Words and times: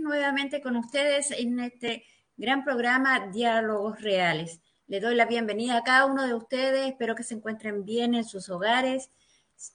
nuevamente 0.00 0.60
con 0.60 0.76
ustedes 0.76 1.30
en 1.32 1.60
este 1.60 2.04
gran 2.36 2.64
programa 2.64 3.28
Diálogos 3.32 4.00
Reales. 4.00 4.60
Le 4.86 5.00
doy 5.00 5.14
la 5.14 5.26
bienvenida 5.26 5.76
a 5.76 5.82
cada 5.82 6.06
uno 6.06 6.26
de 6.26 6.34
ustedes, 6.34 6.88
espero 6.88 7.14
que 7.14 7.22
se 7.22 7.34
encuentren 7.34 7.84
bien 7.84 8.14
en 8.14 8.24
sus 8.24 8.48
hogares 8.48 9.10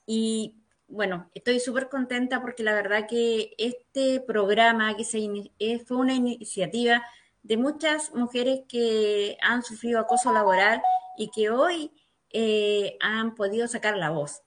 y 0.05 0.55
bueno, 0.87 1.29
estoy 1.33 1.59
súper 1.59 1.89
contenta 1.89 2.41
porque 2.41 2.63
la 2.63 2.73
verdad 2.73 3.07
que 3.07 3.53
este 3.57 4.21
programa 4.21 4.95
que 4.95 5.03
se 5.03 5.19
eh, 5.59 5.79
fue 5.79 5.97
una 5.97 6.13
iniciativa 6.13 7.03
de 7.43 7.57
muchas 7.57 8.13
mujeres 8.13 8.61
que 8.67 9.37
han 9.41 9.63
sufrido 9.63 9.99
acoso 9.99 10.31
laboral 10.33 10.81
y 11.17 11.29
que 11.29 11.49
hoy 11.49 11.91
eh, 12.31 12.97
han 13.01 13.35
podido 13.35 13.67
sacar 13.67 13.97
la 13.97 14.09
voz. 14.09 14.43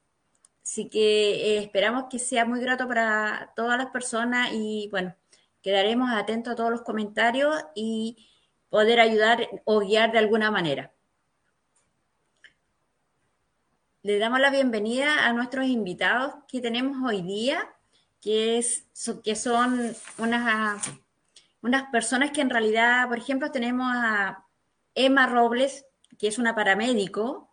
Así 0.62 0.88
que 0.88 1.56
eh, 1.56 1.58
esperamos 1.58 2.04
que 2.10 2.18
sea 2.18 2.44
muy 2.44 2.60
grato 2.60 2.86
para 2.88 3.52
todas 3.56 3.78
las 3.78 3.90
personas 3.90 4.50
y 4.52 4.88
bueno, 4.90 5.14
quedaremos 5.62 6.10
atentos 6.10 6.52
a 6.52 6.56
todos 6.56 6.70
los 6.70 6.82
comentarios 6.82 7.54
y 7.74 8.28
poder 8.68 9.00
ayudar 9.00 9.48
o 9.64 9.80
guiar 9.80 10.12
de 10.12 10.18
alguna 10.18 10.50
manera. 10.50 10.92
Le 14.02 14.18
damos 14.18 14.40
la 14.40 14.50
bienvenida 14.50 15.26
a 15.26 15.32
nuestros 15.32 15.66
invitados 15.66 16.34
que 16.48 16.60
tenemos 16.60 16.96
hoy 17.06 17.20
día, 17.20 17.68
que, 18.20 18.64
que 19.22 19.36
son 19.36 19.94
unas, 20.16 20.90
unas 21.60 21.90
personas 21.90 22.30
que 22.30 22.40
en 22.40 22.50
realidad, 22.50 23.08
por 23.08 23.18
ejemplo, 23.18 23.50
tenemos 23.50 23.86
a 23.94 24.46
Emma 24.94 25.26
Robles, 25.26 25.84
que 26.18 26.28
es 26.28 26.38
una 26.38 26.54
paramédico, 26.54 27.50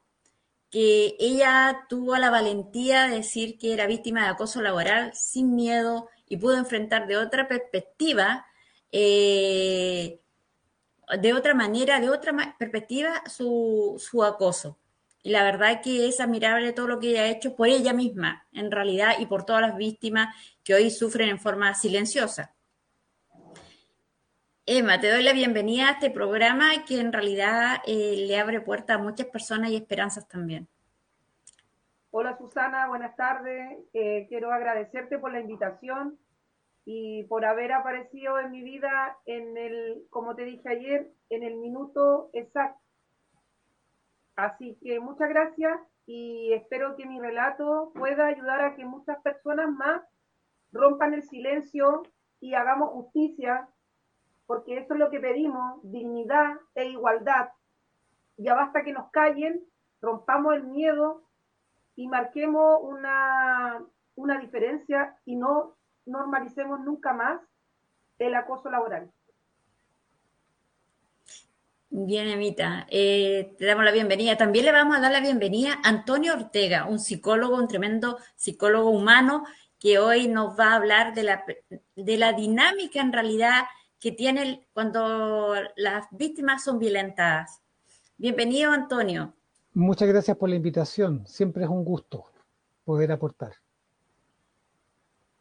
que 0.70 1.16
ella 1.20 1.86
tuvo 1.90 2.16
la 2.18 2.30
valentía 2.30 3.08
de 3.08 3.18
decir 3.18 3.58
que 3.58 3.74
era 3.74 3.88
víctima 3.88 4.24
de 4.24 4.30
acoso 4.30 4.62
laboral 4.62 5.14
sin 5.14 5.56
miedo 5.56 6.10
y 6.28 6.38
pudo 6.38 6.58
enfrentar 6.58 7.08
de 7.08 7.18
otra 7.18 7.48
perspectiva, 7.48 8.46
eh, 8.92 10.20
de 11.20 11.34
otra 11.34 11.54
manera, 11.54 12.00
de 12.00 12.10
otra 12.10 12.56
perspectiva 12.58 13.24
su, 13.28 13.96
su 13.98 14.24
acoso. 14.24 14.78
Y 15.24 15.32
la 15.32 15.44
verdad 15.44 15.82
que 15.82 16.08
es 16.08 16.20
admirable 16.20 16.74
todo 16.74 16.88
lo 16.88 17.00
que 17.00 17.10
ella 17.10 17.24
ha 17.24 17.30
hecho 17.30 17.56
por 17.56 17.68
ella 17.68 17.94
misma, 17.94 18.48
en 18.52 18.72
realidad, 18.72 19.16
y 19.20 19.26
por 19.26 19.46
todas 19.46 19.62
las 19.62 19.76
víctimas 19.76 20.36
que 20.64 20.74
hoy 20.74 20.90
sufren 20.92 21.30
en 21.30 21.40
forma 21.40 21.74
silenciosa. 21.74 22.54
Emma, 24.66 25.00
te 25.00 25.10
doy 25.10 25.24
la 25.24 25.32
bienvenida 25.32 25.88
a 25.88 25.92
este 25.94 26.12
programa 26.12 26.84
que 26.86 27.00
en 27.00 27.14
realidad 27.14 27.82
eh, 27.88 28.26
le 28.28 28.38
abre 28.38 28.60
puertas 28.60 28.98
a 28.98 29.02
muchas 29.02 29.28
personas 29.28 29.72
y 29.72 29.78
esperanzas 29.78 30.28
también. 30.28 30.68
Hola 32.10 32.38
Susana, 32.38 32.88
buenas 32.88 33.18
tardes. 33.18 33.80
Eh, 33.92 34.28
quiero 34.30 34.54
agradecerte 34.54 35.20
por 35.20 35.34
la 35.34 35.42
invitación 35.42 36.18
y 36.86 37.26
por 37.26 37.44
haber 37.44 37.74
aparecido 37.74 38.40
en 38.40 38.52
mi 38.52 38.64
vida 38.64 39.18
en 39.26 39.58
el, 39.58 40.08
como 40.10 40.34
te 40.34 40.46
dije 40.46 40.70
ayer, 40.70 41.12
en 41.30 41.44
el 41.44 41.58
minuto 41.58 42.30
exacto. 42.32 42.82
Así 44.38 44.78
que 44.82 45.02
muchas 45.02 45.28
gracias 45.28 45.82
y 46.06 46.54
espero 46.54 46.96
que 46.96 47.06
mi 47.06 47.20
relato 47.20 47.92
pueda 47.94 48.28
ayudar 48.28 48.62
a 48.62 48.76
que 48.78 48.86
muchas 48.86 49.22
personas 49.22 49.70
más 49.70 50.02
rompan 50.72 51.14
el 51.14 51.24
silencio 51.24 52.04
y 52.40 52.54
hagamos 52.54 52.92
justicia 52.92 53.68
porque 54.46 54.78
eso 54.78 54.94
es 54.94 55.00
lo 55.00 55.10
que 55.10 55.20
pedimos, 55.20 55.82
dignidad 55.84 56.56
e 56.74 56.86
igualdad. 56.86 57.50
Ya 58.38 58.56
basta 58.56 58.84
que 58.84 58.94
nos 58.94 59.12
callen, 59.12 59.62
rompamos 60.00 60.56
el 60.56 60.64
miedo 60.64 61.27
y 61.98 62.08
marquemos 62.08 62.80
una, 62.84 63.84
una 64.16 64.40
diferencia 64.40 65.18
y 65.26 65.36
no 65.36 65.76
normalicemos 66.06 66.80
nunca 66.80 67.12
más 67.12 67.42
el 68.20 68.36
acoso 68.36 68.70
laboral. 68.70 69.12
Bien, 71.90 72.28
Emita, 72.28 72.86
eh, 72.90 73.56
te 73.58 73.66
damos 73.66 73.84
la 73.84 73.92
bienvenida. 73.92 74.38
También 74.38 74.66
le 74.66 74.72
vamos 74.72 74.96
a 74.96 75.00
dar 75.00 75.12
la 75.12 75.22
bienvenida 75.22 75.80
a 75.84 75.90
Antonio 75.90 76.34
Ortega, 76.34 76.86
un 76.86 77.00
psicólogo, 77.00 77.56
un 77.56 77.68
tremendo 77.68 78.20
psicólogo 78.36 78.92
humano 78.92 79.44
que 79.80 79.98
hoy 79.98 80.28
nos 80.28 80.58
va 80.58 80.74
a 80.74 80.76
hablar 80.76 81.16
de 81.16 81.24
la, 81.24 81.46
de 81.96 82.18
la 82.18 82.34
dinámica 82.34 83.02
en 83.02 83.12
realidad 83.12 83.64
que 84.00 84.12
tiene 84.12 84.68
cuando 84.74 85.56
las 85.76 86.06
víctimas 86.12 86.64
son 86.64 86.78
violentadas. 86.78 87.64
Bienvenido, 88.18 88.72
Antonio. 88.72 89.37
Muchas 89.78 90.08
gracias 90.08 90.36
por 90.36 90.50
la 90.50 90.56
invitación. 90.56 91.28
Siempre 91.28 91.64
es 91.64 91.70
un 91.70 91.86
gusto 91.86 92.26
poder 92.84 93.12
aportar. 93.12 93.54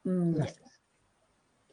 Mm, 0.05 0.35
gracias. 0.35 0.83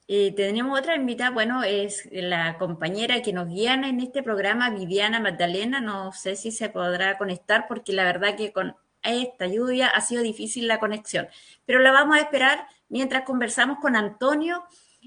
Eh, 0.07 0.31
tenemos 0.33 0.79
otra 0.79 0.95
invitada, 0.95 1.31
bueno, 1.31 1.61
es 1.63 2.07
la 2.09 2.57
compañera 2.57 3.21
que 3.21 3.33
nos 3.33 3.49
guía 3.49 3.73
en 3.73 3.99
este 3.99 4.23
programa, 4.23 4.69
Viviana 4.69 5.19
Magdalena. 5.19 5.81
No 5.81 6.13
sé 6.13 6.37
si 6.37 6.53
se 6.53 6.69
podrá 6.69 7.17
conectar 7.17 7.65
porque 7.67 7.91
la 7.91 8.05
verdad 8.05 8.37
que 8.37 8.53
con 8.53 8.77
esta 9.01 9.45
lluvia 9.45 9.89
ha 9.89 9.99
sido 9.99 10.23
difícil 10.23 10.69
la 10.69 10.79
conexión. 10.79 11.27
Pero 11.65 11.79
la 11.79 11.91
vamos 11.91 12.15
a 12.15 12.21
esperar 12.21 12.65
mientras 12.87 13.23
conversamos 13.23 13.79
con 13.79 13.97
Antonio 13.97 14.63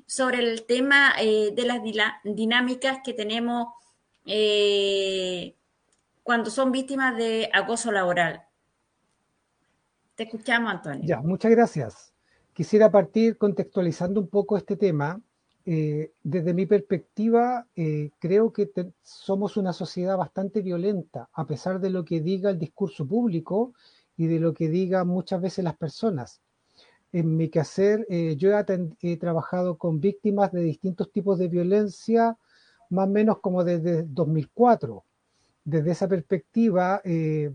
sobre 0.06 0.41
el 0.41 0.67
tema 0.67 1.15
eh, 1.19 1.53
de 1.55 1.65
las 1.65 1.81
dinámicas 2.23 2.99
que 3.03 3.15
tenemos 3.15 3.69
eh, 4.27 5.56
cuando 6.26 6.50
son 6.50 6.72
víctimas 6.72 7.16
de 7.16 7.48
acoso 7.54 7.92
laboral. 7.92 8.42
Te 10.16 10.25
escuchamos, 10.25 10.72
Antonio. 10.72 11.04
Ya, 11.04 11.20
muchas 11.20 11.53
gracias. 11.53 12.12
Quisiera 12.53 12.91
partir 12.91 13.38
contextualizando 13.38 14.20
un 14.20 14.28
poco 14.28 14.56
este 14.56 14.76
tema. 14.76 15.20
Eh, 15.64 16.12
desde 16.22 16.53
mi 16.53 16.66
perspectiva, 16.66 17.66
creo 18.19 18.53
que 18.53 18.70
somos 19.03 19.56
una 19.56 19.72
sociedad 19.72 20.16
bastante 20.16 20.62
violenta, 20.62 21.28
a 21.32 21.47
pesar 21.47 21.81
de 21.81 21.91
lo 21.91 22.04
que 22.04 22.20
diga 22.20 22.50
el 22.50 22.58
discurso 22.58 23.06
público 23.06 23.72
y 24.16 24.26
de 24.26 24.41
lo 24.41 24.53
que 24.53 24.69
digan 24.69 25.08
muchas 25.08 25.41
veces 25.41 25.64
las 25.64 25.76
personas 25.76 26.41
en 27.12 27.37
mi 27.37 27.48
quehacer, 27.48 28.06
eh, 28.10 28.37
yo 28.37 28.50
he, 29.00 29.16
trabajado 29.16 29.78
con 29.78 30.00
víctimas 30.00 30.53
de 30.53 30.60
distintos 30.60 31.10
tipos 31.10 31.38
de 31.38 31.48
violencia, 31.48 32.37
más 32.91 33.08
o 33.08 33.10
menos 33.10 33.38
como 33.41 33.64
desde 33.64 34.03
2004. 34.03 35.03
Desde 35.66 35.91
esa 35.91 36.06
perspectiva, 36.06 37.00
eh, 37.03 37.53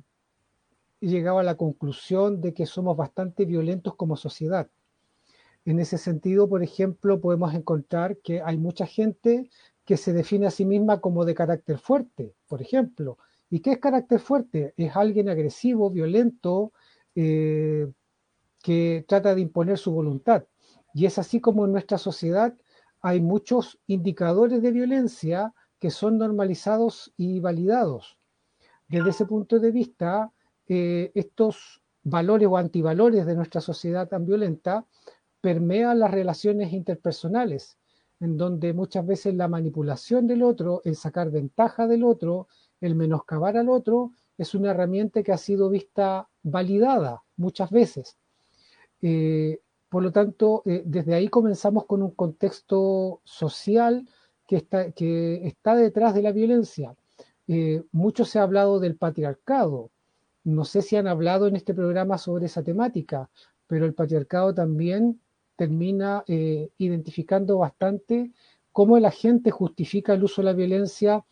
he 0.99 1.27
a 1.29 1.43
la 1.43 1.55
conclusión 1.55 2.41
de 2.41 2.53
que 2.53 2.65
somos 2.65 2.97
bastante 2.97 3.45
violentos 3.45 3.95
como 3.95 4.17
sociedad. 4.17 4.69
En 5.63 5.79
ese 5.79 5.97
sentido, 5.97 6.49
por 6.49 6.61
ejemplo, 6.61 7.21
podemos 7.21 7.53
encontrar 7.53 8.17
que 8.17 8.41
hay 8.41 8.57
mucha 8.57 8.85
gente 8.85 9.49
que 9.85 9.95
se 9.95 10.11
define 10.11 10.47
a 10.47 10.51
sí 10.51 10.65
misma 10.65 10.99
como 10.99 11.23
de 11.23 11.35
carácter 11.35 11.77
fuerte, 11.77 12.35
por 12.49 12.61
ejemplo. 12.61 13.17
¿Y 13.49 13.61
qué 13.61 13.71
es 13.71 13.77
carácter 13.79 14.19
fuerte? 14.19 14.73
Es 14.75 14.93
alguien 14.97 15.29
agresivo, 15.29 15.89
violento, 15.89 16.73
eh, 17.15 17.89
que 18.61 19.05
trata 19.07 19.35
de 19.35 19.41
imponer 19.41 19.77
su 19.77 19.93
voluntad. 19.93 20.43
Y 20.93 21.05
es 21.05 21.17
así 21.17 21.39
como 21.39 21.63
en 21.63 21.71
nuestra 21.71 21.97
sociedad 21.97 22.53
hay 22.99 23.21
muchos 23.21 23.79
indicadores 23.87 24.61
de 24.61 24.71
violencia 24.71 25.53
que 25.81 25.89
son 25.89 26.19
normalizados 26.19 27.11
y 27.17 27.39
validados. 27.39 28.19
Desde 28.87 29.09
ese 29.09 29.25
punto 29.25 29.59
de 29.59 29.71
vista, 29.71 30.31
eh, 30.67 31.11
estos 31.15 31.81
valores 32.03 32.47
o 32.47 32.55
antivalores 32.55 33.25
de 33.25 33.35
nuestra 33.35 33.61
sociedad 33.61 34.07
tan 34.07 34.27
violenta 34.27 34.85
permean 35.41 35.97
las 35.97 36.11
relaciones 36.11 36.71
interpersonales, 36.71 37.79
en 38.19 38.37
donde 38.37 38.73
muchas 38.73 39.07
veces 39.07 39.33
la 39.33 39.47
manipulación 39.47 40.27
del 40.27 40.43
otro, 40.43 40.81
el 40.85 40.95
sacar 40.95 41.31
ventaja 41.31 41.87
del 41.87 42.03
otro, 42.03 42.47
el 42.79 42.93
menoscabar 42.93 43.57
al 43.57 43.67
otro, 43.67 44.11
es 44.37 44.53
una 44.53 44.69
herramienta 44.69 45.23
que 45.23 45.31
ha 45.31 45.37
sido 45.37 45.67
vista 45.67 46.29
validada 46.43 47.23
muchas 47.37 47.71
veces. 47.71 48.17
Eh, 49.01 49.59
por 49.89 50.03
lo 50.03 50.11
tanto, 50.11 50.61
eh, 50.67 50.83
desde 50.85 51.15
ahí 51.15 51.27
comenzamos 51.27 51.85
con 51.85 52.03
un 52.03 52.11
contexto 52.11 53.19
social 53.23 54.07
que 54.95 55.41
está, 55.45 55.75
detrás 55.75 56.13
de 56.13 56.21
la 56.21 56.31
violencia. 56.31 56.95
Eh, 57.47 57.83
mucho 57.91 58.25
se 58.25 58.39
ha 58.39 58.43
hablado 58.43 58.79
del 58.79 58.95
patriarcado. 58.95 59.89
No 60.43 60.65
sé 60.65 60.81
si 60.81 60.95
han 60.95 61.07
hablado 61.07 61.47
en 61.47 61.55
este 61.55 61.73
programa 61.73 62.17
sobre 62.17 62.45
esa 62.47 62.63
temática, 62.63 63.29
pero 63.67 63.85
el 63.85 63.93
patriarcado 63.93 64.53
también 64.53 65.19
termina 65.55 66.23
identificando 66.27 67.59
bastante 67.59 68.31
cómo 68.71 68.97
la 68.97 69.11
gente 69.11 69.51
justifica 69.51 70.13
el 70.13 70.23
uso 70.23 70.41
de 70.41 70.45
la 70.47 70.53
violencia 70.53 71.23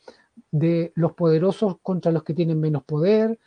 de 0.52 0.92
los 0.94 1.14
poderosos 1.14 1.78
contra 1.82 2.12
los 2.12 2.24
que 2.24 2.36
tienen 2.36 2.60
menos 2.60 2.84
poder, 2.84 3.40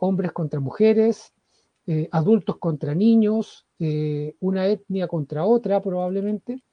hombres 0.00 0.32
contra 0.32 0.58
mujeres, 0.58 1.32
eh, 1.88 2.08
adultos 2.10 2.56
contra 2.56 2.96
niños, 2.96 3.64
eh, 3.78 4.34
una 4.40 4.66
etnia 4.66 5.06
contra 5.06 5.44
otra 5.44 5.80
probablemente. 5.80 6.64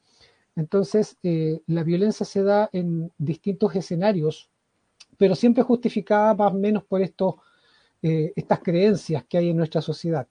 Entonces, 0.55 1.17
eh, 1.23 1.61
la 1.67 1.83
violencia 1.83 2.25
se 2.25 2.43
da 2.43 2.69
en 2.73 3.11
distintos 3.17 3.75
escenarios, 3.75 4.49
pero 5.17 5.35
siempre 5.35 5.63
justificada 5.63 6.33
más 6.35 6.53
o 6.53 6.55
menos 6.55 6.83
por 6.83 7.01
estas 7.01 8.59
creencias 8.61 9.25
que 9.25 9.37
hay 9.37 9.49
en 9.49 9.57
nuestra 9.57 9.81
sociedad. 9.81 10.27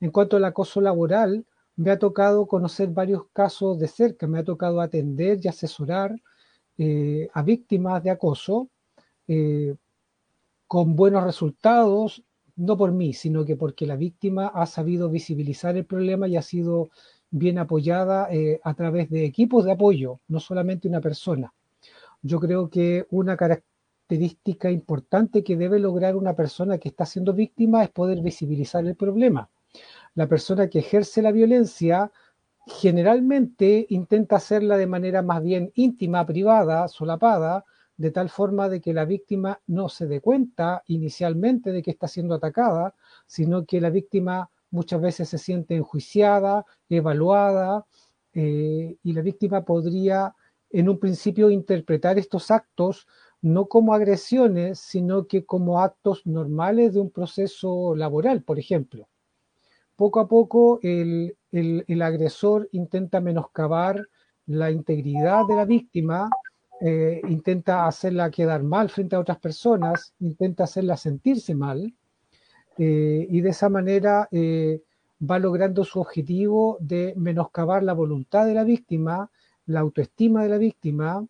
En 0.00 0.10
cuanto 0.10 0.36
al 0.36 0.44
acoso 0.44 0.80
laboral, 0.80 1.44
me 1.76 1.90
ha 1.90 1.98
tocado 1.98 2.46
conocer 2.46 2.88
varios 2.88 3.24
casos 3.32 3.78
de 3.78 3.88
cerca, 3.88 4.26
me 4.26 4.38
ha 4.38 4.44
tocado 4.44 4.80
atender 4.80 5.40
y 5.42 5.48
asesorar 5.48 6.14
eh, 6.78 7.28
a 7.32 7.42
víctimas 7.42 8.02
de 8.02 8.10
acoso 8.10 8.68
eh, 9.26 9.74
con 10.66 10.96
buenos 10.96 11.24
resultados, 11.24 12.22
no 12.56 12.76
por 12.76 12.92
mí, 12.92 13.12
sino 13.12 13.44
que 13.44 13.56
porque 13.56 13.86
la 13.86 13.96
víctima 13.96 14.48
ha 14.48 14.66
sabido 14.66 15.08
visibilizar 15.10 15.76
el 15.76 15.84
problema 15.84 16.28
y 16.28 16.36
ha 16.36 16.42
sido 16.42 16.90
bien 17.34 17.58
apoyada 17.58 18.28
eh, 18.30 18.60
a 18.62 18.74
través 18.74 19.10
de 19.10 19.24
equipos 19.24 19.64
de 19.64 19.72
apoyo, 19.72 20.20
no 20.28 20.40
solamente 20.40 20.88
una 20.88 21.00
persona. 21.00 21.52
Yo 22.22 22.40
creo 22.40 22.70
que 22.70 23.06
una 23.10 23.36
característica 23.36 24.70
importante 24.70 25.42
que 25.42 25.56
debe 25.56 25.78
lograr 25.78 26.16
una 26.16 26.34
persona 26.34 26.78
que 26.78 26.88
está 26.88 27.06
siendo 27.06 27.32
víctima 27.32 27.82
es 27.82 27.90
poder 27.90 28.20
visibilizar 28.20 28.86
el 28.86 28.96
problema 28.96 29.48
la 30.14 30.28
persona 30.28 30.68
que 30.68 30.78
ejerce 30.78 31.22
la 31.22 31.32
violencia 31.32 32.12
generalmente 32.66 33.86
intenta 33.90 34.36
hacerla 34.36 34.76
de 34.76 34.86
manera 34.86 35.22
más 35.22 35.42
bien 35.42 35.72
íntima, 35.74 36.24
privada, 36.24 36.88
solapada, 36.88 37.64
de 37.96 38.10
tal 38.10 38.28
forma 38.28 38.68
de 38.68 38.80
que 38.80 38.94
la 38.94 39.04
víctima 39.04 39.60
no 39.66 39.88
se 39.88 40.06
dé 40.06 40.20
cuenta 40.20 40.82
inicialmente 40.86 41.72
de 41.72 41.82
que 41.82 41.90
está 41.90 42.08
siendo 42.08 42.34
atacada, 42.34 42.94
sino 43.26 43.66
que 43.66 43.80
la 43.80 43.90
víctima 43.90 44.50
muchas 44.74 45.00
veces 45.00 45.28
se 45.28 45.38
siente 45.38 45.76
enjuiciada, 45.76 46.66
evaluada, 46.88 47.86
eh, 48.34 48.96
y 49.02 49.12
la 49.12 49.22
víctima 49.22 49.64
podría 49.64 50.34
en 50.70 50.88
un 50.88 50.98
principio 50.98 51.50
interpretar 51.50 52.18
estos 52.18 52.50
actos 52.50 53.06
no 53.40 53.66
como 53.66 53.94
agresiones, 53.94 54.80
sino 54.80 55.26
que 55.26 55.44
como 55.44 55.80
actos 55.80 56.26
normales 56.26 56.94
de 56.94 57.00
un 57.00 57.10
proceso 57.10 57.94
laboral, 57.94 58.42
por 58.42 58.58
ejemplo. 58.58 59.06
Poco 59.94 60.18
a 60.18 60.26
poco 60.26 60.80
el, 60.82 61.36
agresor 62.02 62.68
intenta 62.72 63.20
menoscabar 63.20 64.08
la 64.46 64.72
integridad 64.72 65.46
de 65.46 65.54
la 65.54 65.64
víctima, 65.64 66.28
eh, 66.80 67.20
intenta 67.28 67.86
hacerla 67.86 68.30
quedar 68.30 68.64
mal 68.64 68.88
frente 68.90 69.14
a 69.14 69.20
otras 69.20 69.38
personas, 69.38 70.14
intenta 70.18 70.64
hacerla 70.64 70.96
sentirse 70.96 71.54
mal, 71.54 71.94
eh, 72.78 73.26
y 73.30 73.40
de 73.40 73.50
esa 73.50 73.68
manera 73.68 74.28
eh, 74.30 74.82
va 75.20 75.38
logrando 75.38 75.84
su 75.84 76.00
objetivo 76.00 76.76
de 76.80 77.14
menoscabar 77.16 77.82
la 77.82 77.92
voluntad 77.92 78.46
de 78.46 78.54
la 78.54 78.64
víctima, 78.64 79.30
la 79.66 79.80
autoestima 79.80 80.42
de 80.42 80.48
la 80.48 80.58
víctima 80.58 81.26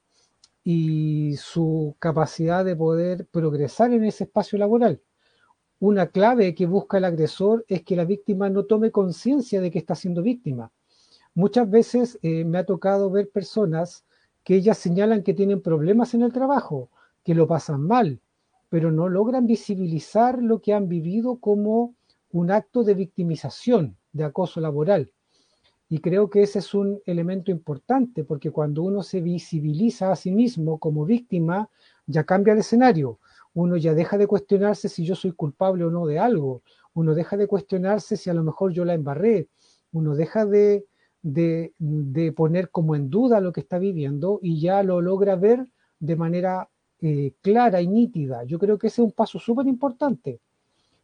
y 0.65 1.37
su 1.37 1.95
capacidad 1.99 2.65
de 2.65 2.77
poder 2.77 3.27
progresar 3.27 3.93
en 3.93 4.05
ese 4.05 4.25
espacio 4.25 4.59
laboral 4.59 5.01
una 5.85 6.07
clave 6.07 6.55
que 6.55 6.65
busca 6.65 6.97
el 6.97 7.05
agresor 7.05 7.65
es 7.69 7.83
que 7.83 7.95
la 7.95 8.07
víctima 8.07 8.49
no 8.49 8.65
tome 8.65 8.91
conciencia 8.91 9.61
de 9.61 9.71
que 9.71 9.79
está 9.79 9.95
siendo 9.95 10.23
víctima. 10.23 10.73
Muchas 11.35 11.69
veces 11.69 12.19
eh, 12.23 12.45
me 12.45 12.57
ha 12.57 12.65
tocado 12.65 13.11
ver 13.11 13.29
personas 13.29 14.05
que 14.45 14.55
ellas 14.55 14.79
señalan 14.79 15.23
que 15.23 15.35
tienen 15.35 15.61
problemas 15.61 16.15
en 16.15 16.23
el 16.23 16.33
trabajo, 16.33 16.89
que 17.23 17.35
lo 17.35 17.47
pasan 17.47 17.83
mal, 17.83 18.21
pero 18.75 18.91
no 18.91 19.09
logran 19.09 19.47
visibilizar 19.47 20.43
lo 20.43 20.61
que 20.61 20.75
han 20.75 20.89
vivido 20.89 21.37
como 21.37 21.95
un 22.33 22.51
acto 22.51 22.83
de 22.83 22.95
victimización, 22.95 23.97
de 24.13 24.25
acoso 24.25 24.61
laboral. 24.61 25.13
Y 25.89 26.01
creo 26.01 26.29
que 26.29 26.43
ese 26.43 26.59
es 26.59 26.75
un 26.75 27.01
elemento 27.07 27.53
importante, 27.53 28.25
porque 28.25 28.51
cuando 28.51 28.83
uno 28.83 29.05
se 29.05 29.21
visibiliza 29.21 30.11
a 30.11 30.17
sí 30.17 30.33
mismo 30.33 30.81
como 30.81 31.05
víctima, 31.05 31.71
ya 32.09 32.25
cambia 32.25 32.53
el 32.53 32.59
escenario. 32.59 33.21
Uno 33.53 33.77
ya 33.77 33.95
deja 33.95 34.19
de 34.19 34.27
cuestionarse 34.27 34.89
si 34.89 35.05
yo 35.05 35.15
soy 35.15 35.31
culpable 35.31 35.85
o 35.85 35.91
no 35.93 36.05
de 36.05 36.19
algo, 36.19 36.63
uno 36.95 37.15
deja 37.15 37.37
de 37.37 37.47
cuestionarse 37.47 38.17
si 38.17 38.29
a 38.29 38.35
lo 38.35 38.43
mejor 38.43 38.73
yo 38.73 38.85
la 38.85 38.95
embarré, 38.95 39.47
uno 39.93 40.17
deja 40.17 40.47
de, 40.47 40.85
poner 42.35 42.71
como 42.71 42.97
en 42.97 43.09
duda 43.09 43.41
lo 43.41 43.53
que 43.53 43.61
está 43.61 43.79
viviendo 43.79 44.41
y 44.43 44.61
ya 44.61 44.83
lo 44.83 45.01
logra 45.01 45.37
ver 45.37 45.65
de 46.01 46.17
manera 46.17 46.71
eh, 47.07 47.35
clara 47.43 47.83
y 47.83 47.87
nítida. 47.87 48.45
Yo 48.45 48.59
creo 48.59 48.79
que 48.79 48.87
ese 48.87 49.03
es 49.03 49.05
un 49.05 49.13
paso 49.13 49.39
súper 49.39 49.67
importante. 49.67 50.41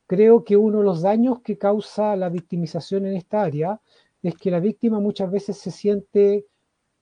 Creo 0.07 0.45
que 0.45 0.57
uno 0.57 0.79
de 0.79 0.85
los 0.85 1.03
daños 1.03 1.43
que 1.43 1.59
causa 1.59 2.17
la 2.17 2.31
victimización 2.31 3.05
en 3.05 3.17
esta 3.17 3.43
área 3.43 3.79
es 4.23 4.35
que 4.35 4.51
la 4.51 4.61
víctima 4.61 4.99
muchas 4.99 5.31
veces 5.31 5.59
se 5.59 5.71
siente 5.71 6.47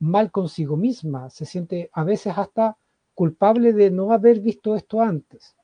mal 0.00 0.32
consigo 0.32 0.76
misma, 0.76 1.30
se 1.30 1.46
siente 1.46 1.90
a 1.92 2.02
veces 2.02 2.36
hasta 2.36 2.76
culpable 3.14 3.72
de 3.72 3.92
no 3.92 4.10
haber 4.10 4.40
visto 4.40 4.74
esto 4.74 5.00
antes. 5.00 5.54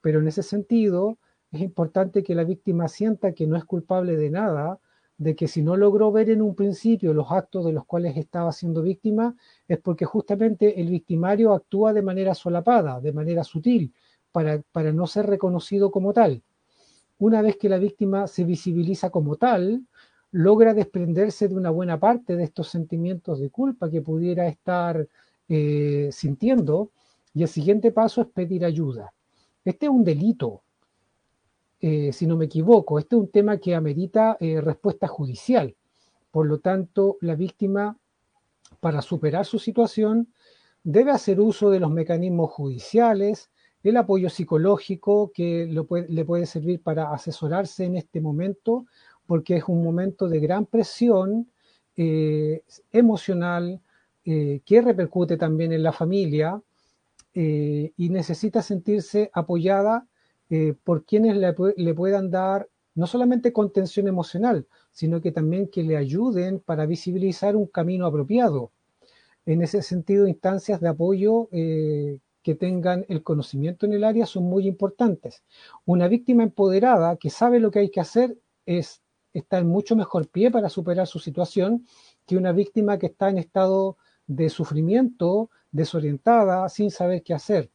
Pero 0.00 0.18
en 0.18 0.26
ese 0.26 0.42
sentido, 0.42 1.16
es 1.52 1.60
importante 1.60 2.24
que 2.24 2.34
la 2.34 2.42
víctima 2.42 2.88
sienta 2.88 3.34
que 3.34 3.46
no 3.46 3.56
es 3.56 3.64
culpable 3.64 4.16
de 4.16 4.30
nada, 4.30 4.80
de 5.20 5.36
que 5.36 5.48
si 5.48 5.62
no 5.62 5.76
logró 5.76 6.10
ver 6.10 6.30
en 6.30 6.40
un 6.40 6.54
principio 6.54 7.12
los 7.12 7.30
actos 7.30 7.66
de 7.66 7.74
los 7.74 7.84
cuales 7.84 8.16
estaba 8.16 8.52
siendo 8.52 8.80
víctima, 8.80 9.36
es 9.68 9.78
porque 9.78 10.06
justamente 10.06 10.80
el 10.80 10.88
victimario 10.88 11.52
actúa 11.52 11.92
de 11.92 12.00
manera 12.00 12.34
solapada, 12.34 13.02
de 13.02 13.12
manera 13.12 13.44
sutil, 13.44 13.92
para, 14.32 14.62
para 14.72 14.94
no 14.94 15.06
ser 15.06 15.26
reconocido 15.26 15.90
como 15.90 16.14
tal. 16.14 16.42
Una 17.18 17.42
vez 17.42 17.58
que 17.58 17.68
la 17.68 17.76
víctima 17.76 18.26
se 18.28 18.44
visibiliza 18.44 19.10
como 19.10 19.36
tal, 19.36 19.84
logra 20.30 20.72
desprenderse 20.72 21.48
de 21.48 21.54
una 21.54 21.68
buena 21.68 22.00
parte 22.00 22.34
de 22.34 22.44
estos 22.44 22.68
sentimientos 22.68 23.40
de 23.40 23.50
culpa 23.50 23.90
que 23.90 24.00
pudiera 24.00 24.48
estar 24.48 25.06
eh, 25.50 26.08
sintiendo 26.12 26.92
y 27.34 27.42
el 27.42 27.48
siguiente 27.48 27.92
paso 27.92 28.22
es 28.22 28.28
pedir 28.28 28.64
ayuda. 28.64 29.12
Este 29.66 29.84
es 29.84 29.92
un 29.92 30.02
delito, 30.02 30.62
eh, 31.80 32.12
si 32.12 32.26
no 32.26 32.36
me 32.36 32.44
equivoco, 32.44 32.98
este 32.98 33.16
es 33.16 33.22
un 33.22 33.30
tema 33.30 33.56
que 33.56 33.74
amerita 33.74 34.36
eh, 34.38 34.60
respuesta 34.60 35.08
judicial. 35.08 35.74
Por 36.30 36.46
lo 36.46 36.58
tanto, 36.58 37.16
la 37.22 37.34
víctima, 37.34 37.96
para 38.80 39.00
superar 39.00 39.46
su 39.46 39.58
situación, 39.58 40.28
debe 40.84 41.10
hacer 41.10 41.40
uso 41.40 41.70
de 41.70 41.80
los 41.80 41.90
mecanismos 41.90 42.50
judiciales, 42.52 43.50
el 43.82 43.96
apoyo 43.96 44.28
psicológico 44.28 45.32
que 45.32 45.66
le 45.66 46.24
puede 46.24 46.46
servir 46.46 46.82
para 46.82 47.14
asesorarse 47.14 47.84
en 47.86 47.96
este 47.96 48.20
momento, 48.20 48.84
porque 49.26 49.56
es 49.56 49.64
un 49.66 49.82
momento 49.82 50.28
de 50.28 50.38
gran 50.38 50.66
presión 50.66 51.50
eh, 51.96 52.62
emocional 52.92 53.80
que 54.22 54.82
repercute 54.82 55.36
también 55.36 55.72
en 55.72 55.82
la 55.82 55.92
familia, 55.92 56.62
y 57.32 58.08
necesita 58.10 58.62
sentirse 58.62 59.28
apoyada 59.32 60.06
eh, 60.50 60.74
por 60.82 61.04
quienes 61.04 61.36
le, 61.36 61.94
puedan 61.94 62.30
dar 62.30 62.68
no 62.96 63.06
solamente 63.06 63.52
contención 63.52 64.08
emocional, 64.08 64.66
sino 64.90 65.20
que 65.20 65.30
también 65.30 65.68
que 65.68 65.84
le 65.84 65.96
ayuden 65.96 66.58
para 66.58 66.86
visibilizar 66.86 67.54
un 67.54 67.66
camino 67.66 68.04
apropiado. 68.04 68.72
En 69.46 69.62
ese 69.62 69.80
sentido, 69.82 70.26
instancias 70.26 70.80
de 70.80 70.88
apoyo 70.88 71.48
eh, 71.52 72.18
que 72.42 72.56
tengan 72.56 73.06
el 73.08 73.22
conocimiento 73.22 73.86
en 73.86 73.92
el 73.92 74.02
área 74.02 74.26
son 74.26 74.42
muy 74.44 74.66
importantes. 74.66 75.44
Una 75.84 76.08
víctima 76.08 76.42
empoderada 76.42 77.16
que 77.16 77.30
sabe 77.30 77.60
lo 77.60 77.70
que 77.70 77.78
hay 77.78 77.90
que 77.90 78.00
hacer 78.00 78.36
es, 78.66 79.02
está 79.32 79.58
en 79.58 79.68
mucho 79.68 79.94
mejor 79.94 80.28
pie 80.28 80.50
para 80.50 80.68
superar 80.68 81.06
su 81.06 81.20
situación 81.20 81.86
que 82.26 82.36
una 82.36 82.52
víctima 82.52 82.98
que 82.98 83.06
está 83.06 83.28
en 83.28 83.38
estado 83.38 83.96
de 84.26 84.48
sufrimiento, 84.48 85.50
desorientada, 85.70 86.68
sin 86.68 86.90
saber 86.90 87.22
qué 87.22 87.34
hacer. 87.34 87.70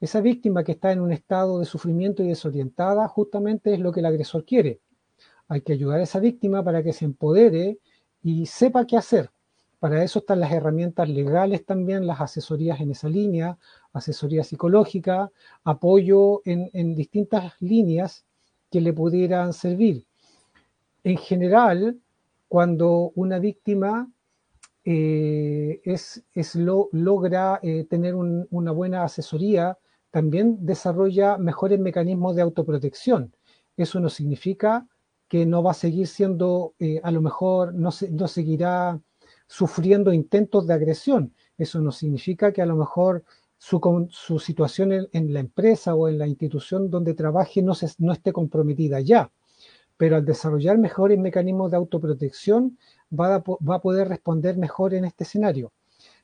Esa 0.00 0.20
víctima 0.20 0.64
que 0.64 0.72
está 0.72 0.92
en 0.92 1.00
un 1.00 1.12
estado 1.12 1.58
de 1.58 1.64
sufrimiento 1.64 2.22
y 2.22 2.28
desorientada 2.28 3.08
justamente 3.08 3.74
es 3.74 3.80
lo 3.80 3.92
que 3.92 4.00
el 4.00 4.06
agresor 4.06 4.44
quiere. 4.44 4.80
Hay 5.48 5.62
que 5.62 5.72
ayudar 5.72 6.00
a 6.00 6.02
esa 6.04 6.20
víctima 6.20 6.62
para 6.62 6.82
que 6.82 6.92
se 6.92 7.04
empodere 7.04 7.78
y 8.22 8.46
sepa 8.46 8.86
qué 8.86 8.96
hacer. 8.96 9.30
Para 9.80 10.02
eso 10.02 10.20
están 10.20 10.40
las 10.40 10.52
herramientas 10.52 11.08
legales 11.08 11.64
también, 11.64 12.06
las 12.06 12.20
asesorías 12.20 12.80
en 12.80 12.90
esa 12.90 13.08
línea, 13.08 13.58
asesoría 13.92 14.44
psicológica, 14.44 15.30
apoyo 15.64 16.42
en, 16.44 16.68
en 16.72 16.94
distintas 16.94 17.54
líneas 17.60 18.24
que 18.70 18.80
le 18.80 18.92
pudieran 18.92 19.52
servir. 19.52 20.04
En 21.04 21.16
general, 21.16 21.98
cuando 22.48 23.12
una 23.14 23.38
víctima 23.38 24.10
eh, 24.84 25.80
es, 25.84 26.54
lo, 26.54 26.88
logra 26.92 27.60
eh, 27.62 27.84
tener 27.84 28.14
una 28.14 28.72
buena 28.72 29.04
asesoría, 29.04 29.76
también 30.10 30.64
desarrolla 30.64 31.38
mejores 31.38 31.78
mecanismos 31.78 32.36
de 32.36 32.42
autoprotección. 32.42 33.34
Eso 33.76 34.00
no 34.00 34.08
significa 34.08 34.86
que 35.28 35.46
no 35.46 35.62
va 35.62 35.72
a 35.72 35.74
seguir 35.74 36.06
siendo, 36.06 36.74
eh, 36.78 37.00
a 37.02 37.10
lo 37.10 37.20
mejor 37.20 37.74
no, 37.74 37.90
seguirá 37.90 39.00
sufriendo 39.46 40.12
intentos 40.12 40.66
de 40.66 40.74
agresión. 40.74 41.34
Eso 41.56 41.80
no 41.80 41.92
significa 41.92 42.52
que 42.52 42.62
a 42.62 42.66
lo 42.66 42.76
mejor 42.76 43.24
su, 43.58 44.38
situación 44.38 44.92
en, 45.12 45.32
la 45.32 45.40
empresa 45.40 45.94
o 45.94 46.08
en 46.08 46.18
la 46.18 46.26
institución 46.26 46.90
donde 46.90 47.14
trabaje 47.14 47.62
no 47.62 47.72
esté 48.12 48.32
comprometida 48.32 49.00
ya. 49.00 49.30
Pero 49.98 50.16
al 50.16 50.24
desarrollar 50.24 50.78
mejores 50.78 51.18
mecanismos 51.18 51.70
de 51.70 51.76
autoprotección, 51.76 52.78
va 53.12 53.36
a, 53.36 53.80
poder 53.80 54.08
responder 54.08 54.56
mejor 54.56 54.94
en 54.94 55.04
este 55.04 55.24
escenario. 55.24 55.72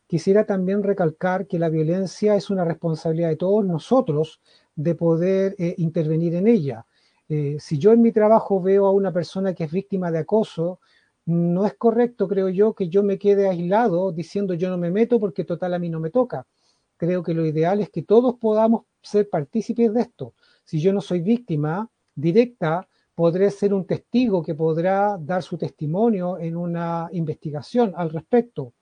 Quisiera 0.07 0.45
también 0.45 0.83
recalcar 0.83 1.47
que 1.47 1.59
la 1.59 1.69
violencia 1.69 2.37
es 2.37 2.51
una 2.51 2.65
responsabilidad 2.65 3.31
de 3.31 3.37
todos 3.37 3.65
nosotros 3.65 4.41
de 4.77 4.95
poder 4.95 5.55
eh, 5.59 5.75
intervenir 5.79 6.35
en 6.35 6.47
ella. 6.47 6.87
Eh, 7.29 7.57
si 7.59 7.79
yo 7.79 7.93
en 7.93 8.03
mi 8.03 8.13
trabajo 8.13 8.61
veo 8.61 8.87
a 8.87 8.93
una 8.93 9.13
persona 9.13 9.55
que 9.55 9.65
es 9.65 9.73
víctima 9.73 10.11
de 10.11 10.19
acoso, 10.19 10.81
no 11.27 11.65
es 11.65 11.75
correcto, 11.75 12.29
creo 12.29 12.51
yo, 12.51 12.75
que 12.75 12.89
yo 12.89 13.03
me 13.03 13.19
quede 13.19 13.49
aislado 13.49 14.13
diciendo 14.13 14.53
yo 14.55 14.69
no 14.69 14.77
me 14.77 14.91
meto 14.91 15.19
porque 15.19 15.45
total 15.45 15.73
a 15.75 15.79
mí 15.79 15.89
no 15.89 16.01
me 16.01 16.11
toca. 16.11 16.47
Creo 16.97 17.23
que 17.23 17.35
lo 17.35 17.47
ideal 17.47 17.81
es 17.81 17.91
que 17.91 18.03
todos 18.03 18.37
podamos 18.37 18.83
ser 19.03 19.29
partícipes 19.31 19.93
de 19.93 20.03
esto. 20.03 20.35
Si 20.65 20.81
yo 20.81 20.93
no 20.93 21.01
soy 21.01 21.21
víctima 21.21 21.91
directa, 22.15 22.87
podré 23.15 23.51
ser 23.51 23.73
un 23.73 23.87
testigo 23.87 24.43
que 24.43 24.55
podrá 24.55 25.17
dar 25.19 25.43
su 25.43 25.57
testimonio 25.57 26.39
en 26.39 26.57
una 26.57 27.09
investigación 27.13 27.95
al 27.97 28.11
respecto. 28.11 28.75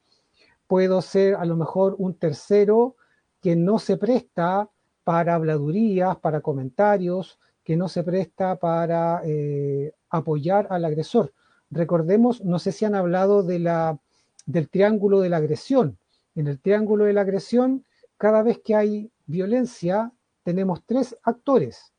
Puedo 0.72 1.02
ser 1.02 1.34
a 1.34 1.44
lo 1.44 1.54
mejor 1.54 1.96
un 1.98 2.14
tercero 2.14 2.96
que 3.42 3.56
no 3.56 3.78
se 3.78 3.98
presta 3.98 4.70
para 5.04 5.34
habladurías, 5.34 6.16
para 6.16 6.40
comentarios, 6.40 7.38
que 7.62 7.76
no 7.76 7.90
se 7.90 8.02
presta 8.02 8.56
para 8.56 9.20
eh, 9.22 9.92
apoyar 10.08 10.68
al 10.70 10.86
agresor. 10.86 11.34
Recordemos, 11.70 12.42
no 12.42 12.58
sé 12.58 12.72
si 12.72 12.86
han 12.86 12.94
hablado 12.94 13.42
de 13.42 13.58
la, 13.58 14.00
del 14.46 14.70
triángulo 14.70 15.20
de 15.20 15.28
la 15.28 15.36
agresión. 15.36 15.98
En 16.34 16.46
el 16.46 16.58
triángulo 16.58 17.04
de 17.04 17.12
la 17.12 17.20
agresión, 17.20 17.84
cada 18.16 18.42
vez 18.42 18.62
que 18.64 18.74
hay 18.74 19.10
violencia, 19.26 20.10
tenemos 20.42 20.84
tres 20.86 21.14
actores. 21.22 21.92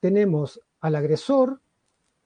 Tenemos 0.00 0.60
al 0.80 0.96
agresor, 0.96 1.60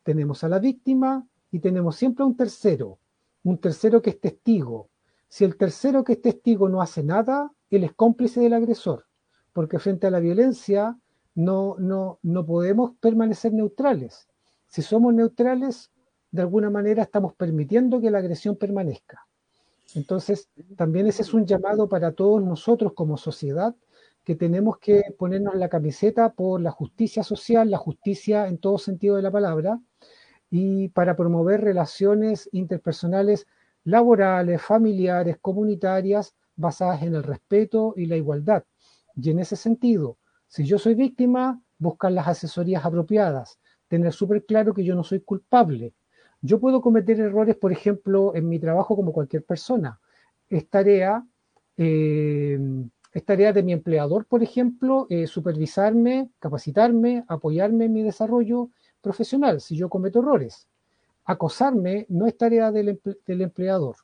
tenemos 0.05 0.43
a 0.43 0.49
la 0.49 0.59
víctima 0.59 1.29
y 1.51 1.59
tenemos 1.59 1.97
siempre 1.97 2.25
un 2.25 2.35
tercero, 2.35 2.99
un 3.45 3.59
tercero 3.59 4.01
que 4.01 4.09
es 4.09 4.21
testigo. 4.21 4.89
Si 5.33 5.45
el 5.45 5.57
tercero 5.57 6.05
que 6.05 6.13
es 6.13 6.21
testigo 6.21 6.69
no 6.69 6.83
hace 6.83 7.03
nada, 7.03 7.51
él 7.71 7.85
es 7.85 7.95
cómplice 7.95 8.39
del 8.41 8.53
agresor, 8.53 9.07
porque 9.55 9.79
frente 9.79 10.07
a 10.07 10.11
la 10.11 10.21
violencia 10.21 10.99
no, 11.35 11.75
no, 11.79 12.19
no 12.21 12.45
podemos 12.45 12.93
permanecer 13.01 13.55
neutrales. 13.55 14.29
Si 14.67 14.83
somos 14.83 15.15
neutrales, 15.15 15.91
de 16.33 16.43
alguna 16.43 16.69
manera 16.69 17.05
estamos 17.05 17.33
permitiendo 17.33 17.99
que 17.99 18.11
la 18.11 18.19
agresión 18.19 18.57
permanezca. 18.57 19.27
Entonces, 19.95 20.51
también 20.77 21.07
ese 21.07 21.23
es 21.23 21.33
un 21.33 21.47
llamado 21.47 21.89
para 21.89 22.13
todos 22.13 22.43
nosotros 22.43 22.93
como 22.93 23.17
sociedad, 23.17 23.75
que 24.25 24.35
tenemos 24.35 24.77
que 24.77 25.15
ponernos 25.19 25.55
la 25.55 25.71
camiseta 25.71 26.35
por 26.35 26.61
la 26.61 26.73
justicia 26.73 27.23
social, 27.23 27.71
la 27.71 27.79
justicia 27.79 28.49
en 28.49 28.59
todo 28.59 28.77
sentido 28.77 29.17
de 29.17 29.23
la 29.23 29.31
palabra, 29.31 29.81
y 30.51 30.91
para 30.91 31.17
promover 31.17 31.63
relaciones 31.63 32.51
interpersonales 32.53 33.47
laborales, 33.85 34.63
familiares, 34.63 35.39
comunitarias, 35.41 36.35
basadas 36.57 37.03
en 37.03 37.15
el 37.15 37.23
respeto 37.23 37.95
y 37.97 38.07
la 38.07 38.17
igualdad. 38.17 38.65
Y 39.17 39.31
en 39.31 39.41
ese 39.41 39.57
sentido, 39.57 40.19
si 40.47 40.65
yo 40.65 40.79
soy 40.79 40.95
víctima, 40.95 41.61
buscar 41.79 42.13
las 42.13 42.29
asesorías 42.29 42.85
apropiadas, 42.85 43.59
tener 43.89 44.13
súper 44.13 44.45
claro 44.45 44.73
que 44.75 44.85
yo 44.85 44.95
no 44.95 45.05
soy 45.05 45.21
culpable, 45.21 45.95
yo 46.41 46.59
puedo 46.59 46.81
cometer 46.81 47.21
errores, 47.21 47.57
por 47.57 47.71
ejemplo, 47.71 48.35
en 48.35 48.49
mi 48.49 48.59
trabajo 48.59 48.97
como 48.97 49.13
cualquier 49.13 49.45
persona. 49.45 50.01
Es 50.49 50.69
tarea, 50.69 51.25
eh, 51.77 52.59
es 53.13 53.25
tarea 53.25 53.53
de 53.53 53.63
mi 53.63 53.73
empleador, 53.73 54.27
por 54.27 54.43
ejemplo, 54.43 55.07
eh, 55.09 55.29
supervisarme, 55.29 56.31
capacitarme, 56.41 57.25
apoyarme 57.29 57.85
en 57.85 57.93
mi 57.93 58.03
desarrollo 58.03 58.71
profesional 59.01 59.61
si 59.61 59.77
yo 59.77 59.89
cometo 59.89 60.19
errores. 60.19 60.67
Acosarme 61.25 62.07
no 62.09 62.27
es 62.27 62.37
tarea 62.37 62.73
del, 62.73 63.01
empleador. 63.27 63.97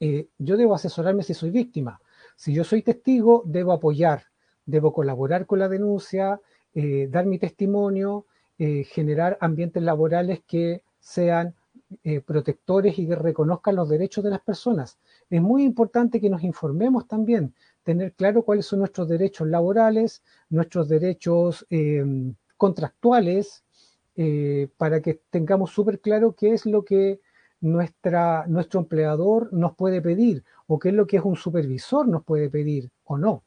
Eh, 0.00 0.28
yo 0.38 0.56
debo 0.56 0.74
asesorarme 0.74 1.22
si 1.22 1.34
soy 1.34 1.50
víctima. 1.50 2.00
Si 2.36 2.52
yo 2.52 2.64
soy 2.64 2.82
testigo, 2.82 3.42
debo 3.46 3.72
apoyar, 3.72 4.24
debo 4.64 4.92
colaborar 4.92 5.46
con 5.46 5.58
la 5.58 5.68
denuncia, 5.68 6.40
dar 7.08 7.26
mi 7.26 7.40
testimonio, 7.40 8.26
generar 8.56 9.36
ambientes 9.40 9.82
laborales 9.82 10.42
que 10.46 10.84
sean 11.00 11.56
eh, 12.04 12.20
protectores 12.20 12.98
y 12.98 13.08
que 13.08 13.16
reconozcan 13.16 13.74
los 13.74 13.88
derechos 13.88 14.22
de 14.22 14.30
las 14.30 14.40
personas. 14.40 14.98
Es 15.30 15.40
muy 15.40 15.64
importante 15.64 16.20
que 16.20 16.28
nos 16.28 16.44
informemos 16.44 17.08
también, 17.08 17.54
tener 17.82 18.12
claro 18.12 18.42
cuáles 18.42 18.66
son 18.66 18.80
nuestros 18.80 19.08
derechos 19.08 19.48
laborales, 19.48 20.22
nuestros 20.50 20.88
derechos 20.88 21.66
contractuales, 22.58 23.64
eh, 24.20 24.66
para 24.76 25.00
que 25.00 25.20
tengamos 25.30 25.70
súper 25.70 26.00
claro 26.00 26.34
qué 26.34 26.52
es 26.52 26.66
lo 26.66 26.84
que 26.84 27.20
nuestra, 27.60 28.46
nuestro 28.48 28.80
empleador 28.80 29.52
nos 29.52 29.76
puede 29.76 30.02
pedir 30.02 30.42
o 30.66 30.80
qué 30.80 30.88
es 30.88 30.94
lo 30.96 31.06
que 31.06 31.18
es 31.18 31.22
un 31.22 31.36
supervisor 31.36 32.08
nos 32.08 32.24
puede 32.24 32.50
pedir 32.50 32.90
o 33.04 33.16
no. 33.16 33.44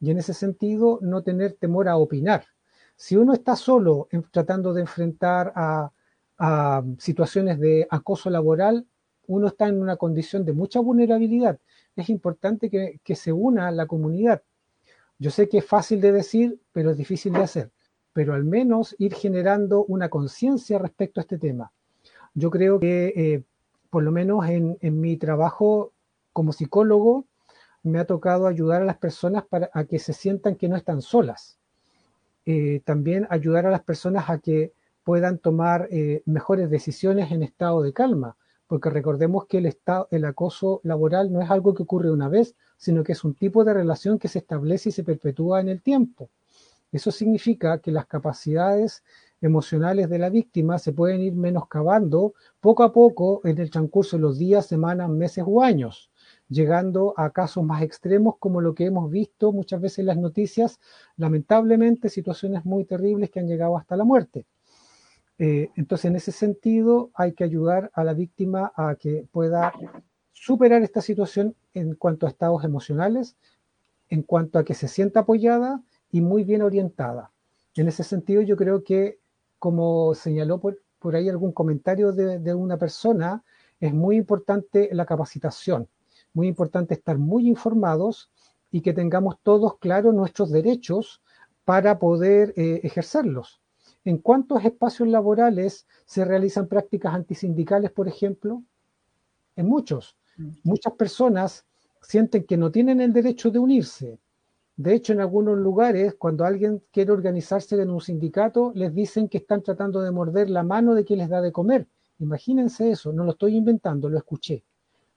Y 0.00 0.10
en 0.10 0.16
ese 0.16 0.32
sentido, 0.32 0.98
no 1.02 1.22
tener 1.22 1.52
temor 1.52 1.90
a 1.90 1.98
opinar. 1.98 2.46
Si 2.96 3.16
uno 3.16 3.34
está 3.34 3.54
solo 3.54 4.08
tratando 4.30 4.72
de 4.72 4.80
enfrentar 4.80 5.52
a 5.54 5.90
situaciones 6.96 7.60
de 7.60 7.86
acoso 7.90 8.30
laboral, 8.30 8.86
uno 9.26 9.48
está 9.48 9.68
en 9.68 9.78
una 9.78 9.96
condición 9.96 10.46
de 10.46 10.54
mucha 10.54 10.80
vulnerabilidad. 10.80 11.58
Es 11.96 12.08
importante 12.08 12.70
que, 12.70 12.98
que 13.04 13.14
se 13.14 13.30
una 13.30 13.68
a 13.68 13.72
la 13.72 13.86
comunidad. 13.86 14.42
Yo 15.18 15.30
sé 15.30 15.50
que 15.50 15.58
es 15.58 15.66
fácil 15.66 16.00
de 16.00 16.12
decir, 16.12 16.58
pero 16.72 16.92
es 16.92 16.96
difícil 16.96 17.34
de 17.34 17.40
hacer. 17.40 17.70
Pero 18.14 18.32
al 18.32 18.44
menos 18.44 18.96
ir 18.98 19.12
generando 19.12 19.84
una 19.84 20.08
conciencia 20.08 20.78
respecto 20.78 21.20
a 21.20 21.22
este 21.22 21.36
tema. 21.36 21.72
Yo 22.32 22.50
creo 22.50 22.80
que, 22.80 23.12
eh, 23.14 23.42
por 23.90 24.02
lo 24.02 24.10
menos 24.10 24.48
en, 24.48 24.78
mi 25.00 25.18
trabajo 25.18 25.92
como 26.32 26.52
psicólogo, 26.52 27.26
me 27.82 27.98
ha 27.98 28.06
tocado 28.06 28.46
ayudar 28.46 28.80
a 28.80 28.86
las 28.86 28.96
personas 28.96 29.44
para 29.44 29.68
a 29.74 29.84
que 29.84 29.98
se 29.98 30.14
sientan 30.14 30.54
que 30.56 30.68
no 30.68 30.76
están 30.76 31.02
solas. 31.02 31.58
Eh, 32.46 32.80
también 32.84 33.26
ayudar 33.30 33.66
a 33.66 33.70
las 33.70 33.82
personas 33.82 34.30
a 34.30 34.38
que 34.38 34.72
puedan 35.02 35.38
tomar 35.38 35.88
eh, 35.90 36.22
mejores 36.24 36.70
decisiones 36.70 37.30
en 37.30 37.42
estado 37.42 37.82
de 37.82 37.92
calma, 37.92 38.36
porque 38.66 38.90
recordemos 38.90 39.46
que 39.46 39.58
el, 39.58 39.66
estado, 39.66 40.08
el 40.10 40.24
acoso 40.24 40.80
laboral 40.82 41.32
no 41.32 41.42
es 41.42 41.50
algo 41.50 41.74
que 41.74 41.82
ocurre 41.82 42.10
una 42.10 42.28
vez, 42.28 42.54
sino 42.76 43.04
que 43.04 43.12
es 43.12 43.22
un 43.24 43.34
tipo 43.34 43.64
de 43.64 43.74
relación 43.74 44.18
que 44.18 44.28
se 44.28 44.38
establece 44.38 44.88
y 44.88 44.92
se 44.92 45.04
perpetúa 45.04 45.60
en 45.60 45.68
el 45.68 45.82
tiempo. 45.82 46.30
Eso 46.94 47.10
significa 47.10 47.80
que 47.80 47.90
las 47.90 48.06
capacidades 48.06 49.02
emocionales 49.40 50.08
de 50.08 50.20
la 50.20 50.30
víctima 50.30 50.78
se 50.78 50.92
pueden 50.92 51.22
ir 51.22 51.34
menoscabando 51.34 52.34
poco 52.60 52.84
a 52.84 52.92
poco 52.92 53.40
en 53.42 53.58
el 53.58 53.68
transcurso 53.68 54.16
de 54.16 54.22
los 54.22 54.38
días, 54.38 54.66
semanas, 54.66 55.10
meses 55.10 55.42
o 55.44 55.60
años, 55.60 56.12
llegando 56.48 57.12
a 57.16 57.30
casos 57.30 57.64
más 57.64 57.82
extremos 57.82 58.36
como 58.38 58.60
lo 58.60 58.76
que 58.76 58.84
hemos 58.86 59.10
visto 59.10 59.50
muchas 59.50 59.80
veces 59.80 59.98
en 59.98 60.06
las 60.06 60.18
noticias, 60.18 60.78
lamentablemente 61.16 62.08
situaciones 62.08 62.64
muy 62.64 62.84
terribles 62.84 63.28
que 63.28 63.40
han 63.40 63.48
llegado 63.48 63.76
hasta 63.76 63.96
la 63.96 64.04
muerte. 64.04 64.46
Eh, 65.40 65.70
entonces, 65.74 66.04
en 66.04 66.14
ese 66.14 66.30
sentido, 66.30 67.10
hay 67.14 67.32
que 67.32 67.42
ayudar 67.42 67.90
a 67.92 68.04
la 68.04 68.14
víctima 68.14 68.72
a 68.76 68.94
que 68.94 69.26
pueda 69.32 69.72
superar 70.30 70.82
esta 70.82 71.00
situación 71.00 71.56
en 71.74 71.96
cuanto 71.96 72.26
a 72.26 72.28
estados 72.28 72.62
emocionales, 72.62 73.36
en 74.10 74.22
cuanto 74.22 74.60
a 74.60 74.64
que 74.64 74.74
se 74.74 74.86
sienta 74.86 75.20
apoyada 75.20 75.82
y 76.14 76.20
muy 76.20 76.44
bien 76.44 76.62
orientada. 76.62 77.32
En 77.74 77.88
ese 77.88 78.04
sentido, 78.04 78.40
yo 78.40 78.56
creo 78.56 78.84
que, 78.84 79.18
como 79.58 80.14
señaló 80.14 80.60
por, 80.60 80.78
ahí 81.12 81.28
algún 81.28 81.50
comentario 81.50 82.12
de, 82.12 82.38
de 82.38 82.54
una 82.54 82.76
persona, 82.76 83.42
es 83.80 83.92
muy 83.92 84.16
importante 84.16 84.90
la 84.92 85.06
capacitación, 85.06 85.88
muy 86.32 86.46
importante 86.46 86.94
estar 86.94 87.18
muy 87.18 87.48
informados 87.48 88.30
y 88.70 88.80
que 88.80 88.92
tengamos 88.92 89.40
todos 89.42 89.76
claros 89.78 90.14
nuestros 90.14 90.52
derechos 90.52 91.20
para 91.64 91.98
poder 91.98 92.54
eh, 92.56 92.80
ejercerlos 92.84 93.60
¿En 94.04 94.18
cuántos 94.18 94.64
espacios 94.64 95.08
laborales 95.08 95.86
se 96.04 96.24
realizan 96.24 96.68
prácticas 96.68 97.12
antisindicales, 97.12 97.90
por 97.90 98.06
ejemplo? 98.06 98.62
En 99.56 99.66
muchos. 99.66 100.16
Mm. 100.36 100.50
Muchas 100.62 100.92
personas 100.92 101.64
sienten 102.02 102.44
que 102.44 102.56
no 102.56 102.70
tienen 102.70 103.00
el 103.00 103.12
derecho 103.12 103.50
de 103.50 103.58
unirse. 103.58 104.20
De 104.76 104.94
hecho, 104.94 105.12
en 105.12 105.20
algunos 105.20 105.56
lugares, 105.56 106.14
cuando 106.14 106.44
alguien 106.44 106.82
quiere 106.90 107.12
organizarse 107.12 107.80
en 107.80 107.90
un 107.90 108.00
sindicato, 108.00 108.72
les 108.74 108.94
dicen 108.94 109.28
que 109.28 109.38
están 109.38 109.62
tratando 109.62 110.00
de 110.00 110.10
morder 110.10 110.50
la 110.50 110.62
mano 110.62 110.94
de 110.94 111.04
quien 111.04 111.20
les 111.20 111.28
da 111.28 111.40
de 111.40 111.52
comer. 111.52 111.86
Imagínense 112.18 112.90
eso, 112.90 113.12
no 113.12 113.24
lo 113.24 113.32
estoy 113.32 113.56
inventando, 113.56 114.08
lo 114.08 114.18
escuché 114.18 114.64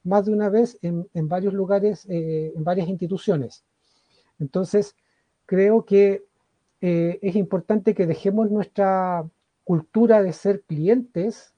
más 0.07 0.25
de 0.25 0.31
una 0.31 0.49
vez 0.49 0.79
en, 0.81 1.27
varios 1.27 1.53
lugares, 1.53 2.05
eh, 2.09 2.53
en 2.55 2.63
varias 2.63 2.87
instituciones. 2.87 3.65
Entonces, 4.39 4.95
creo 5.45 5.85
que 5.85 6.25
eh, 6.81 7.19
es 7.21 7.35
importante 7.35 7.93
que 7.93 8.07
dejemos 8.07 8.49
nuestra 8.49 9.27
cultura 9.63 10.23
de 10.23 10.31
ser 10.31 10.61
clientes 10.63 11.53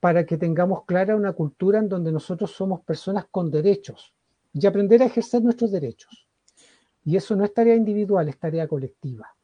para 0.00 0.26
que 0.26 0.38
tengamos 0.38 0.84
clara 0.84 1.16
una 1.16 1.32
cultura 1.32 1.78
en 1.78 1.88
donde 1.88 2.12
nosotros 2.12 2.50
somos 2.52 2.80
personas 2.80 3.26
con 3.30 3.50
derechos 3.50 4.12
y 4.52 4.66
aprender 4.66 5.02
a 5.02 5.06
ejercer 5.06 5.42
nuestros 5.42 5.70
derechos. 5.70 6.27
Y 7.08 7.16
eso 7.16 7.34
no 7.34 7.42
es 7.46 7.54
tarea 7.54 7.74
individual, 7.74 8.28
es 8.28 8.38
tarea 8.38 8.68
colectiva. 8.68 9.34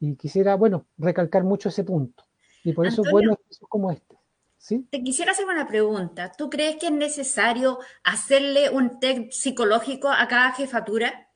Y 0.00 0.16
quisiera, 0.16 0.56
bueno, 0.56 0.86
recalcar 0.98 1.44
mucho 1.44 1.68
ese 1.68 1.84
punto. 1.84 2.24
Y 2.64 2.72
por 2.72 2.84
eso 2.84 3.02
es 3.04 3.12
bueno 3.12 3.38
como 3.68 3.92
este. 3.92 4.18
¿Sí? 4.58 4.88
Te 4.90 5.04
quisiera 5.04 5.30
hacer 5.30 5.46
una 5.46 5.68
pregunta. 5.68 6.32
¿Tú 6.36 6.50
crees 6.50 6.78
que 6.78 6.86
es 6.86 6.92
necesario 6.92 7.78
hacerle 8.02 8.70
un 8.70 8.98
test 8.98 9.30
psicológico 9.30 10.08
a 10.08 10.26
cada 10.26 10.50
jefatura? 10.50 11.28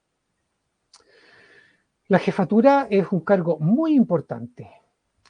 La 2.09 2.19
jefatura 2.19 2.89
es 2.91 3.07
un 3.13 3.21
cargo 3.21 3.57
muy 3.61 3.95
importante. 3.95 4.69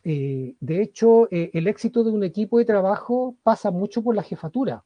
Eh, 0.02 0.54
de 0.58 0.80
hecho, 0.80 1.28
eh, 1.30 1.50
el 1.52 1.66
éxito 1.66 2.02
de 2.02 2.12
un 2.12 2.24
equipo 2.24 2.56
de 2.56 2.64
trabajo 2.64 3.36
pasa 3.42 3.70
mucho 3.70 4.02
por 4.02 4.14
la 4.16 4.22
jefatura. 4.22 4.82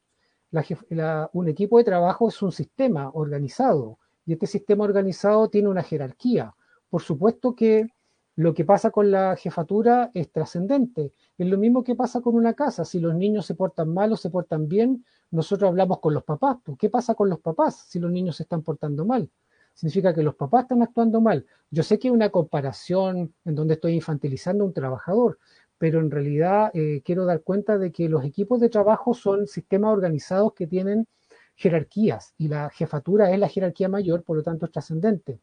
un 1.31 1.47
equipo 1.47 1.77
de 1.77 1.85
trabajo 1.85 2.27
es 2.27 2.41
un 2.41 2.51
sistema 2.51 3.09
organizado 3.13 3.99
y 4.25 4.33
este 4.33 4.47
sistema 4.47 4.83
organizado 4.83 5.49
tiene 5.49 5.69
una 5.69 5.83
jerarquía. 5.83 6.53
Por 6.89 7.01
supuesto 7.01 7.55
que 7.55 7.87
lo 8.35 8.53
que 8.53 8.65
pasa 8.65 8.91
con 8.91 9.11
la 9.11 9.35
jefatura 9.37 10.11
es 10.13 10.31
trascendente. 10.31 11.13
Es 11.37 11.47
lo 11.47 11.57
mismo 11.57 11.83
que 11.83 11.95
pasa 11.95 12.19
con 12.21 12.35
una 12.35 12.53
casa. 12.53 12.83
Si 12.83 12.99
los 12.99 13.15
niños 13.15 13.45
se 13.45 13.55
portan 13.55 13.93
mal 13.93 14.11
o 14.11 14.17
se 14.17 14.29
portan 14.29 14.67
bien, 14.67 15.05
nosotros 15.31 15.69
hablamos 15.69 15.99
con 15.99 16.13
los 16.13 16.23
papás. 16.23 16.57
¿Qué 16.77 16.89
pasa 16.89 17.15
con 17.15 17.29
los 17.29 17.39
papás 17.39 17.85
si 17.87 17.99
los 17.99 18.11
niños 18.11 18.35
se 18.35 18.43
están 18.43 18.61
portando 18.61 19.05
mal? 19.05 19.29
Significa 19.73 20.13
que 20.13 20.23
los 20.23 20.35
papás 20.35 20.63
están 20.63 20.81
actuando 20.81 21.21
mal. 21.21 21.45
Yo 21.69 21.83
sé 21.83 21.97
que 21.97 22.09
hay 22.09 22.13
una 22.13 22.29
comparación 22.29 23.33
en 23.45 23.55
donde 23.55 23.75
estoy 23.75 23.93
infantilizando 23.93 24.63
a 24.63 24.67
un 24.67 24.73
trabajador, 24.73 25.39
pero 25.77 25.99
en 25.99 26.11
realidad 26.11 26.71
eh, 26.73 27.01
quiero 27.05 27.25
dar 27.25 27.41
cuenta 27.41 27.77
de 27.77 27.91
que 27.91 28.09
los 28.09 28.23
equipos 28.25 28.59
de 28.59 28.69
trabajo 28.69 29.13
son 29.13 29.47
sistemas 29.47 29.91
organizados 29.91 30.53
que 30.53 30.67
tienen 30.67 31.07
jerarquías 31.55 32.33
y 32.37 32.47
la 32.47 32.69
jefatura 32.69 33.31
es 33.31 33.39
la 33.39 33.49
jerarquía 33.49 33.89
mayor, 33.89 34.23
por 34.23 34.37
lo 34.37 34.43
tanto 34.43 34.65
es 34.65 34.71
trascendente. 34.71 35.39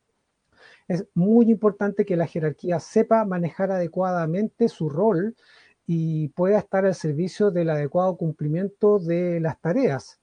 Es 0.88 1.06
muy 1.14 1.50
importante 1.50 2.04
que 2.04 2.16
la 2.16 2.26
jerarquía 2.26 2.78
sepa 2.80 3.24
manejar 3.24 3.70
adecuadamente 3.72 4.68
su 4.68 4.88
rol 4.88 5.34
y 5.86 6.28
pueda 6.28 6.58
estar 6.58 6.84
al 6.86 6.94
servicio 6.94 7.50
del 7.50 7.70
adecuado 7.70 8.16
cumplimiento 8.16 8.98
de 8.98 9.40
las 9.40 9.60
tareas. 9.60 10.20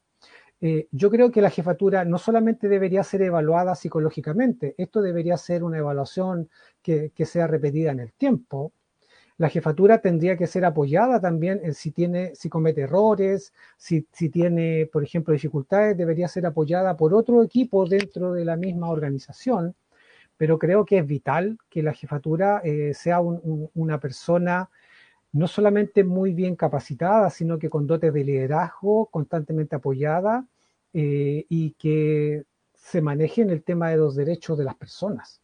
Eh, 0.61 0.87
yo 0.91 1.09
creo 1.09 1.31
que 1.31 1.41
la 1.41 1.49
jefatura 1.49 2.03
no 2.03 2.17
solamente 2.17 2.67
debería 2.67 3.03
ser 3.03 3.21
evaluada 3.21 3.75
psicológicamente, 3.75 4.75
esto 4.77 5.01
debería 5.01 5.37
ser 5.37 5.63
una 5.63 5.77
evaluación 5.77 6.49
que, 6.81 7.11
sea 7.25 7.47
repetida 7.47 7.91
en 7.91 8.01
el 8.01 8.13
tiempo. 8.13 8.73
La 9.39 9.47
jefatura 9.47 10.01
tendría 10.01 10.35
que 10.35 10.47
ser 10.47 10.65
apoyada 10.65 11.21
también 11.21 11.61
en 11.63 11.73
si 11.73 11.91
tiene, 11.91 12.35
si 12.35 12.49
comete 12.49 12.81
errores, 12.81 13.53
si, 13.77 14.01
tiene, 14.29 14.89
por 14.91 15.01
ejemplo, 15.01 15.31
dificultades, 15.31 15.95
debería 15.95 16.27
ser 16.27 16.45
apoyada 16.45 16.97
por 16.97 17.13
otro 17.13 17.41
equipo 17.41 17.85
dentro 17.87 18.33
de 18.33 18.43
la 18.43 18.57
misma 18.57 18.89
organización. 18.89 19.75
Pero 20.35 20.59
creo 20.59 20.83
que 20.83 20.97
es 20.97 21.07
vital 21.07 21.57
que 21.69 21.81
la 21.81 21.93
jefatura 21.93 22.59
eh, 22.65 22.93
sea 22.93 23.21
una 23.21 23.97
persona 24.01 24.69
no 25.31 25.47
solamente 25.47 26.03
muy 26.03 26.33
bien 26.33 26.57
capacitada, 26.57 27.29
sino 27.29 27.57
que 27.57 27.69
con 27.69 27.87
dotes 27.87 28.13
de 28.13 28.25
liderazgo, 28.25 29.05
constantemente 29.05 29.77
apoyada 29.77 30.45
eh, 30.91 31.45
y 31.47 31.71
que 31.79 32.43
se 32.75 33.01
maneje 33.01 33.43
en 33.43 33.51
el 33.51 33.63
tema 33.63 33.89
de 33.89 33.97
los 33.97 34.17
derechos 34.17 34.57
de 34.57 34.65
las 34.65 34.75
personas. 34.75 35.41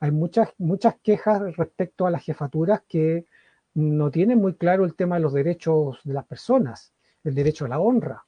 Hay 0.00 0.10
muchas, 0.10 0.50
muchas 0.58 0.96
quejas 1.02 1.56
respecto 1.56 2.06
a 2.06 2.10
las 2.10 2.22
jefaturas 2.22 2.82
que 2.86 3.26
no 3.74 4.10
tienen 4.10 4.38
muy 4.38 4.54
claro 4.54 4.84
el 4.84 4.94
tema 4.94 5.16
de 5.16 5.22
los 5.22 5.32
derechos 5.32 6.00
de 6.04 6.14
las 6.14 6.24
personas, 6.26 6.92
el 7.24 7.34
derecho 7.34 7.64
a 7.64 7.68
la 7.68 7.78
honra. 7.78 8.24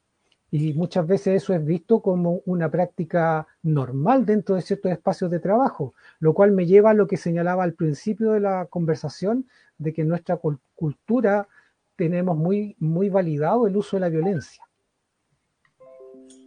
Y 0.50 0.72
muchas 0.72 1.06
veces 1.06 1.42
eso 1.42 1.52
es 1.54 1.64
visto 1.64 2.00
como 2.00 2.40
una 2.46 2.70
práctica 2.70 3.46
normal 3.62 4.24
dentro 4.24 4.54
de 4.54 4.62
ciertos 4.62 4.92
espacios 4.92 5.30
de 5.30 5.40
trabajo, 5.40 5.94
lo 6.20 6.32
cual 6.32 6.52
me 6.52 6.66
lleva 6.66 6.90
a 6.90 6.94
lo 6.94 7.06
que 7.06 7.18
señalaba 7.18 7.64
al 7.64 7.74
principio 7.74 8.32
de 8.32 8.40
la 8.40 8.66
conversación, 8.66 9.46
de 9.76 9.92
que 9.92 10.02
en 10.02 10.08
nuestra 10.08 10.38
cultura 10.74 11.48
tenemos 11.96 12.36
muy, 12.36 12.76
muy 12.78 13.08
validado 13.10 13.66
el 13.66 13.76
uso 13.76 13.96
de 13.96 14.00
la 14.00 14.08
violencia. 14.08 14.64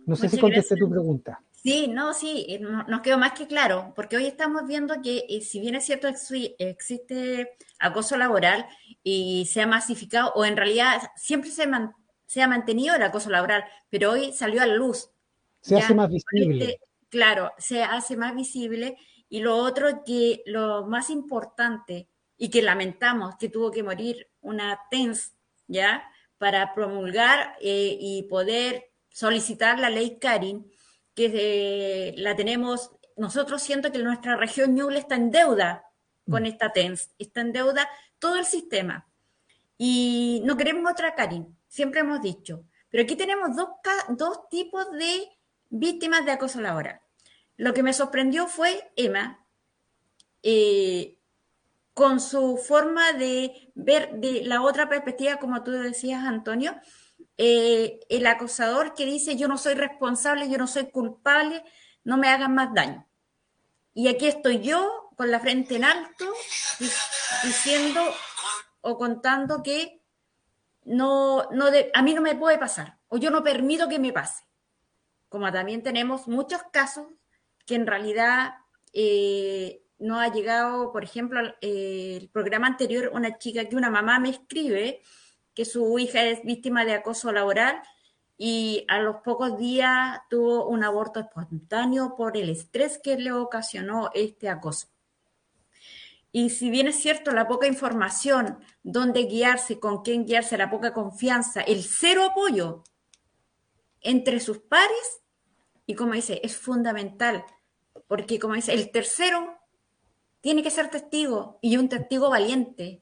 No 0.05 0.15
sé 0.15 0.29
si 0.29 0.39
contesté 0.39 0.75
tu 0.75 0.89
pregunta. 0.89 1.41
Sí, 1.63 1.87
no, 1.87 2.13
sí, 2.15 2.47
eh, 2.49 2.59
nos 2.59 3.01
quedó 3.01 3.19
más 3.19 3.33
que 3.33 3.45
claro, 3.45 3.93
porque 3.95 4.17
hoy 4.17 4.25
estamos 4.25 4.65
viendo 4.67 4.99
que 5.03 5.25
eh, 5.29 5.41
si 5.41 5.59
bien 5.59 5.75
es 5.75 5.85
cierto 5.85 6.07
existe 6.07 7.55
acoso 7.77 8.17
laboral 8.17 8.65
y 9.03 9.47
se 9.51 9.61
ha 9.61 9.67
masificado, 9.67 10.31
o 10.33 10.43
en 10.43 10.57
realidad 10.57 11.01
siempre 11.15 11.51
se, 11.51 11.69
se 12.25 12.41
ha 12.41 12.47
mantenido 12.47 12.95
el 12.95 13.03
acoso 13.03 13.29
laboral, 13.29 13.63
pero 13.91 14.11
hoy 14.11 14.33
salió 14.33 14.61
a 14.61 14.65
la 14.65 14.75
luz. 14.75 15.11
Se 15.61 15.77
hace 15.77 15.93
más 15.93 16.09
visible. 16.09 16.79
claro, 17.09 17.51
se 17.59 17.83
hace 17.83 18.17
más 18.17 18.33
visible. 18.35 18.97
Y 19.29 19.41
lo 19.41 19.55
otro 19.55 20.03
que 20.03 20.41
lo 20.47 20.87
más 20.87 21.09
importante 21.11 22.09
y 22.37 22.49
que 22.49 22.63
lamentamos 22.63 23.35
que 23.37 23.49
tuvo 23.49 23.69
que 23.69 23.83
morir 23.83 24.27
una 24.41 24.79
TENS, 24.89 25.35
¿ya? 25.67 26.03
Para 26.39 26.73
promulgar 26.73 27.55
eh, 27.61 27.95
y 27.99 28.23
poder 28.23 28.91
solicitar 29.09 29.77
la 29.77 29.91
ley 29.91 30.17
Karin, 30.19 30.65
que 31.15 31.31
eh, 31.33 32.13
la 32.17 32.35
tenemos, 32.35 32.91
nosotros 33.17 33.61
siento 33.61 33.91
que 33.91 33.99
nuestra 33.99 34.35
región 34.35 34.75
Ñuble 34.75 34.99
está 34.99 35.15
en 35.15 35.31
deuda 35.31 35.85
con 36.29 36.43
mm. 36.43 36.47
esta 36.47 36.71
TENS, 36.71 37.11
está 37.17 37.41
en 37.41 37.51
deuda 37.51 37.89
todo 38.19 38.37
el 38.37 38.45
sistema. 38.45 39.07
Y 39.77 40.41
no 40.45 40.57
queremos 40.57 40.91
otra 40.91 41.15
Karin, 41.15 41.57
siempre 41.67 42.01
hemos 42.01 42.21
dicho. 42.21 42.65
Pero 42.89 43.03
aquí 43.03 43.15
tenemos 43.15 43.55
dos, 43.55 43.69
dos 44.09 44.49
tipos 44.49 44.91
de 44.91 45.27
víctimas 45.69 46.25
de 46.25 46.31
acoso 46.33 46.61
laboral. 46.61 46.99
Lo 47.57 47.73
que 47.73 47.83
me 47.83 47.93
sorprendió 47.93 48.47
fue 48.47 48.91
Emma, 48.95 49.45
eh, 50.43 51.17
con 51.93 52.19
su 52.19 52.57
forma 52.57 53.13
de 53.13 53.71
ver 53.75 54.13
de 54.13 54.43
la 54.43 54.61
otra 54.61 54.89
perspectiva, 54.89 55.37
como 55.37 55.63
tú 55.63 55.71
decías, 55.71 56.23
Antonio, 56.25 56.75
eh, 57.37 57.99
el 58.09 58.27
acosador 58.27 58.93
que 58.93 59.05
dice 59.05 59.35
yo 59.35 59.47
no 59.47 59.57
soy 59.57 59.73
responsable, 59.73 60.49
yo 60.49 60.57
no 60.57 60.67
soy 60.67 60.91
culpable, 60.91 61.63
no 62.03 62.17
me 62.17 62.29
hagan 62.29 62.53
más 62.55 62.73
daño. 62.73 63.07
Y 63.93 64.07
aquí 64.07 64.27
estoy 64.27 64.59
yo 64.59 65.09
con 65.15 65.31
la 65.31 65.39
frente 65.39 65.75
en 65.75 65.83
alto 65.83 66.25
diciendo 67.43 68.01
o 68.81 68.97
contando 68.97 69.61
que 69.63 70.01
no, 70.83 71.49
no 71.51 71.65
a 71.93 72.01
mí 72.01 72.13
no 72.13 72.21
me 72.21 72.35
puede 72.35 72.57
pasar 72.57 72.97
o 73.07 73.17
yo 73.17 73.29
no 73.29 73.43
permito 73.43 73.87
que 73.89 73.99
me 73.99 74.13
pase. 74.13 74.43
Como 75.29 75.51
también 75.51 75.83
tenemos 75.83 76.27
muchos 76.27 76.61
casos 76.71 77.07
que 77.65 77.75
en 77.75 77.87
realidad 77.87 78.55
eh, 78.93 79.83
no 79.99 80.19
ha 80.19 80.29
llegado, 80.29 80.91
por 80.91 81.03
ejemplo, 81.03 81.39
eh, 81.61 82.17
el 82.21 82.29
programa 82.29 82.67
anterior, 82.67 83.11
una 83.13 83.37
chica 83.37 83.65
que 83.65 83.75
una 83.75 83.89
mamá 83.89 84.19
me 84.19 84.29
escribe 84.29 85.01
que 85.53 85.65
su 85.65 85.99
hija 85.99 86.23
es 86.23 86.43
víctima 86.43 86.85
de 86.85 86.93
acoso 86.93 87.31
laboral 87.31 87.81
y 88.37 88.85
a 88.87 88.99
los 88.99 89.17
pocos 89.17 89.57
días 89.57 90.19
tuvo 90.29 90.67
un 90.67 90.83
aborto 90.83 91.19
espontáneo 91.19 92.15
por 92.15 92.37
el 92.37 92.49
estrés 92.49 92.97
que 92.97 93.17
le 93.17 93.31
ocasionó 93.31 94.09
este 94.13 94.49
acoso. 94.49 94.87
Y 96.31 96.49
si 96.49 96.69
bien 96.69 96.87
es 96.87 96.95
cierto 96.95 97.31
la 97.31 97.47
poca 97.47 97.67
información, 97.67 98.59
dónde 98.83 99.23
guiarse, 99.23 99.79
con 99.79 100.01
quién 100.01 100.25
guiarse, 100.25 100.57
la 100.57 100.69
poca 100.69 100.93
confianza, 100.93 101.61
el 101.61 101.83
cero 101.83 102.23
apoyo 102.23 102.83
entre 103.99 104.39
sus 104.39 104.59
pares, 104.59 105.21
y 105.85 105.95
como 105.95 106.13
dice, 106.13 106.39
es 106.43 106.55
fundamental, 106.55 107.43
porque 108.07 108.39
como 108.39 108.55
dice, 108.55 108.73
el 108.73 108.91
tercero 108.91 109.57
tiene 110.39 110.63
que 110.63 110.71
ser 110.71 110.89
testigo 110.89 111.59
y 111.61 111.77
un 111.77 111.89
testigo 111.89 112.29
valiente. 112.29 113.01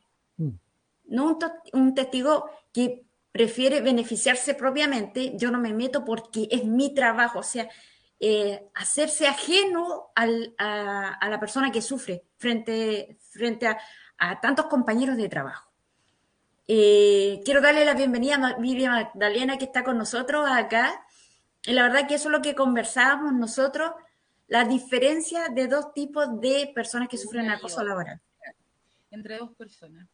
No 1.10 1.38
un, 1.74 1.96
testigo 1.96 2.50
que 2.74 3.06
prefiere 3.32 3.82
beneficiarse 3.82 4.54
propiamente, 4.54 5.34
yo 5.36 5.52
no 5.52 5.60
me 5.60 5.74
meto 5.74 6.04
porque 6.04 6.48
es 6.52 6.66
mi 6.66 6.94
trabajo, 6.94 7.40
o 7.40 7.44
sea, 7.44 7.70
eh, 8.20 8.68
hacerse 8.76 9.28
ajeno 9.28 10.12
a, 10.16 10.26
la 10.26 11.40
persona 11.40 11.72
que 11.72 11.82
sufre 11.82 12.26
frente, 12.38 13.18
frente 13.22 13.68
a, 13.68 14.40
tantos 14.42 14.66
compañeros 14.66 15.18
de 15.18 15.30
trabajo. 15.30 15.72
Eh, 16.68 17.42
quiero 17.46 17.62
darle 17.62 17.86
la 17.86 17.94
bienvenida 17.94 18.36
a 18.36 18.58
Vivian 18.60 18.92
Magdalena 18.92 19.58
que 19.58 19.66
está 19.66 19.84
con 19.84 19.98
nosotros 19.98 20.48
acá. 20.52 21.04
Y 21.66 21.74
la 21.74 21.84
verdad 21.84 22.08
que 22.08 22.16
eso 22.16 22.30
es 22.30 22.32
lo 22.32 22.42
que 22.42 22.56
conversábamos 22.56 23.34
nosotros 23.34 23.92
la 24.50 24.66
diferencia 24.66 25.50
de 25.50 25.68
dos 25.68 25.94
tipos 25.94 26.40
de 26.42 26.72
personas 26.76 27.08
que 27.08 27.18
sufren 27.18 27.50
acoso 27.50 27.84
laboral. 27.84 28.20
Entre 29.12 29.38
dos 29.38 29.56
personas. 29.56 30.08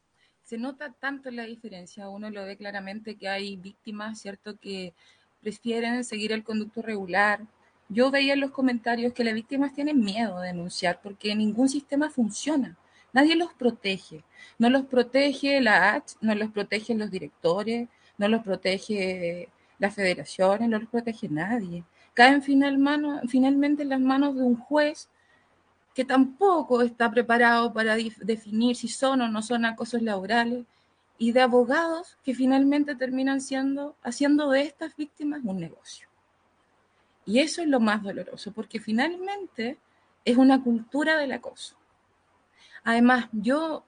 Se 0.46 0.56
nota 0.58 0.92
tanto 0.92 1.30
la 1.30 1.42
diferencia, 1.42 2.08
uno 2.08 2.30
lo 2.30 2.44
ve 2.46 2.56
claramente 2.56 3.16
que 3.16 3.28
hay 3.28 3.56
víctimas, 3.56 4.20
¿cierto?, 4.20 4.56
que 4.58 4.94
prefieren 5.42 6.04
seguir 6.04 6.32
el 6.32 6.44
conducto 6.44 6.82
regular. 6.82 7.40
Yo 7.88 8.10
veía 8.12 8.34
en 8.34 8.40
los 8.40 8.52
comentarios 8.52 9.12
que 9.12 9.24
las 9.24 9.34
víctimas 9.34 9.74
tienen 9.74 10.00
miedo 10.00 10.40
de 10.40 10.48
denunciar 10.48 11.00
porque 11.02 11.34
ningún 11.34 11.68
sistema 11.68 12.10
funciona. 12.10 12.78
Nadie 13.12 13.36
los 13.36 13.52
protege. 13.54 14.22
No 14.58 14.70
los 14.70 14.86
protege 14.86 15.60
la 15.60 15.94
H, 15.94 16.16
no 16.20 16.34
los 16.34 16.50
protegen 16.52 17.00
los 17.00 17.10
directores, 17.10 17.88
no 18.16 18.28
los 18.28 18.42
protege 18.44 19.48
las 19.78 19.94
federaciones, 19.94 20.68
no 20.68 20.78
los 20.78 20.88
protege 20.88 21.28
nadie 21.28 21.84
caen 22.16 22.42
mano, 22.78 23.20
finalmente 23.28 23.82
en 23.82 23.90
las 23.90 24.00
manos 24.00 24.36
de 24.36 24.42
un 24.42 24.56
juez 24.56 25.10
que 25.96 26.04
tampoco 26.04 26.82
está 26.82 27.10
preparado 27.10 27.72
para 27.72 27.96
definir 27.96 28.76
si 28.76 28.86
son 28.86 29.22
o 29.22 29.28
no 29.28 29.40
son 29.40 29.64
acosos 29.64 30.02
laborales 30.02 30.66
y 31.16 31.32
de 31.32 31.40
abogados 31.40 32.18
que 32.22 32.34
finalmente 32.34 32.94
terminan 32.94 33.40
siendo, 33.40 33.96
haciendo 34.02 34.50
de 34.50 34.60
estas 34.60 34.94
víctimas 34.94 35.40
un 35.42 35.58
negocio. 35.58 36.06
Y 37.24 37.38
eso 37.38 37.62
es 37.62 37.68
lo 37.68 37.80
más 37.80 38.02
doloroso, 38.02 38.52
porque 38.52 38.78
finalmente 38.78 39.78
es 40.22 40.36
una 40.36 40.62
cultura 40.62 41.16
del 41.16 41.32
acoso. 41.32 41.76
Además, 42.84 43.30
yo 43.32 43.82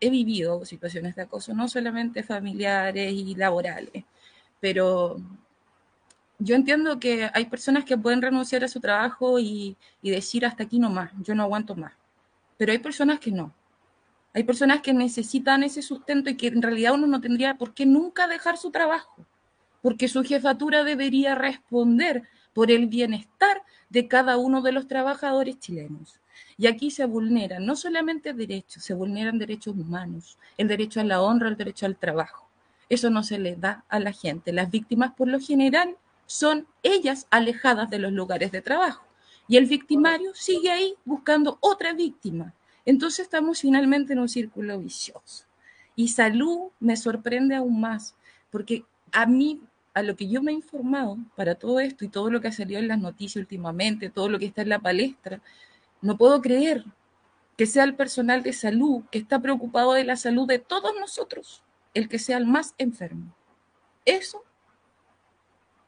he 0.00 0.10
vivido 0.10 0.66
situaciones 0.66 1.16
de 1.16 1.22
acoso, 1.22 1.54
no 1.54 1.66
solamente 1.66 2.22
familiares 2.22 3.10
y 3.10 3.34
laborales, 3.36 4.04
pero 4.60 5.16
yo 6.38 6.54
entiendo 6.54 6.98
que 6.98 7.30
hay 7.32 7.46
personas 7.46 7.84
que 7.84 7.96
pueden 7.96 8.22
renunciar 8.22 8.64
a 8.64 8.68
su 8.68 8.80
trabajo 8.80 9.38
y, 9.38 9.76
decir 10.02 10.44
hasta 10.44 10.64
aquí 10.64 10.78
no 10.78 10.90
más, 10.90 11.10
yo 11.22 11.34
no 11.34 11.42
aguanto 11.44 11.74
más, 11.74 11.92
pero 12.56 12.72
hay 12.72 12.78
personas 12.78 13.18
que 13.20 13.30
no. 13.30 13.54
Hay 14.36 14.42
personas 14.42 14.80
que 14.80 14.92
necesitan 14.92 15.62
ese 15.62 15.80
sustento 15.80 16.28
y 16.28 16.36
que 16.36 16.48
en 16.48 16.60
realidad 16.60 16.94
uno 16.94 17.06
no 17.06 17.20
tendría 17.20 17.54
por 17.54 17.72
qué 17.72 17.86
nunca 17.86 18.26
dejar 18.26 18.56
su 18.56 18.72
trabajo, 18.72 19.24
porque 19.80 20.08
su 20.08 20.24
jefatura 20.24 20.82
debería 20.82 21.36
responder 21.36 22.24
por 22.52 22.72
el 22.72 22.86
bienestar 22.88 23.62
de 23.90 24.08
cada 24.08 24.36
uno 24.36 24.60
de 24.60 24.72
los 24.72 24.88
trabajadores 24.88 25.60
chilenos. 25.60 26.20
Y 26.56 26.66
aquí 26.66 26.90
se 26.90 27.04
vulneran 27.04 27.64
no 27.64 27.76
solamente 27.76 28.32
derechos, 28.32 28.82
se 28.82 28.94
vulneran 28.94 29.38
derechos 29.38 29.76
humanos, 29.76 30.36
el 30.58 30.66
derecho 30.66 31.00
a 31.00 31.04
la 31.04 31.22
honra, 31.22 31.48
el 31.48 31.56
derecho 31.56 31.86
al 31.86 31.96
trabajo. 31.96 32.48
Eso 32.88 33.10
no 33.10 33.22
se 33.22 33.38
le 33.38 33.54
da 33.54 33.84
a 33.88 34.00
la 34.00 34.12
gente. 34.12 34.52
Las 34.52 34.70
víctimas 34.70 35.12
por 35.14 35.28
lo 35.28 35.38
general 35.38 35.96
son 36.26 36.66
ellas 36.82 37.26
alejadas 37.30 37.90
de 37.90 37.98
los 37.98 38.12
lugares 38.12 38.52
de 38.52 38.62
trabajo. 38.62 39.04
Y 39.48 39.56
el 39.56 39.66
victimario 39.66 40.32
sigue 40.34 40.70
ahí 40.70 40.94
buscando 41.04 41.58
otra 41.60 41.92
víctima. 41.92 42.54
Entonces 42.86 43.26
estamos 43.26 43.60
finalmente 43.60 44.12
en 44.12 44.20
un 44.20 44.28
círculo 44.28 44.78
vicioso. 44.78 45.44
Y 45.96 46.08
salud 46.08 46.70
me 46.80 46.96
sorprende 46.96 47.54
aún 47.54 47.80
más, 47.80 48.14
porque 48.50 48.84
a 49.12 49.26
mí, 49.26 49.60
a 49.92 50.02
lo 50.02 50.16
que 50.16 50.28
yo 50.28 50.42
me 50.42 50.52
he 50.52 50.54
informado 50.54 51.18
para 51.36 51.54
todo 51.54 51.78
esto 51.78 52.04
y 52.04 52.08
todo 52.08 52.30
lo 52.30 52.40
que 52.40 52.48
ha 52.48 52.52
salido 52.52 52.80
en 52.80 52.88
las 52.88 52.98
noticias 52.98 53.36
últimamente, 53.36 54.10
todo 54.10 54.28
lo 54.28 54.38
que 54.38 54.46
está 54.46 54.62
en 54.62 54.70
la 54.70 54.80
palestra, 54.80 55.40
no 56.02 56.16
puedo 56.16 56.40
creer 56.42 56.84
que 57.56 57.66
sea 57.66 57.84
el 57.84 57.94
personal 57.94 58.42
de 58.42 58.52
salud 58.52 59.04
que 59.10 59.18
está 59.18 59.40
preocupado 59.40 59.92
de 59.92 60.04
la 60.04 60.16
salud 60.16 60.48
de 60.48 60.58
todos 60.58 60.92
nosotros, 60.98 61.62
el 61.94 62.08
que 62.08 62.18
sea 62.18 62.36
el 62.38 62.46
más 62.46 62.74
enfermo. 62.78 63.32
Eso, 64.04 64.42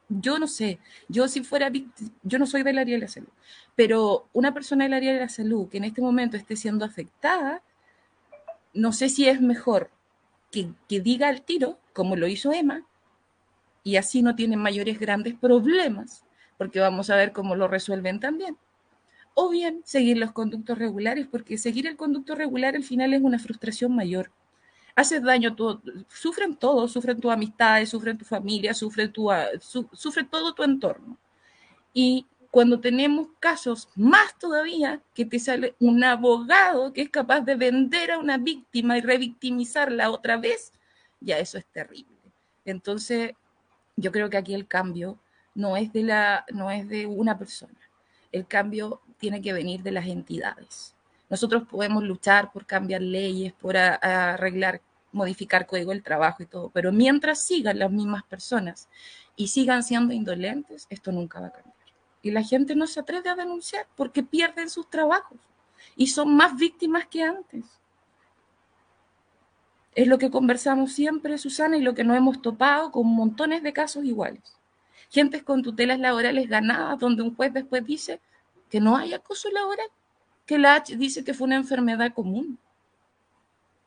yo 0.09 0.39
no 0.39 0.47
sé, 0.47 0.79
yo 1.09 1.29
si 1.29 1.43
fuera 1.43 1.71
víctima, 1.71 2.11
yo 2.23 2.39
no 2.39 2.47
soy 2.47 2.63
del 2.63 2.79
área 2.79 2.95
de 2.95 3.03
la 3.03 3.09
salud, 3.09 3.29
pero 3.75 4.29
una 4.33 4.55
persona 4.55 4.85
del 4.85 4.95
área 4.95 5.13
de 5.13 5.21
la 5.21 5.29
salud 5.29 5.69
que 5.69 5.79
en 5.79 5.85
este 5.85 6.01
momento 6.01 6.37
esté 6.37 6.57
siendo 6.57 6.85
afectada, 6.85 7.63
no 8.73 8.93
sé 8.93 9.09
si 9.09 9.29
es 9.29 9.41
mejor 9.41 9.91
que, 10.51 10.69
que 10.89 11.01
diga 11.01 11.29
al 11.29 11.43
tiro, 11.43 11.79
como 11.93 12.17
lo 12.17 12.29
hizo 12.29 12.53
Emma, 12.53 12.85
y 13.83 13.97
así 13.97 14.23
no 14.23 14.35
tienen 14.35 14.59
mayores 14.59 14.99
grandes 14.99 15.35
problemas, 15.35 16.25
porque 16.59 16.81
vamos 16.81 17.11
a 17.11 17.17
ver 17.17 17.33
cómo 17.33 17.55
lo 17.55 17.69
resuelven 17.69 18.21
también. 18.21 18.57
O 19.35 19.51
bien 19.51 19.83
seguir 19.85 20.17
los 20.19 20.33
conductos 20.33 20.79
regulares, 20.79 21.27
porque 21.31 21.59
seguir 21.59 21.87
el 21.87 21.97
conducto 21.97 22.35
regular 22.35 22.75
al 22.75 22.85
final 22.85 23.13
es 23.15 23.23
una 23.23 23.39
frustración 23.39 23.95
mayor. 23.95 24.31
Haces 24.97 25.23
daño, 25.23 25.55
todo, 25.55 25.81
sufren 26.09 26.57
todos, 26.57 26.91
sufren 26.91 27.21
tus 27.21 27.31
amistades, 27.31 27.91
sufren 27.91 28.19
tu 28.19 28.25
familia, 28.25 28.75
sufre, 28.75 29.09
tu, 29.09 29.29
su, 29.61 29.89
sufre 29.93 30.25
todo 30.25 30.55
tu 30.55 30.63
entorno. 30.65 31.19
Y 31.93 32.27
cuando 32.51 32.81
tenemos 32.81 33.29
casos 33.39 33.89
más 33.95 34.39
todavía, 34.39 35.03
que 35.13 35.27
te 35.27 35.39
sale 35.39 35.75
un 35.79 36.03
abogado 36.03 36.95
que 36.95 37.03
es 37.03 37.11
capaz 37.11 37.43
de 37.43 37.55
vender 37.55 38.13
a 38.13 38.19
una 38.19 38.39
víctima 38.39 38.97
y 38.97 39.03
revictimizarla 39.03 40.11
otra 40.11 40.39
vez, 40.39 40.73
ya 41.21 41.39
eso 41.39 41.59
es 41.59 41.67
terrible. 41.67 42.17
Entonces, 42.65 43.33
yo 43.97 44.11
creo 44.11 44.31
que 44.31 44.39
aquí 44.39 44.55
el 44.55 44.67
cambio 44.67 45.19
no 45.55 45.77
es 45.77 45.93
de, 45.93 46.05
la, 46.05 46.47
no 46.55 46.71
es 46.71 46.89
de 46.89 47.05
una 47.05 47.39
persona, 47.39 47.79
el 48.33 48.47
cambio 48.47 49.03
tiene 49.19 49.43
que 49.43 49.53
venir 49.53 49.83
de 49.83 49.93
las 49.93 50.07
entidades. 50.07 50.96
Nosotros 51.29 51.65
podemos 51.69 52.05
luchar 52.05 52.53
por 52.53 52.67
cambiar 52.67 53.03
leyes, 53.03 53.53
por 53.53 53.77
arreglar, 53.77 54.81
modificar 55.13 55.67
código 55.67 55.91
del 55.91 56.03
trabajo 56.03 56.43
y 56.43 56.47
todo, 56.47 56.71
pero 56.71 56.93
mientras 56.93 57.45
sigan 57.45 57.79
las 57.79 57.91
mismas 57.91 58.23
personas 58.25 58.89
y 59.35 59.49
sigan 59.49 59.83
siendo 59.83 60.13
indolentes, 60.13 60.87
esto 60.91 61.11
nunca 61.11 61.41
va 61.41 61.49
a 61.49 61.53
cambiar 61.53 61.77
y 62.27 62.33
la 62.33 62.43
gente 62.43 62.75
no 62.75 62.89
se 62.89 62.99
atreve 62.99 63.31
a 63.31 63.37
denunciar 63.37 63.87
porque 63.95 64.25
pierden 64.25 64.69
sus 64.69 64.91
trabajos 64.91 65.39
y 65.95 66.09
son 66.09 66.35
más 66.35 66.57
víctimas 66.57 67.07
que 67.07 67.23
antes. 67.23 67.65
Es 69.95 70.09
lo 70.09 70.19
que 70.19 70.29
conversamos 70.29 70.93
siempre, 70.93 71.39
Susana, 71.39 71.77
y 71.77 71.83
lo 71.83 71.95
que 71.95 72.03
nos 72.03 72.17
hemos 72.17 72.43
topado 72.43 72.91
con 72.91 73.07
montones 73.07 73.63
de 73.63 73.73
casos 73.73 74.05
iguales. 74.05 74.43
Gentes 75.09 75.45
con 75.45 75.63
tutelas 75.63 76.01
laborales 76.01 76.49
ganadas, 76.49 76.99
donde 76.99 77.23
un 77.23 77.35
juez 77.37 77.53
después 77.53 77.87
dice 77.87 78.21
que 78.69 78.81
no 78.81 78.97
hay 78.97 79.15
acoso 79.15 79.49
laboral, 79.53 79.89
que 80.47 80.59
la 80.59 80.77
H 80.77 80.97
dice 80.97 81.25
que 81.25 81.35
fue 81.35 81.47
una 81.47 81.57
enfermedad 81.57 82.15
común. 82.15 82.59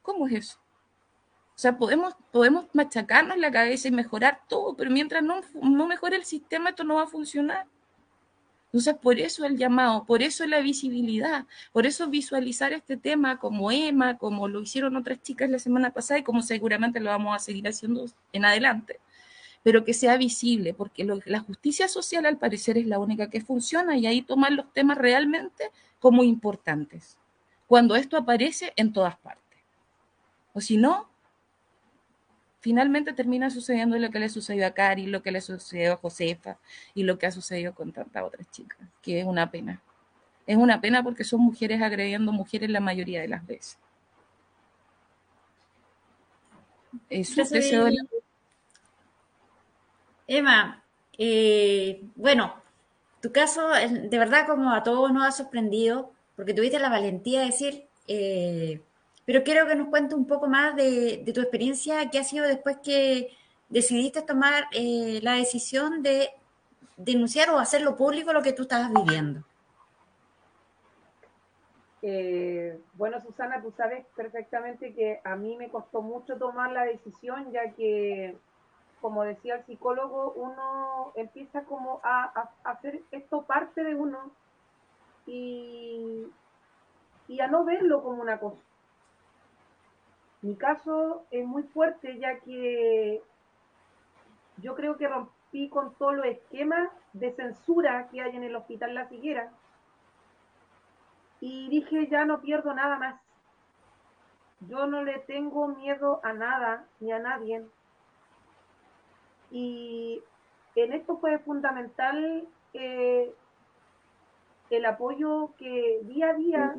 ¿Cómo 0.02 0.28
es 0.28 0.34
eso? 0.34 0.60
O 1.56 1.62
sea, 1.62 1.78
podemos, 1.78 2.16
podemos 2.32 2.68
machacarnos 2.74 3.38
la 3.38 3.52
cabeza 3.52 3.88
y 3.88 3.92
mejorar 3.92 4.42
todo, 4.48 4.76
pero 4.76 4.92
mientras 4.92 5.24
no, 5.24 5.42
no 5.62 5.88
mejore 5.88 6.16
el 6.16 6.26
sistema, 6.26 6.70
esto 6.70 6.84
no 6.84 6.96
va 6.96 7.04
a 7.04 7.08
funcionar. 7.08 7.66
Entonces, 8.68 8.96
por 9.02 9.20
eso 9.20 9.46
el 9.46 9.58
llamado, 9.58 10.06
por 10.06 10.22
eso 10.22 10.46
la 10.46 10.60
visibilidad, 10.60 11.48
por 11.72 11.88
eso 11.88 12.08
visualizar 12.08 12.72
este 12.72 12.98
tema 12.98 13.40
como 13.40 13.72
Emma, 13.72 14.18
como 14.18 14.48
lo 14.48 14.62
hicieron 14.62 14.96
otras 14.96 15.22
chicas 15.24 15.50
la 15.50 15.58
semana 15.58 15.92
pasada 15.92 16.20
y 16.20 16.24
como 16.24 16.44
seguramente 16.44 17.00
lo 17.00 17.10
vamos 17.10 17.36
a 17.36 17.40
seguir 17.40 17.68
haciendo 17.68 18.06
en 18.32 18.46
adelante, 18.46 19.00
pero 19.64 19.84
que 19.84 19.94
sea 19.94 20.18
visible, 20.18 20.74
porque 20.74 21.06
la 21.26 21.40
justicia 21.42 21.88
social 21.88 22.26
al 22.26 22.38
parecer 22.38 22.78
es 22.78 22.88
la 22.88 23.00
única 23.00 23.30
que 23.30 23.42
funciona 23.42 23.98
y 23.98 24.08
ahí 24.08 24.22
tomar 24.22 24.52
los 24.52 24.72
temas 24.74 24.98
realmente 24.98 25.70
como 26.00 26.24
importantes, 26.24 27.18
cuando 27.68 27.96
esto 27.96 28.18
aparece 28.18 28.74
en 28.76 28.94
todas 28.94 29.18
partes. 29.18 29.60
O 30.54 30.62
si 30.62 30.78
no, 30.78 31.10
finalmente 32.60 33.14
termina 33.14 33.50
sucediendo 33.50 33.98
lo 33.98 34.10
que 34.10 34.20
le 34.20 34.30
sucedió 34.30 34.66
a 34.66 34.72
Cari, 34.72 35.08
lo 35.08 35.22
que 35.22 35.32
le 35.32 35.42
sucedió 35.42 35.94
a 35.94 35.98
Josefa 35.98 36.58
y 36.94 37.04
lo 37.04 37.18
que 37.18 37.28
ha 37.28 37.32
sucedido 37.32 37.74
con 37.74 37.92
tantas 37.92 38.24
otras 38.24 38.50
chicas, 38.52 38.80
que 39.02 39.20
es 39.20 39.26
una 39.26 39.52
pena. 39.52 39.82
Es 40.48 40.58
una 40.58 40.82
pena 40.82 41.04
porque 41.04 41.24
son 41.24 41.42
mujeres 41.42 41.82
agrediendo 41.82 42.32
mujeres 42.32 42.70
la 42.70 42.80
mayoría 42.80 43.22
de 43.22 43.28
las 43.28 43.46
veces. 43.46 43.78
Eso 47.10 47.44
deseo 47.44 47.86
de... 47.86 47.98
Emma, 50.30 50.84
eh, 51.18 52.04
bueno, 52.16 52.54
tu 53.20 53.32
caso 53.32 53.70
de 53.70 54.18
verdad 54.20 54.46
como 54.46 54.72
a 54.72 54.84
todos 54.84 55.12
nos 55.12 55.26
ha 55.26 55.32
sorprendido 55.32 56.12
porque 56.36 56.54
tuviste 56.54 56.78
la 56.78 56.90
valentía 56.90 57.40
de 57.40 57.46
decir, 57.48 57.88
eh, 58.08 58.80
pero 59.26 59.44
quiero 59.44 59.66
que 59.66 59.74
nos 59.74 59.88
cuente 59.88 60.14
un 60.14 60.28
poco 60.28 60.48
más 60.48 60.76
de, 60.76 61.24
tu 61.34 61.42
experiencia, 61.42 62.12
qué 62.12 62.20
ha 62.20 62.24
sido 62.24 62.46
después 62.46 62.78
que 62.84 63.36
decidiste 63.70 64.22
tomar 64.22 64.66
eh, 64.72 65.20
la 65.24 65.34
decisión 65.34 66.04
de 66.04 66.30
denunciar 66.96 67.50
o 67.50 67.58
hacerlo 67.58 67.96
público 67.96 68.32
lo 68.32 68.44
que 68.44 68.54
tú 68.54 68.62
estabas 68.64 68.94
viviendo. 68.94 69.44
Bueno, 72.94 73.20
Susana, 73.22 73.62
tú 73.62 73.74
sabes 73.76 74.06
perfectamente 74.16 74.94
que 74.94 75.22
a 75.24 75.36
mí 75.36 75.58
me 75.58 75.70
costó 75.70 76.04
mucho 76.04 76.38
tomar 76.38 76.72
la 76.72 76.84
decisión, 76.84 77.52
ya 77.52 77.72
que, 77.72 78.38
como 79.02 79.24
decía 79.24 79.56
el 79.56 79.66
psicólogo, 79.66 80.34
uno 80.34 81.12
empieza 81.16 81.64
como 81.64 82.00
a, 82.04 82.50
hacer 82.64 83.02
esto 83.12 83.44
parte 83.44 83.84
de 83.84 83.96
uno 83.96 84.32
y, 85.26 86.28
y 87.28 87.40
a 87.40 87.48
no 87.48 87.64
verlo 87.64 88.04
como 88.04 88.22
una 88.22 88.40
cosa 88.40 88.62
mi 90.42 90.56
caso 90.56 91.26
es 91.32 91.46
muy 91.46 91.64
fuerte 91.64 92.18
ya 92.18 92.40
que 92.40 93.22
yo 94.58 94.76
creo 94.76 94.96
que 94.98 95.08
rompí 95.08 95.70
con 95.70 95.94
todos 95.96 96.16
los 96.16 96.26
esquemas 96.26 96.90
de 97.14 97.34
censura 97.34 98.08
que 98.10 98.22
hay 98.22 98.36
en 98.36 98.44
el 98.44 98.56
Hospital 98.56 98.96
La 98.96 99.08
Figuera 99.08 99.52
y 101.42 101.70
dije 101.70 102.08
ya 102.08 102.26
no 102.26 102.42
pierdo 102.42 102.74
nada 102.74 102.98
más. 102.98 103.22
Yo 104.62 104.88
no 104.88 105.04
le 105.04 105.20
tengo 105.20 105.68
miedo 105.70 106.20
a 106.24 106.34
nada 106.34 106.86
ni 107.00 107.12
a 107.12 107.20
nadie. 107.20 107.66
Y 109.52 110.22
en 110.76 110.94
esto 110.94 111.18
fue 111.18 111.40
fundamental 111.40 112.48
eh, 112.74 113.34
el 114.70 114.86
apoyo 114.86 115.54
que 115.58 116.00
día 116.04 116.30
a 116.30 116.34
día 116.34 116.76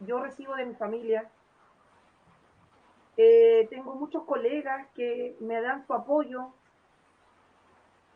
yo 0.00 0.20
recibo 0.20 0.54
de 0.56 0.66
mi 0.66 0.74
familia, 0.74 1.30
eh, 3.16 3.66
tengo 3.70 3.94
muchos 3.94 4.24
colegas 4.24 4.86
que 4.94 5.36
me 5.40 5.60
dan 5.60 5.86
su 5.86 5.94
apoyo. 5.94 6.52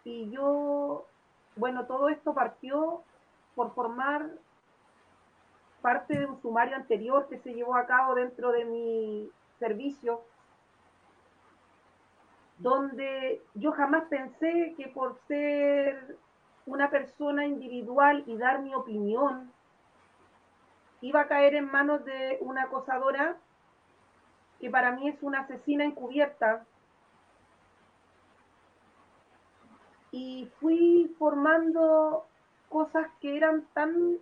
Y 0.05 0.31
yo, 0.31 1.07
bueno, 1.57 1.87
todo 1.87 2.09
esto 2.09 2.35
partió 2.35 3.03
por 3.55 3.75
formar 3.75 4.31
parte 5.81 6.19
de 6.19 6.27
un 6.27 6.41
sumario 6.41 6.77
anterior 6.77 7.29
que 7.29 7.39
se 7.39 7.55
llevó 7.55 7.77
a 7.77 7.87
cabo 7.87 8.15
dentro 8.15 8.53
de 8.53 8.65
mi 8.65 9.31
servicio, 9.59 10.23
donde 12.61 13.43
yo 13.55 13.73
jamás 13.73 14.05
pensé 14.11 14.75
que 14.77 14.89
por 14.89 15.19
ser 15.27 16.19
una 16.67 16.91
persona 16.91 17.47
individual 17.47 18.23
y 18.27 18.37
dar 18.37 18.61
mi 18.61 18.75
opinión, 18.75 19.51
iba 21.01 21.23
a 21.23 21.29
caer 21.29 21.55
en 21.55 21.71
manos 21.71 22.05
de 22.05 22.37
una 22.43 22.65
acosadora 22.65 23.39
que 24.61 24.69
para 24.69 24.93
mí 24.93 25.09
es 25.09 25.23
una 25.23 25.41
asesina 25.41 25.85
encubierta. 25.85 26.67
Y 30.13 30.51
fui 30.61 31.15
formando 31.19 32.27
cosas 32.69 33.07
que 33.23 33.39
eran 33.39 33.65
tan 33.73 34.19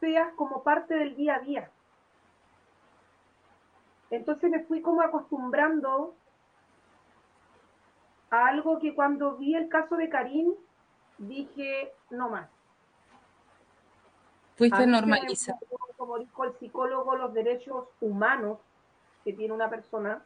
feas 0.00 0.32
como 0.36 0.62
parte 0.62 0.94
del 0.94 1.16
día 1.16 1.34
a 1.36 1.40
día. 1.40 1.70
Entonces 4.10 4.50
me 4.50 4.64
fui 4.64 4.80
como 4.80 5.02
acostumbrando 5.02 6.14
a 8.30 8.46
algo 8.46 8.78
que 8.78 8.94
cuando 8.94 9.36
vi 9.36 9.54
el 9.54 9.68
caso 9.68 9.96
de 9.96 10.08
Karim 10.08 10.54
dije, 11.18 11.92
no 12.10 12.28
más. 12.28 12.48
Fuiste 14.56 14.86
normalizar. 14.86 15.56
Como 15.96 16.18
dijo 16.18 16.44
el 16.44 16.52
psicólogo, 16.54 17.16
los 17.16 17.32
derechos 17.32 17.88
humanos 18.00 18.58
que 19.24 19.32
tiene 19.32 19.54
una 19.54 19.68
persona, 19.68 20.22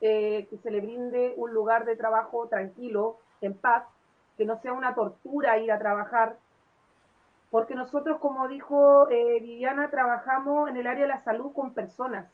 eh, 0.00 0.46
que 0.50 0.58
se 0.58 0.70
le 0.70 0.80
brinde 0.80 1.34
un 1.36 1.52
lugar 1.52 1.84
de 1.84 1.96
trabajo 1.96 2.48
tranquilo, 2.48 3.18
en 3.40 3.54
paz, 3.54 3.84
que 4.36 4.44
no 4.44 4.56
sea 4.60 4.72
una 4.72 4.94
tortura 4.94 5.58
ir 5.58 5.72
a 5.72 5.78
trabajar, 5.78 6.38
porque 7.50 7.74
nosotros, 7.74 8.18
como 8.20 8.46
dijo 8.48 9.08
eh, 9.10 9.40
Viviana, 9.40 9.90
trabajamos 9.90 10.68
en 10.68 10.76
el 10.76 10.86
área 10.86 11.02
de 11.02 11.08
la 11.08 11.18
salud 11.18 11.52
con 11.52 11.74
personas. 11.74 12.26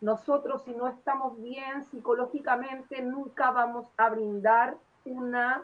Nosotros, 0.00 0.62
si 0.64 0.72
no 0.74 0.88
estamos 0.88 1.40
bien 1.40 1.84
psicológicamente, 1.90 3.02
nunca 3.02 3.50
vamos 3.50 3.86
a 3.98 4.08
brindar 4.08 4.76
una, 5.04 5.62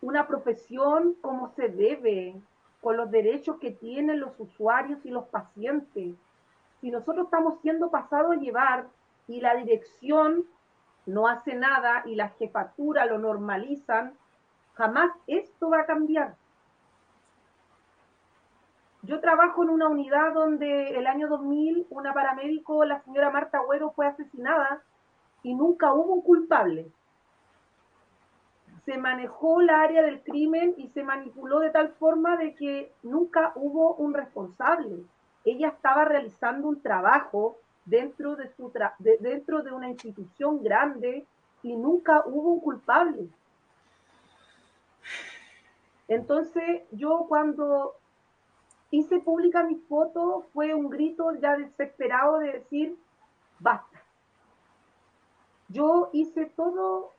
una 0.00 0.26
profesión 0.26 1.14
como 1.20 1.48
se 1.54 1.68
debe, 1.68 2.34
con 2.80 2.96
los 2.96 3.10
derechos 3.10 3.58
que 3.58 3.70
tienen 3.70 4.20
los 4.20 4.38
usuarios 4.38 5.04
y 5.04 5.10
los 5.10 5.26
pacientes. 5.26 6.16
Si 6.80 6.90
nosotros 6.90 7.26
estamos 7.26 7.60
siendo 7.60 7.90
pasados 7.90 8.32
a 8.32 8.40
llevar 8.40 8.88
y 9.26 9.40
la 9.40 9.54
dirección 9.56 10.44
no 11.06 11.26
hace 11.26 11.54
nada 11.54 12.02
y 12.06 12.14
la 12.14 12.30
jefatura 12.30 13.06
lo 13.06 13.18
normalizan, 13.18 14.14
jamás 14.74 15.10
esto 15.26 15.70
va 15.70 15.80
a 15.80 15.86
cambiar. 15.86 16.36
Yo 19.08 19.20
trabajo 19.20 19.62
en 19.62 19.70
una 19.70 19.88
unidad 19.88 20.34
donde 20.34 20.90
el 20.90 21.06
año 21.06 21.28
2000 21.28 21.86
una 21.88 22.12
paramédico, 22.12 22.84
la 22.84 23.00
señora 23.00 23.30
Marta 23.30 23.56
Agüero, 23.56 23.90
fue 23.92 24.06
asesinada 24.06 24.82
y 25.42 25.54
nunca 25.54 25.94
hubo 25.94 26.12
un 26.12 26.20
culpable. 26.20 26.92
Se 28.84 28.98
manejó 28.98 29.62
la 29.62 29.80
área 29.80 30.02
del 30.02 30.20
crimen 30.20 30.74
y 30.76 30.88
se 30.88 31.02
manipuló 31.02 31.60
de 31.60 31.70
tal 31.70 31.88
forma 31.94 32.36
de 32.36 32.54
que 32.54 32.92
nunca 33.02 33.52
hubo 33.54 33.94
un 33.94 34.12
responsable. 34.12 35.02
Ella 35.46 35.68
estaba 35.68 36.04
realizando 36.04 36.68
un 36.68 36.82
trabajo 36.82 37.56
dentro 37.86 38.36
de, 38.36 38.48
su 38.48 38.70
dentro 38.98 39.62
de 39.62 39.72
una 39.72 39.88
institución 39.88 40.62
grande 40.62 41.24
y 41.62 41.76
nunca 41.76 42.24
hubo 42.26 42.52
un 42.52 42.60
culpable. 42.60 43.26
Entonces, 46.08 46.82
yo 46.90 47.24
cuando 47.26 47.97
hice 48.90 49.20
pública 49.20 49.62
mi 49.64 49.76
foto 49.76 50.46
fue 50.52 50.74
un 50.74 50.88
grito 50.88 51.32
ya 51.34 51.56
desesperado 51.56 52.38
de 52.38 52.52
decir, 52.52 52.96
basta. 53.58 54.02
Yo 55.68 56.10
hice 56.12 56.46
todo 56.46 57.12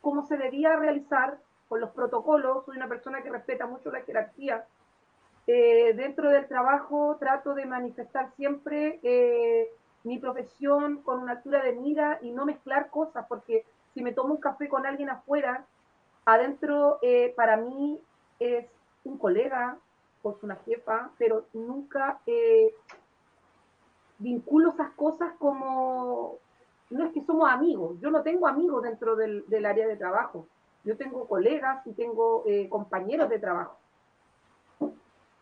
como 0.00 0.22
se 0.26 0.36
debía 0.36 0.76
realizar 0.76 1.38
con 1.68 1.80
los 1.80 1.90
protocolos, 1.90 2.64
soy 2.64 2.76
una 2.76 2.88
persona 2.88 3.22
que 3.22 3.30
respeta 3.30 3.66
mucho 3.66 3.90
la 3.90 4.02
jerarquía. 4.02 4.64
Eh, 5.46 5.94
dentro 5.94 6.30
del 6.30 6.46
trabajo 6.46 7.16
trato 7.18 7.54
de 7.54 7.66
manifestar 7.66 8.30
siempre 8.36 9.00
eh, 9.02 9.68
mi 10.04 10.18
profesión 10.18 11.02
con 11.02 11.20
una 11.20 11.32
altura 11.32 11.62
de 11.62 11.72
mira 11.72 12.18
y 12.22 12.30
no 12.30 12.44
mezclar 12.44 12.90
cosas, 12.90 13.26
porque 13.28 13.64
si 13.94 14.02
me 14.02 14.12
tomo 14.12 14.34
un 14.34 14.40
café 14.40 14.68
con 14.68 14.86
alguien 14.86 15.10
afuera, 15.10 15.64
adentro 16.26 16.98
eh, 17.02 17.32
para 17.36 17.56
mí 17.56 17.98
es 18.38 18.66
un 19.04 19.18
colega 19.18 19.78
es 20.24 20.42
una 20.42 20.56
jefa, 20.56 21.10
pero 21.18 21.44
nunca 21.52 22.20
eh, 22.26 22.74
vinculo 24.18 24.70
esas 24.70 24.90
cosas 24.90 25.32
como, 25.38 26.36
no 26.90 27.04
es 27.04 27.12
que 27.12 27.24
somos 27.24 27.50
amigos, 27.50 27.98
yo 28.00 28.10
no 28.10 28.22
tengo 28.22 28.46
amigos 28.46 28.82
dentro 28.82 29.16
del, 29.16 29.44
área 29.64 29.86
de 29.86 29.96
trabajo, 29.96 30.46
yo 30.84 30.96
tengo 30.96 31.26
colegas 31.26 31.86
y 31.86 31.92
tengo 31.92 32.44
eh, 32.46 32.68
compañeros 32.68 33.28
de 33.28 33.38
trabajo. 33.38 33.78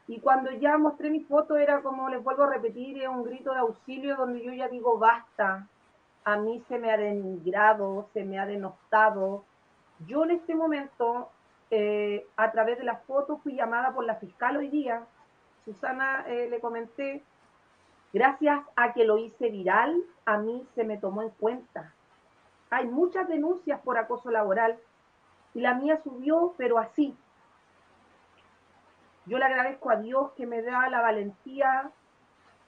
Y 0.09 0.21
cuando 0.21 0.53
ya 0.53 0.79
mostré 0.79 1.11
mi 1.11 1.21
foto 1.21 1.57
era 1.57 1.83
como, 1.83 2.09
les 2.09 2.23
vuelvo 2.23 2.45
a 2.45 2.51
repetir, 2.51 3.09
un 3.09 3.25
grito 3.25 3.53
de 3.53 3.59
auxilio 3.59 4.17
donde 4.17 4.43
yo 4.43 4.53
ya 4.53 4.69
digo, 4.69 4.99
basta, 4.99 5.67
a 6.25 6.37
mí 6.37 6.63
se 6.69 6.79
me 6.79 6.93
ha 6.93 6.97
denigrado, 6.97 8.09
se 8.13 8.25
me 8.25 8.39
ha 8.39 8.47
denostado. 8.47 9.45
Yo 10.07 10.25
en 10.25 10.33
este 10.33 10.55
momento 10.55 11.31
eh, 11.71 12.27
a 12.37 12.53
través 12.53 12.79
de 12.79 12.85
las 12.85 13.03
fotos 13.05 13.41
fui 13.43 13.55
llamada 13.55 13.93
por 13.93 14.05
la 14.05 14.17
fiscal 14.17 14.57
hoy 14.57 14.69
día. 14.69 15.05
Susana 15.65 16.25
eh, 16.29 16.49
le 16.49 16.61
comenté, 16.61 17.25
gracias 18.13 18.61
a 18.77 18.93
que 18.93 19.05
lo 19.05 19.19
hice 19.19 19.51
viral, 19.51 20.01
a 20.25 20.39
mí 20.39 20.67
se 20.75 20.85
me 20.85 20.97
tomó 20.97 21.23
en 21.23 21.31
cuenta. 21.31 21.93
Hay 22.71 22.87
muchas 22.87 23.29
denuncias 23.29 23.81
por 23.81 23.99
acoso 23.99 24.31
laboral 24.31 24.79
y 25.55 25.61
la 25.61 25.75
mía 25.75 26.01
subió, 26.03 26.55
pero 26.57 26.79
así. 26.79 27.17
Yo 29.25 29.39
le 29.39 29.45
agradezco 29.45 29.91
a 29.91 29.97
Dios 29.97 30.31
que 30.37 30.47
me 30.47 30.63
da 30.63 30.89
la 30.89 31.01
valentía 31.01 31.91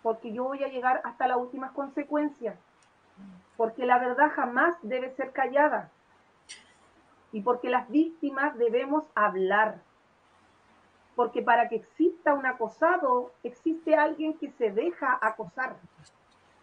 porque 0.02 0.32
yo 0.32 0.44
voy 0.44 0.64
a 0.64 0.68
llegar 0.68 1.00
hasta 1.04 1.28
las 1.28 1.36
últimas 1.36 1.72
consecuencias, 1.72 2.56
porque 3.56 3.86
la 3.86 3.98
verdad 3.98 4.30
jamás 4.34 4.76
debe 4.82 5.10
ser 5.10 5.32
callada 5.32 5.90
y 7.32 7.42
porque 7.42 7.68
las 7.68 7.88
víctimas 7.88 8.56
debemos 8.56 9.04
hablar. 9.14 9.80
Porque 11.14 11.42
para 11.42 11.68
que 11.68 11.76
exista 11.76 12.34
un 12.34 12.46
acosado, 12.46 13.32
existe 13.42 13.96
alguien 13.96 14.38
que 14.38 14.50
se 14.52 14.70
deja 14.70 15.18
acosar. 15.20 15.76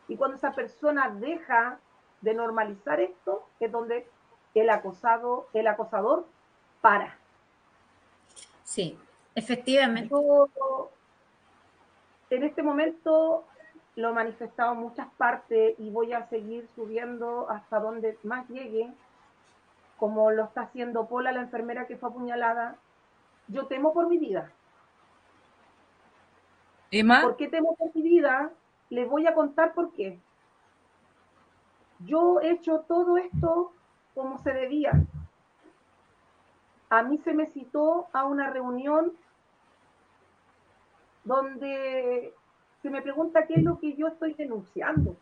Y 0.07 0.17
cuando 0.17 0.37
esa 0.37 0.53
persona 0.53 1.09
deja 1.09 1.79
de 2.21 2.33
normalizar 2.33 2.99
esto, 2.99 3.47
es 3.59 3.71
donde 3.71 4.07
el 4.53 4.69
acosado, 4.69 5.47
el 5.53 5.67
acosador 5.67 6.25
para. 6.81 7.17
Sí, 8.63 8.97
efectivamente. 9.35 10.13
en 12.29 12.43
este 12.43 12.63
momento 12.63 13.45
lo 13.95 14.09
he 14.09 14.13
manifestado 14.13 14.73
en 14.73 14.79
muchas 14.79 15.07
partes 15.17 15.75
y 15.79 15.89
voy 15.89 16.13
a 16.13 16.27
seguir 16.27 16.67
subiendo 16.75 17.49
hasta 17.49 17.79
donde 17.79 18.17
más 18.23 18.47
llegue 18.49 18.91
como 19.97 20.31
lo 20.31 20.43
está 20.43 20.61
haciendo 20.61 21.07
Pola, 21.07 21.31
la 21.31 21.41
enfermera 21.41 21.87
que 21.87 21.97
fue 21.97 22.09
apuñalada, 22.09 22.77
yo 23.47 23.67
temo 23.67 23.93
por 23.93 24.07
mi 24.07 24.17
vida. 24.17 24.51
¿Emma? 26.91 27.21
¿Por 27.21 27.37
qué 27.37 27.47
temo 27.47 27.75
por 27.75 27.95
mi 27.95 28.01
vida? 28.01 28.51
Les 28.89 29.09
voy 29.09 29.27
a 29.27 29.33
contar 29.33 29.73
por 29.73 29.91
qué. 29.93 30.19
Yo 31.99 32.41
he 32.41 32.51
hecho 32.51 32.81
todo 32.87 33.17
esto 33.17 33.71
como 34.13 34.37
se 34.39 34.53
debía. 34.53 34.91
A 36.89 37.03
mí 37.03 37.17
se 37.19 37.33
me 37.33 37.47
citó 37.47 38.07
a 38.13 38.25
una 38.25 38.49
reunión 38.49 39.13
donde 41.23 42.33
se 42.81 42.89
me 42.89 43.01
pregunta 43.01 43.47
qué 43.47 43.55
es 43.55 43.63
lo 43.63 43.79
que 43.79 43.95
yo 43.95 44.07
estoy 44.07 44.33
denunciando. 44.33 45.15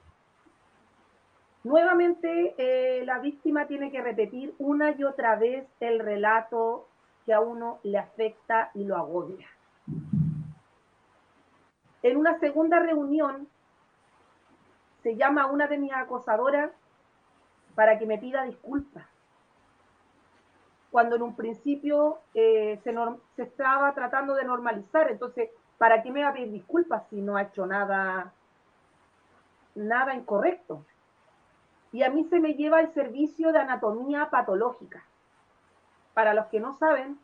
Nuevamente, 1.63 2.56
eh, 2.58 3.06
la 3.06 3.19
víctima 3.19 3.67
tiene 3.67 3.89
que 3.89 4.02
repetir 4.02 4.54
una 4.60 4.91
y 4.91 5.04
otra 5.06 5.38
vez 5.38 5.65
el 5.80 5.99
relato 5.99 6.89
que 7.26 7.34
a 7.34 7.39
uno 7.39 7.80
le 7.84 7.97
afecta 7.97 8.69
y 8.73 8.84
lo 8.84 8.97
agobia. 8.97 9.47
En 12.02 12.17
una 12.17 12.38
segunda 12.39 12.80
reunión, 12.80 13.47
se 15.04 15.15
llama 15.15 15.43
a 15.43 15.47
una 15.47 15.67
de 15.67 15.78
mis 15.78 15.93
acosadoras 15.93 16.71
para 17.76 17.97
que 17.97 18.06
me 18.06 18.17
pida 18.17 18.43
disculpas. 18.43 19.06
Cuando 20.91 21.15
en 21.15 21.21
un 21.21 21.36
principio 21.36 22.19
eh, 22.34 22.80
se, 22.84 22.93
estaba 23.41 23.93
tratando 23.93 24.36
de 24.36 24.43
normalizar, 24.43 25.10
entonces, 25.10 25.49
¿para 25.78 26.04
qué 26.04 26.12
me 26.12 26.23
va 26.23 26.30
a 26.30 26.34
pedir 26.34 26.52
disculpas 26.52 27.08
si 27.10 27.21
no 27.21 27.38
ha 27.38 27.43
hecho 27.43 27.65
nada, 27.65 28.34
nada 29.76 30.13
incorrecto? 30.13 30.86
Y 31.94 32.04
a 32.04 32.10
mí 32.10 32.26
se 32.26 32.40
me 32.40 32.56
lleva 32.56 32.82
el 32.82 32.92
servicio 32.94 33.54
de 33.54 33.60
anatomía 33.60 34.30
patológica. 34.30 35.06
Para 36.14 36.34
los 36.34 36.48
que 36.48 36.60
no 36.60 36.74
saben, 36.74 37.18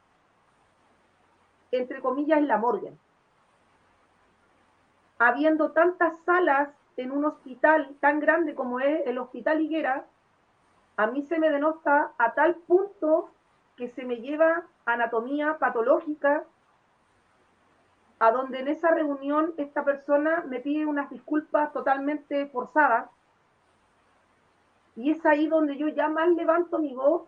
entre 1.72 2.00
comillas, 2.00 2.42
la 2.42 2.58
morgue. 2.58 2.94
Habiendo 5.18 5.72
tantas 5.72 6.18
salas 6.20 6.70
en 6.96 7.12
un 7.12 7.26
hospital 7.26 7.96
tan 8.00 8.20
grande 8.20 8.56
como 8.56 8.80
es 8.80 9.06
el 9.06 9.18
Hospital 9.18 9.60
Higuera, 9.60 10.06
a 10.98 11.08
mí 11.08 11.24
se 11.24 11.40
me 11.40 11.50
denota 11.50 12.12
a 12.18 12.34
tal 12.34 12.56
punto 12.56 13.32
que 13.76 13.90
se 13.90 14.06
me 14.06 14.18
lleva 14.18 14.66
anatomía 14.86 15.58
patológica 15.58 16.44
a 18.20 18.32
donde 18.32 18.60
en 18.60 18.68
esa 18.68 18.92
reunión 18.92 19.54
esta 19.58 19.84
persona 19.84 20.44
me 20.48 20.60
pide 20.60 20.86
unas 20.86 21.10
disculpas 21.10 21.72
totalmente 21.72 22.48
forzadas. 22.48 23.10
Y 25.00 25.12
es 25.12 25.26
ahí 25.26 25.48
donde 25.48 25.78
yo 25.78 25.88
ya 25.88 26.10
más 26.10 26.28
levanto 26.28 26.78
mi 26.78 26.94
voz 26.94 27.22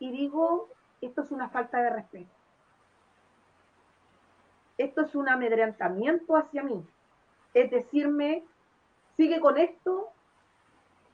y 0.00 0.10
digo, 0.10 0.68
esto 1.00 1.22
es 1.22 1.30
una 1.30 1.48
falta 1.48 1.80
de 1.80 1.90
respeto. 1.90 2.32
Esto 4.76 5.02
es 5.02 5.14
un 5.14 5.28
amedrentamiento 5.28 6.36
hacia 6.36 6.64
mí. 6.64 6.84
Es 7.54 7.70
decirme, 7.70 8.42
sigue 9.16 9.38
con 9.38 9.58
esto, 9.58 10.08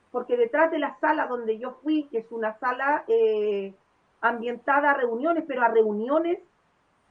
porque 0.09 0.37
detrás 0.37 0.71
de 0.71 0.79
la 0.79 0.97
sala 0.99 1.27
donde 1.27 1.59
yo 1.59 1.73
fui, 1.83 2.05
que 2.05 2.17
es 2.17 2.31
una 2.31 2.57
sala 2.57 3.03
eh, 3.07 3.75
ambientada 4.21 4.89
a 4.89 4.95
reuniones, 4.95 5.43
pero 5.47 5.61
a 5.61 5.67
reuniones 5.67 6.39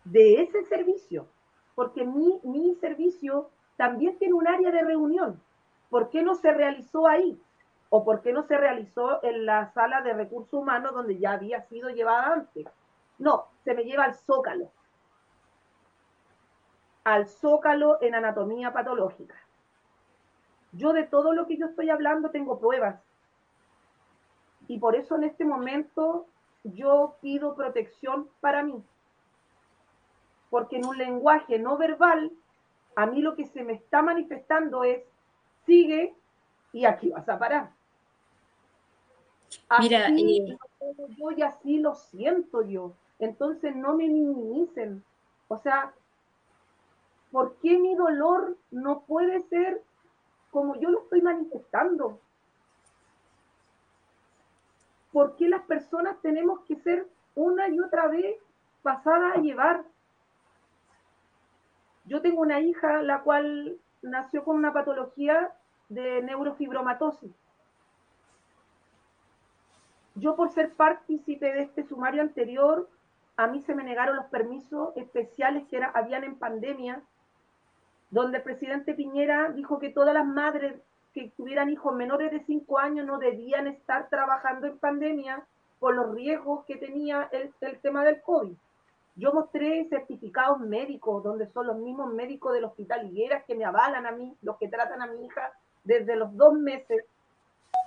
de 0.03 0.43
ese 0.43 0.65
servicio, 0.65 1.29
porque 1.77 2.05
mi, 2.05 2.41
mi 2.43 2.75
servicio 2.81 3.51
también 3.77 4.19
tiene 4.19 4.35
un 4.35 4.49
área 4.49 4.73
de 4.73 4.83
reunión. 4.83 5.41
¿Por 5.91 6.11
qué 6.11 6.25
no 6.25 6.35
se 6.35 6.53
realizó 6.53 7.07
ahí? 7.07 7.41
¿O 7.89 8.05
por 8.05 8.23
qué 8.23 8.33
no 8.33 8.43
se 8.43 8.57
realizó 8.57 9.23
en 9.23 9.47
la 9.47 9.73
sala 9.73 10.03
de 10.03 10.13
recursos 10.13 10.53
humanos 10.53 10.93
donde 10.93 11.19
ya 11.19 11.33
había 11.33 11.63
sido 11.63 11.89
llevada 11.91 12.33
antes? 12.33 12.67
No, 13.19 13.47
se 13.65 13.75
me 13.75 13.85
lleva 13.85 14.05
al 14.05 14.15
zócalo. 14.15 14.71
Al 17.05 17.29
zócalo 17.29 17.99
en 18.03 18.15
anatomía 18.15 18.73
patológica. 18.73 19.37
Yo 20.73 20.93
de 20.93 21.05
todo 21.05 21.33
lo 21.33 21.47
que 21.47 21.57
yo 21.57 21.67
estoy 21.67 21.91
hablando 21.91 22.31
tengo 22.31 22.59
pruebas. 22.59 23.01
Y 24.69 24.79
por 24.79 24.97
eso 24.97 25.15
en 25.15 25.25
este 25.25 25.45
momento 25.45 26.27
yo 26.65 27.17
pido 27.21 27.55
protección 27.55 28.29
para 28.41 28.65
mí 28.65 28.83
porque 30.51 30.77
en 30.77 30.87
un 30.87 30.97
lenguaje 30.97 31.59
no 31.59 31.77
verbal, 31.77 32.33
a 32.95 33.07
mí 33.07 33.21
lo 33.21 33.37
que 33.37 33.45
se 33.45 33.63
me 33.63 33.75
está 33.75 34.03
manifestando 34.03 34.85
es, 34.85 35.03
sigue 35.67 36.15
y 36.77 36.85
aquí 36.85 37.09
vas 37.09 37.27
a 37.27 37.39
parar. 37.39 37.71
Mira, 39.81 40.09
eh, 40.11 40.59
yo 41.17 41.31
y 41.31 41.41
así 41.41 41.79
lo 41.79 41.95
siento 41.95 42.61
yo. 42.61 42.93
Entonces 43.19 43.75
no 43.75 43.95
me 43.95 44.07
minimicen. 44.07 45.03
O 45.49 45.57
sea, 45.57 45.95
¿por 47.33 47.57
qué 47.63 47.79
mi 47.79 47.95
dolor 47.95 48.59
no 48.71 49.05
puede 49.05 49.41
ser 49.45 49.83
como 50.51 50.79
yo 50.79 50.91
lo 50.91 51.01
estoy 51.01 51.23
manifestando? 51.23 52.21
¿Por 55.13 55.35
qué 55.37 55.49
las 55.49 55.63
personas 55.63 56.21
tenemos 56.21 56.61
que 56.67 56.77
ser 56.77 57.09
una 57.35 57.71
y 57.71 57.81
otra 57.81 58.09
vez 58.09 58.37
pasadas 58.83 59.39
a 59.39 59.41
llevar? 59.41 59.83
Yo 62.05 62.21
tengo 62.21 62.43
una 62.43 62.61
hija 62.61 63.01
la 63.01 63.23
cual 63.23 63.79
nació 64.03 64.45
con 64.45 64.57
una 64.57 64.75
patología 64.75 65.55
de 65.89 66.23
neurofibromatosis. 66.23 67.33
Yo 70.15 70.35
por 70.35 70.51
ser 70.51 70.73
partícipe 70.73 71.53
de 71.53 71.63
este 71.63 71.85
sumario 71.85 72.23
anterior, 72.23 72.89
a 73.37 73.47
mí 73.47 73.61
se 73.61 73.75
me 73.75 73.85
negaron 73.85 74.17
los 74.17 74.27
permisos 74.27 74.97
especiales 74.97 75.67
que 75.69 75.77
era, 75.77 75.91
habían 75.95 76.25
en 76.25 76.39
pandemia, 76.39 77.03
donde 78.11 78.39
el 78.39 78.43
presidente 78.43 78.95
Piñera 78.95 79.51
dijo 79.51 79.79
que 79.79 79.91
todas 79.91 80.15
las 80.15 80.27
madres 80.27 80.81
que 81.13 81.31
tuvieran 81.37 81.71
hijos 81.71 81.95
menores 81.95 82.31
de 82.31 82.41
5 82.45 82.79
años 82.79 83.07
no 83.07 83.19
debían 83.19 83.67
estar 83.67 84.09
trabajando 84.09 84.67
en 84.67 84.79
pandemia 84.79 85.47
por 85.79 85.95
los 85.95 86.15
riesgos 86.15 86.65
que 86.65 86.77
tenía 86.77 87.29
el, 87.33 87.53
el 87.61 87.79
tema 87.81 88.05
del 88.05 88.23
COVID. 88.23 88.57
Yo 89.17 89.33
mostré 89.33 89.87
certificados 89.89 90.61
médicos, 90.61 91.23
donde 91.23 91.47
son 91.49 91.67
los 91.67 91.77
mismos 91.79 92.13
médicos 92.13 92.55
del 92.55 92.65
hospital 92.65 93.07
Higueras 93.07 93.45
que 93.45 93.55
me 93.55 93.65
avalan 93.65 94.07
a 94.07 94.13
mí, 94.13 94.37
los 94.43 94.57
que 94.57 94.69
tratan 94.69 95.03
a 95.03 95.07
mi 95.07 95.25
hija 95.27 95.53
desde 95.87 96.17
los 96.17 96.37
dos 96.37 96.53
meses, 96.55 97.05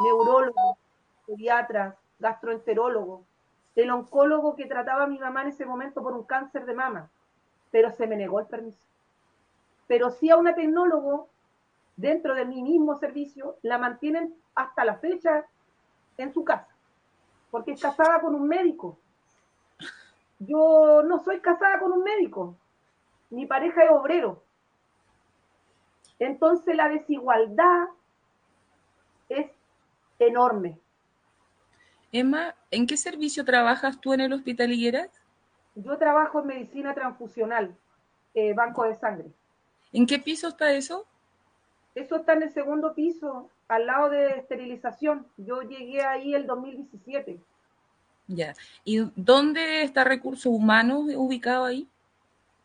neurólogos, 0.03 0.77
pediatras, 1.27 1.95
gastroenterólogos, 2.19 3.21
el 3.75 3.91
oncólogo 3.91 4.55
que 4.55 4.65
trataba 4.65 5.03
a 5.03 5.07
mi 5.07 5.19
mamá 5.19 5.43
en 5.43 5.49
ese 5.49 5.65
momento 5.65 6.01
por 6.01 6.13
un 6.13 6.23
cáncer 6.23 6.65
de 6.65 6.73
mama, 6.73 7.09
pero 7.71 7.91
se 7.91 8.07
me 8.07 8.17
negó 8.17 8.39
el 8.39 8.47
permiso. 8.47 8.79
Pero 9.87 10.09
sí 10.09 10.29
a 10.29 10.37
una 10.37 10.55
tecnólogo 10.55 11.29
dentro 11.95 12.33
de 12.33 12.45
mi 12.45 12.63
mismo 12.63 12.97
servicio 12.97 13.57
la 13.61 13.77
mantienen 13.77 14.33
hasta 14.55 14.83
la 14.83 14.95
fecha 14.95 15.45
en 16.17 16.33
su 16.33 16.43
casa, 16.43 16.73
porque 17.51 17.73
es 17.73 17.81
casada 17.81 18.19
con 18.21 18.33
un 18.33 18.47
médico 18.47 18.97
yo 20.39 21.03
no 21.03 21.19
soy 21.19 21.41
casada 21.41 21.79
con 21.79 21.91
un 21.91 22.03
médico, 22.03 22.55
mi 23.29 23.45
pareja 23.45 23.83
es 23.83 23.91
obrero. 23.91 24.41
Entonces 26.19 26.75
la 26.75 26.89
desigualdad 26.89 27.87
es 29.29 29.49
enorme. 30.19 30.77
Emma, 32.11 32.55
¿en 32.71 32.87
qué 32.87 32.97
servicio 32.97 33.45
trabajas 33.45 33.99
tú 34.01 34.13
en 34.13 34.21
el 34.21 34.33
Hospital 34.33 34.71
Higueras? 34.71 35.09
Yo 35.75 35.97
trabajo 35.97 36.41
en 36.41 36.47
medicina 36.47 36.93
transfusional, 36.93 37.75
eh, 38.33 38.53
banco 38.53 38.83
de 38.83 38.95
sangre. 38.95 39.29
¿En 39.93 40.05
qué 40.05 40.19
piso 40.19 40.49
está 40.49 40.71
eso? 40.73 41.05
Eso 41.95 42.17
está 42.17 42.33
en 42.33 42.43
el 42.43 42.51
segundo 42.51 42.93
piso, 42.93 43.49
al 43.67 43.85
lado 43.85 44.09
de 44.09 44.29
esterilización. 44.31 45.27
Yo 45.37 45.61
llegué 45.61 46.03
ahí 46.03 46.33
el 46.33 46.47
2017. 46.47 47.39
Ya. 48.27 48.53
¿Y 48.83 48.99
dónde 49.15 49.83
está 49.83 50.03
Recursos 50.03 50.47
Humanos 50.47 51.05
ubicado 51.15 51.65
ahí? 51.65 51.87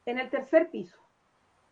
En 0.07 0.19
el 0.19 0.29
tercer 0.29 0.71
piso. 0.71 0.97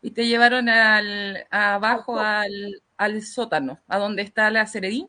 Y 0.02 0.10
te 0.10 0.26
llevaron 0.26 0.68
al, 0.68 1.46
abajo 1.50 2.18
al, 2.18 2.82
al, 2.96 3.22
sótano, 3.22 3.78
a 3.86 3.98
donde 3.98 4.22
está 4.22 4.50
la 4.50 4.66
Ceredín, 4.66 5.08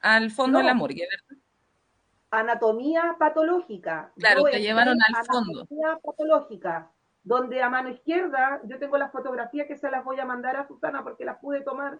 al 0.00 0.30
fondo 0.30 0.58
de 0.58 0.64
la 0.64 0.74
morgue, 0.74 1.06
¿verdad? 1.10 1.42
Anatomía 2.30 3.16
patológica. 3.18 4.12
Claro, 4.16 4.44
te 4.44 4.60
llevaron 4.60 4.96
al 5.02 5.26
fondo. 5.26 5.60
Anatomía 5.60 5.98
patológica, 6.00 6.90
donde 7.24 7.60
a 7.60 7.68
mano 7.68 7.88
izquierda, 7.88 8.60
yo 8.64 8.78
tengo 8.78 8.96
las 8.98 9.10
fotografías 9.10 9.66
que 9.66 9.76
se 9.76 9.90
las 9.90 10.04
voy 10.04 10.20
a 10.20 10.24
mandar 10.24 10.56
a 10.56 10.68
Susana 10.68 11.02
porque 11.02 11.24
las 11.24 11.38
pude 11.38 11.62
tomar. 11.62 11.98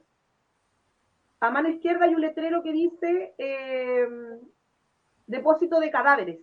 A 1.40 1.51
mano 1.51 1.69
izquierda 1.69 2.05
hay 2.05 2.14
un 2.14 2.21
letrero 2.21 2.62
que 2.62 2.73
dice 2.73 3.35
eh, 3.38 4.09
depósito 5.27 5.81
de 5.81 5.90
cadáveres. 5.90 6.38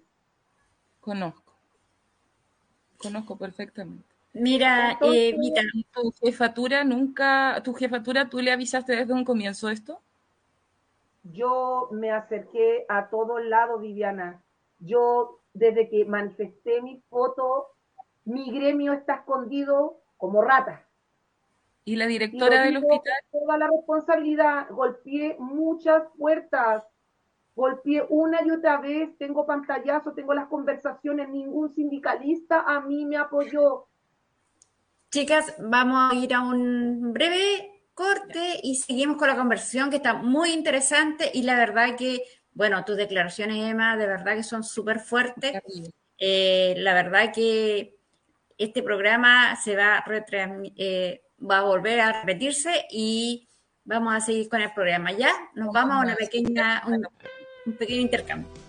Conozco. 1.00 1.54
Conozco 2.97 3.38
perfectamente. 3.38 4.16
Mira, 4.39 4.97
eh, 5.02 5.36
¿tu 5.91 6.12
jefatura 6.21 6.84
nunca, 6.84 7.62
tu 7.63 7.73
jefatura, 7.73 8.30
tú 8.30 8.39
le 8.39 8.52
avisaste 8.52 8.95
desde 8.95 9.13
un 9.13 9.26
comienzo 9.26 9.69
esto? 9.69 10.02
Yo 11.23 11.89
me 11.91 12.12
acerqué 12.12 12.86
a 12.88 13.10
todos 13.10 13.43
lados, 13.43 13.82
Viviana. 13.82 14.41
Yo, 14.80 15.39
desde 15.54 15.89
que 15.89 16.06
manifesté 16.06 16.82
mi 16.82 17.02
foto, 17.10 17.67
mi 18.26 18.52
gremio 18.52 18.93
está 18.93 19.15
escondido 19.15 19.97
como 20.17 20.41
rata. 20.41 20.86
¿Y 21.86 21.95
la 21.95 22.08
directora 22.08 22.63
del 22.63 22.78
hospital? 22.78 23.15
Toda 23.32 23.58
la 23.58 23.67
responsabilidad, 23.67 24.67
golpeé 24.69 25.38
muchas 25.39 26.04
puertas, 26.17 26.84
golpeé 27.56 28.06
una 28.10 28.43
y 28.45 28.52
otra 28.52 28.78
vez, 28.82 29.17
tengo 29.17 29.45
pantallazo, 29.45 30.12
tengo 30.12 30.34
las 30.34 30.47
conversaciones, 30.47 31.30
ningún 31.30 31.73
sindicalista 31.73 32.62
a 32.62 32.82
mí 32.82 33.06
me 33.06 33.17
apoyó. 33.17 33.88
Chicas, 35.17 35.56
vamos 35.58 36.12
a 36.12 36.15
ir 36.15 36.32
a 36.36 36.41
un 36.41 37.12
breve 37.12 37.71
corte 37.95 38.60
y 38.62 38.75
seguimos 38.75 39.17
con 39.17 39.27
la 39.27 39.36
conversación 39.36 39.89
que 39.89 39.95
está 39.95 40.13
muy 40.13 40.51
interesante 40.51 41.32
y 41.34 41.41
la 41.41 41.56
verdad 41.56 41.95
que, 41.95 42.21
bueno, 42.51 42.86
tus 42.86 42.97
declaraciones, 42.97 43.67
Emma, 43.67 43.97
de 43.97 44.06
verdad 44.06 44.36
que 44.36 44.43
son 44.43 44.63
súper 44.63 44.99
fuertes. 44.99 45.53
Eh, 46.19 46.76
la 46.78 46.93
verdad 46.93 47.34
que 47.34 47.97
este 48.59 48.84
programa 48.84 49.55
se 49.55 49.76
va 49.76 49.97
a, 49.97 50.05
eh, 50.76 51.24
va 51.41 51.57
a 51.57 51.63
volver 51.63 51.99
a 51.99 52.22
repetirse 52.22 52.86
y 52.91 53.49
vamos 53.86 54.13
a 54.13 54.20
seguir 54.20 54.47
con 54.49 54.61
el 54.61 54.72
programa. 54.72 55.13
Ya, 55.13 55.32
nos 55.55 55.74
vamos 55.74 55.95
a 55.95 56.01
una 56.01 56.15
pequeña, 56.15 56.84
un 57.65 57.74
pequeño 57.74 58.01
intercambio. 58.01 58.66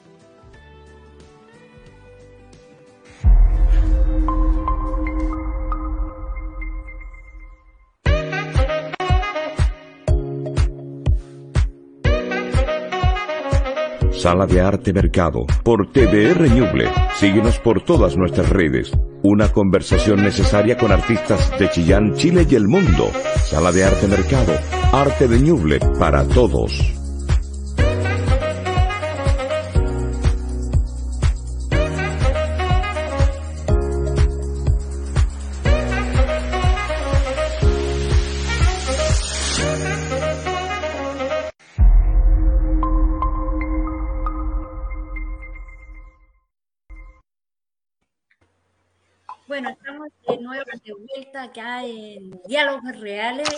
Sala 14.18 14.46
de 14.46 14.60
Arte 14.60 14.92
Mercado, 14.92 15.46
por 15.62 15.92
TVR 15.92 16.50
Ñuble. 16.50 16.90
Síguenos 17.20 17.60
por 17.60 17.84
todas 17.84 18.16
nuestras 18.16 18.48
redes. 18.48 18.90
Una 19.22 19.52
conversación 19.52 20.24
necesaria 20.24 20.76
con 20.76 20.90
artistas 20.90 21.52
de 21.56 21.70
Chillán, 21.70 22.14
Chile 22.14 22.44
y 22.50 22.56
el 22.56 22.66
mundo. 22.66 23.12
Sala 23.44 23.70
de 23.70 23.84
Arte 23.84 24.08
Mercado, 24.08 24.54
arte 24.92 25.28
de 25.28 25.38
Ñuble 25.38 25.78
para 26.00 26.24
todos. 26.24 26.97
Acá 51.49 51.84
en 51.84 52.40
Diálogos 52.46 52.99
Reales, 53.01 53.49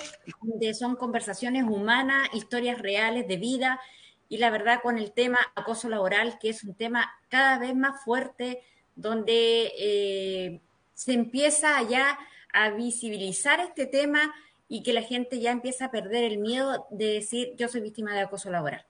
donde 0.41 0.74
son 0.74 0.97
conversaciones 0.97 1.64
humanas, 1.64 2.28
historias 2.32 2.78
reales 2.78 3.28
de 3.28 3.36
vida 3.36 3.80
y 4.28 4.38
la 4.38 4.51
verdad 4.51 4.80
con 4.82 4.97
el 4.97 5.12
tema 5.12 5.38
acoso 5.55 5.88
laboral, 5.88 6.38
que 6.38 6.51
es 6.51 6.64
un 6.64 6.74
tema 6.74 7.11
cada 7.28 7.59
vez 7.59 7.74
más 7.74 8.03
fuerte, 8.05 8.62
donde 8.95 9.72
eh, 9.78 10.61
se 10.95 11.12
empieza 11.12 11.82
ya 11.82 12.18
a 12.53 12.70
visibilizar 12.70 13.61
este 13.61 13.86
tema 13.86 14.32
y 14.68 14.82
que 14.82 14.93
la 14.93 15.03
gente 15.03 15.41
ya 15.41 15.51
empieza 15.51 15.86
a 15.86 15.91
perder 15.91 16.24
el 16.24 16.38
miedo 16.38 16.86
de 16.91 17.14
decir 17.14 17.55
yo 17.57 17.68
soy 17.68 17.80
víctima 17.80 18.14
de 18.14 18.20
acoso 18.20 18.51
laboral. 18.51 18.84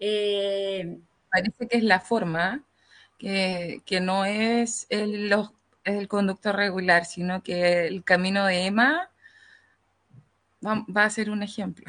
Eh, 0.00 0.98
Parece 1.30 1.68
que 1.68 1.76
es 1.76 1.84
la 1.84 2.00
forma, 2.00 2.64
que, 3.18 3.82
que 3.84 4.00
no 4.00 4.24
es 4.24 4.86
el, 4.88 5.28
los, 5.28 5.52
el 5.86 6.08
conducto 6.08 6.52
regular, 6.52 7.04
sino 7.04 7.42
que 7.42 7.86
el 7.86 8.04
camino 8.04 8.44
de 8.46 8.66
Emma 8.66 9.10
va, 10.64 10.84
va 10.94 11.04
a 11.04 11.10
ser 11.10 11.30
un 11.30 11.42
ejemplo. 11.42 11.86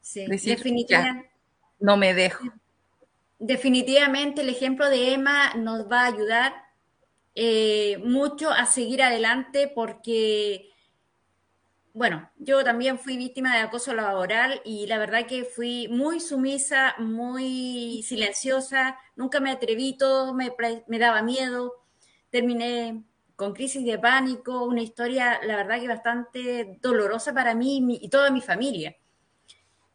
Sí, 0.00 0.26
definitivamente. 0.28 1.30
No 1.78 1.96
me 1.96 2.12
dejo. 2.14 2.44
Definitivamente 3.38 4.42
el 4.42 4.48
ejemplo 4.48 4.88
de 4.88 5.14
Emma 5.14 5.54
nos 5.54 5.90
va 5.90 6.02
a 6.02 6.06
ayudar 6.06 6.52
eh, 7.34 7.98
mucho 8.04 8.50
a 8.50 8.66
seguir 8.66 9.02
adelante 9.02 9.70
porque 9.74 10.68
bueno, 11.94 12.30
yo 12.38 12.64
también 12.64 12.98
fui 12.98 13.18
víctima 13.18 13.54
de 13.54 13.62
acoso 13.62 13.92
laboral 13.92 14.62
y 14.64 14.86
la 14.86 14.98
verdad 14.98 15.26
que 15.26 15.44
fui 15.44 15.88
muy 15.88 16.20
sumisa, 16.20 16.94
muy 16.98 18.02
silenciosa, 18.02 18.98
nunca 19.14 19.40
me 19.40 19.50
atreví, 19.50 19.96
todo 19.98 20.32
me, 20.32 20.54
me 20.86 20.98
daba 20.98 21.22
miedo, 21.22 21.81
terminé 22.32 23.04
con 23.36 23.52
crisis 23.52 23.84
de 23.84 23.98
pánico, 23.98 24.64
una 24.64 24.82
historia, 24.82 25.40
la 25.44 25.56
verdad 25.56 25.78
que 25.78 25.86
bastante 25.86 26.78
dolorosa 26.80 27.32
para 27.32 27.54
mí 27.54 27.98
y 28.00 28.08
toda 28.08 28.30
mi 28.30 28.40
familia. 28.40 28.96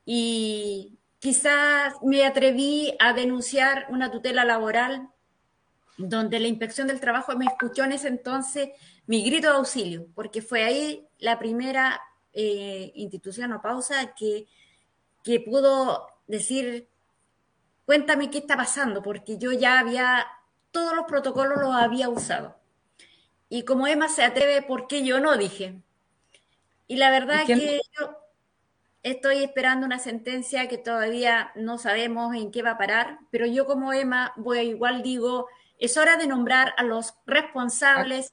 Y 0.06 0.98
quizás 1.20 1.96
me 2.04 2.26
atreví 2.26 2.96
a 3.00 3.14
denunciar 3.14 3.88
una 3.90 4.12
tutela 4.12 4.46
laboral 4.46 5.10
donde 5.98 6.40
la 6.40 6.48
inspección 6.48 6.88
del 6.88 7.00
trabajo 7.00 7.36
me 7.36 7.46
escuchó 7.46 7.84
en 7.84 7.94
ese 7.94 8.08
entonces 8.08 8.70
mi 9.08 9.24
grito 9.24 9.50
de 9.50 9.58
auxilio, 9.58 10.08
porque 10.14 10.42
fue 10.42 10.64
ahí 10.64 11.08
la 11.18 11.40
primera 11.40 12.00
eh, 12.34 12.92
institución 12.96 13.52
o 13.54 13.62
pausa 13.62 14.14
que, 14.14 14.46
que 15.24 15.40
pudo 15.40 16.08
decir, 16.28 16.88
cuéntame 17.86 18.30
qué 18.30 18.40
está 18.40 18.56
pasando, 18.56 19.02
porque 19.02 19.38
yo 19.38 19.52
ya 19.54 19.80
había, 19.80 20.28
todos 20.78 20.96
los 20.96 21.08
protocolos 21.08 21.60
los 21.60 21.74
había 21.74 22.08
usado. 22.08 22.56
Y 23.50 23.64
como 23.64 23.88
Emma 23.88 24.10
se 24.10 24.24
atreve, 24.24 24.62
¿por 24.62 24.86
qué 24.86 25.04
yo 25.04 25.20
no? 25.20 25.36
Dije. 25.36 25.82
Y 26.86 26.98
la 26.98 27.10
verdad 27.10 27.42
es 27.42 27.48
que 27.48 27.82
yo 28.00 28.16
estoy 29.02 29.44
esperando 29.44 29.88
una 29.88 29.98
sentencia 29.98 30.68
que 30.68 30.78
todavía 30.78 31.52
no 31.56 31.80
sabemos 31.80 32.36
en 32.36 32.52
qué 32.52 32.62
va 32.62 32.72
a 32.72 32.78
parar, 32.78 33.18
pero 33.32 33.48
yo 33.48 33.66
como 33.66 33.92
Emma 33.92 34.34
voy 34.36 34.60
igual 34.60 35.02
digo, 35.02 35.48
es 35.80 35.98
hora 35.98 36.16
de 36.16 36.28
nombrar 36.28 36.76
a 36.78 36.84
los 36.84 37.16
responsables 37.26 38.32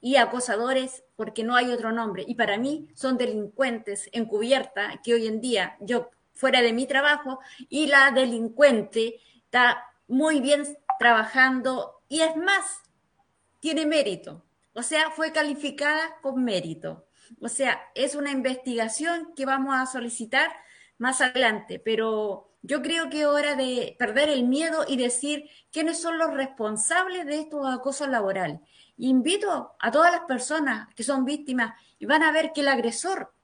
y 0.00 0.16
acosadores 0.16 1.04
porque 1.16 1.44
no 1.44 1.54
hay 1.54 1.70
otro 1.70 1.92
nombre. 1.92 2.24
Y 2.26 2.34
para 2.34 2.56
mí 2.56 2.88
son 2.94 3.18
delincuentes 3.18 4.08
encubierta 4.12 5.02
que 5.04 5.12
hoy 5.12 5.26
en 5.26 5.42
día 5.42 5.76
yo 5.80 6.10
fuera 6.32 6.62
de 6.62 6.72
mi 6.72 6.86
trabajo 6.86 7.40
y 7.68 7.88
la 7.88 8.10
delincuente 8.10 9.20
está 9.44 9.84
muy 10.08 10.40
bien 10.40 10.64
trabajando 10.98 12.02
y 12.08 12.20
es 12.20 12.36
más, 12.36 12.82
tiene 13.60 13.86
mérito. 13.86 14.44
O 14.74 14.82
sea, 14.82 15.10
fue 15.10 15.32
calificada 15.32 16.18
con 16.20 16.44
mérito. 16.44 17.06
O 17.40 17.48
sea, 17.48 17.80
es 17.94 18.14
una 18.14 18.30
investigación 18.30 19.32
que 19.34 19.46
vamos 19.46 19.74
a 19.74 19.86
solicitar 19.86 20.50
más 20.98 21.20
adelante, 21.20 21.78
pero 21.78 22.50
yo 22.62 22.82
creo 22.82 23.10
que 23.10 23.20
es 23.20 23.26
hora 23.26 23.56
de 23.56 23.94
perder 23.98 24.28
el 24.30 24.44
miedo 24.44 24.84
y 24.88 24.96
decir 24.96 25.50
quiénes 25.70 26.00
son 26.00 26.18
los 26.18 26.32
responsables 26.32 27.26
de 27.26 27.40
estos 27.40 27.66
acosos 27.66 28.08
laborales. 28.08 28.60
Invito 28.96 29.74
a 29.78 29.90
todas 29.90 30.12
las 30.12 30.22
personas 30.22 30.92
que 30.94 31.02
son 31.02 31.24
víctimas 31.24 31.74
y 31.98 32.06
van 32.06 32.22
a 32.22 32.32
ver 32.32 32.52
que 32.52 32.62
el 32.62 32.68
agresor 32.68 33.34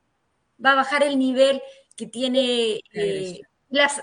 va 0.65 0.73
a 0.73 0.77
bajar 0.77 1.03
el 1.03 1.19
nivel 1.19 1.63
que 1.97 2.07
tiene 2.07 2.81
eh, 2.93 3.41
las, 3.69 4.03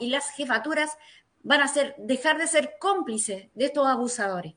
y 0.00 0.08
las 0.08 0.30
jefaturas 0.30 0.90
van 1.48 1.62
a 1.62 1.68
ser, 1.68 1.94
dejar 1.96 2.36
de 2.36 2.46
ser 2.46 2.74
cómplices 2.78 3.48
de 3.54 3.64
estos 3.64 3.86
abusadores. 3.86 4.52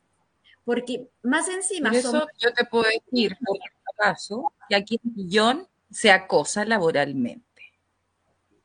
Porque 0.65 1.07
más 1.23 1.47
encima... 1.47 1.89
eso 1.89 2.27
yo 2.37 2.53
te 2.53 2.65
puedo 2.65 2.83
decir, 2.83 3.37
por 3.45 3.57
caso, 3.95 4.53
que 4.67 4.75
aquí 4.75 4.99
en 5.01 5.15
Millón 5.15 5.67
se 5.89 6.11
acosa 6.11 6.65
laboralmente. 6.65 7.45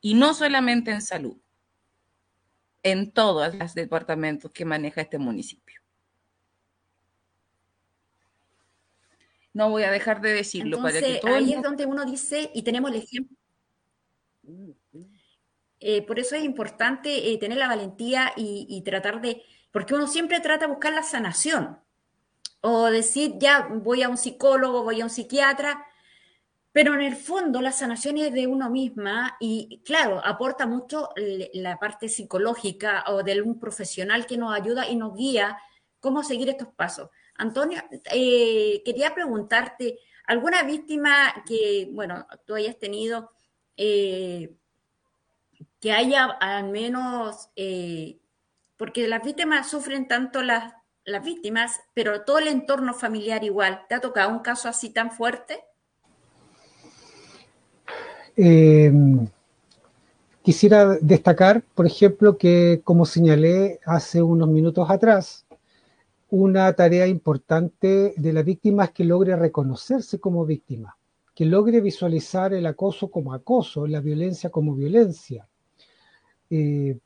Y 0.00 0.14
no 0.14 0.34
solamente 0.34 0.90
en 0.90 1.02
salud, 1.02 1.36
en 2.82 3.12
todos 3.12 3.54
los 3.54 3.74
departamentos 3.74 4.50
que 4.50 4.64
maneja 4.64 5.02
este 5.02 5.18
municipio. 5.18 5.80
No 9.52 9.70
voy 9.70 9.84
a 9.84 9.92
dejar 9.92 10.20
de 10.20 10.32
decirlo 10.32 10.82
para 10.82 11.00
que 11.00 11.20
todo 11.22 11.32
ahí 11.32 11.52
es 11.52 11.62
donde 11.62 11.86
uno 11.86 12.04
dice, 12.04 12.50
y 12.52 12.62
tenemos 12.62 12.90
el 12.90 12.96
ejemplo. 12.96 13.36
Eh, 15.80 16.02
por 16.02 16.18
eso 16.18 16.34
es 16.34 16.44
importante 16.44 17.30
eh, 17.30 17.38
tener 17.38 17.58
la 17.58 17.68
valentía 17.68 18.32
y, 18.36 18.82
tratar 18.82 19.20
de, 19.20 19.42
porque 19.70 19.94
uno 19.94 20.06
siempre 20.06 20.40
trata 20.40 20.66
de 20.66 20.72
buscar 20.72 20.92
la 20.92 21.02
sanación, 21.02 21.78
o 22.62 22.86
decir, 22.86 23.34
ya 23.38 23.68
voy 23.70 24.02
a 24.02 24.08
un 24.08 24.16
psicólogo, 24.16 24.82
voy 24.82 25.00
a 25.00 25.04
un 25.04 25.10
psiquiatra, 25.10 25.86
pero 26.72 26.94
en 26.94 27.00
el 27.00 27.16
fondo 27.16 27.62
la 27.62 27.72
sanación 27.72 28.18
es 28.18 28.32
de 28.32 28.46
uno 28.46 28.70
misma 28.70 29.36
y 29.40 29.80
claro, 29.84 30.20
aporta 30.24 30.66
mucho 30.66 31.08
la 31.54 31.78
parte 31.78 32.08
psicológica 32.08 33.04
o 33.06 33.22
de 33.22 33.40
un 33.40 33.58
profesional 33.58 34.26
que 34.26 34.36
nos 34.36 34.54
ayuda 34.54 34.88
y 34.88 34.96
nos 34.96 35.16
guía 35.16 35.58
cómo 36.00 36.22
seguir 36.22 36.48
estos 36.48 36.68
pasos. 36.68 37.10
Antonio, 37.36 37.82
eh, 38.12 38.82
quería 38.84 39.14
preguntarte, 39.14 39.98
¿alguna 40.26 40.62
víctima 40.64 41.42
que, 41.46 41.88
bueno, 41.92 42.26
tú 42.44 42.54
hayas 42.54 42.78
tenido, 42.78 43.30
que 45.86 45.92
haya 45.92 46.24
al 46.24 46.68
menos, 46.68 47.48
eh, 47.54 48.18
porque 48.76 49.06
las 49.06 49.22
víctimas 49.22 49.70
sufren 49.70 50.08
tanto 50.08 50.42
las, 50.42 50.74
las 51.04 51.24
víctimas, 51.24 51.78
pero 51.94 52.22
todo 52.22 52.40
el 52.40 52.48
entorno 52.48 52.92
familiar 52.92 53.44
igual, 53.44 53.82
¿te 53.88 53.94
ha 53.94 54.00
tocado 54.00 54.30
un 54.30 54.40
caso 54.40 54.68
así 54.68 54.90
tan 54.90 55.12
fuerte? 55.12 55.60
quisiera 60.42 60.96
destacar, 61.00 61.62
por 61.76 61.86
ejemplo, 61.86 62.36
que 62.36 62.80
como 62.82 63.06
señalé 63.06 63.78
hace 63.86 64.20
unos 64.20 64.48
minutos 64.48 64.90
atrás, 64.90 65.46
una 66.30 66.72
tarea 66.72 67.06
importante 67.06 68.12
de 68.16 68.32
la 68.32 68.42
víctima 68.42 68.86
es 68.86 68.90
que 68.90 69.04
logre 69.04 69.36
reconocerse 69.36 70.18
como 70.18 70.44
víctima, 70.44 70.98
que 71.32 71.44
logre 71.44 71.80
visualizar 71.80 72.54
el 72.54 72.66
acoso 72.66 73.08
como 73.08 73.32
acoso, 73.32 73.86
la 73.86 74.00
violencia 74.00 74.50
como 74.50 74.74
violencia. 74.74 75.46
Eh, 76.50 76.98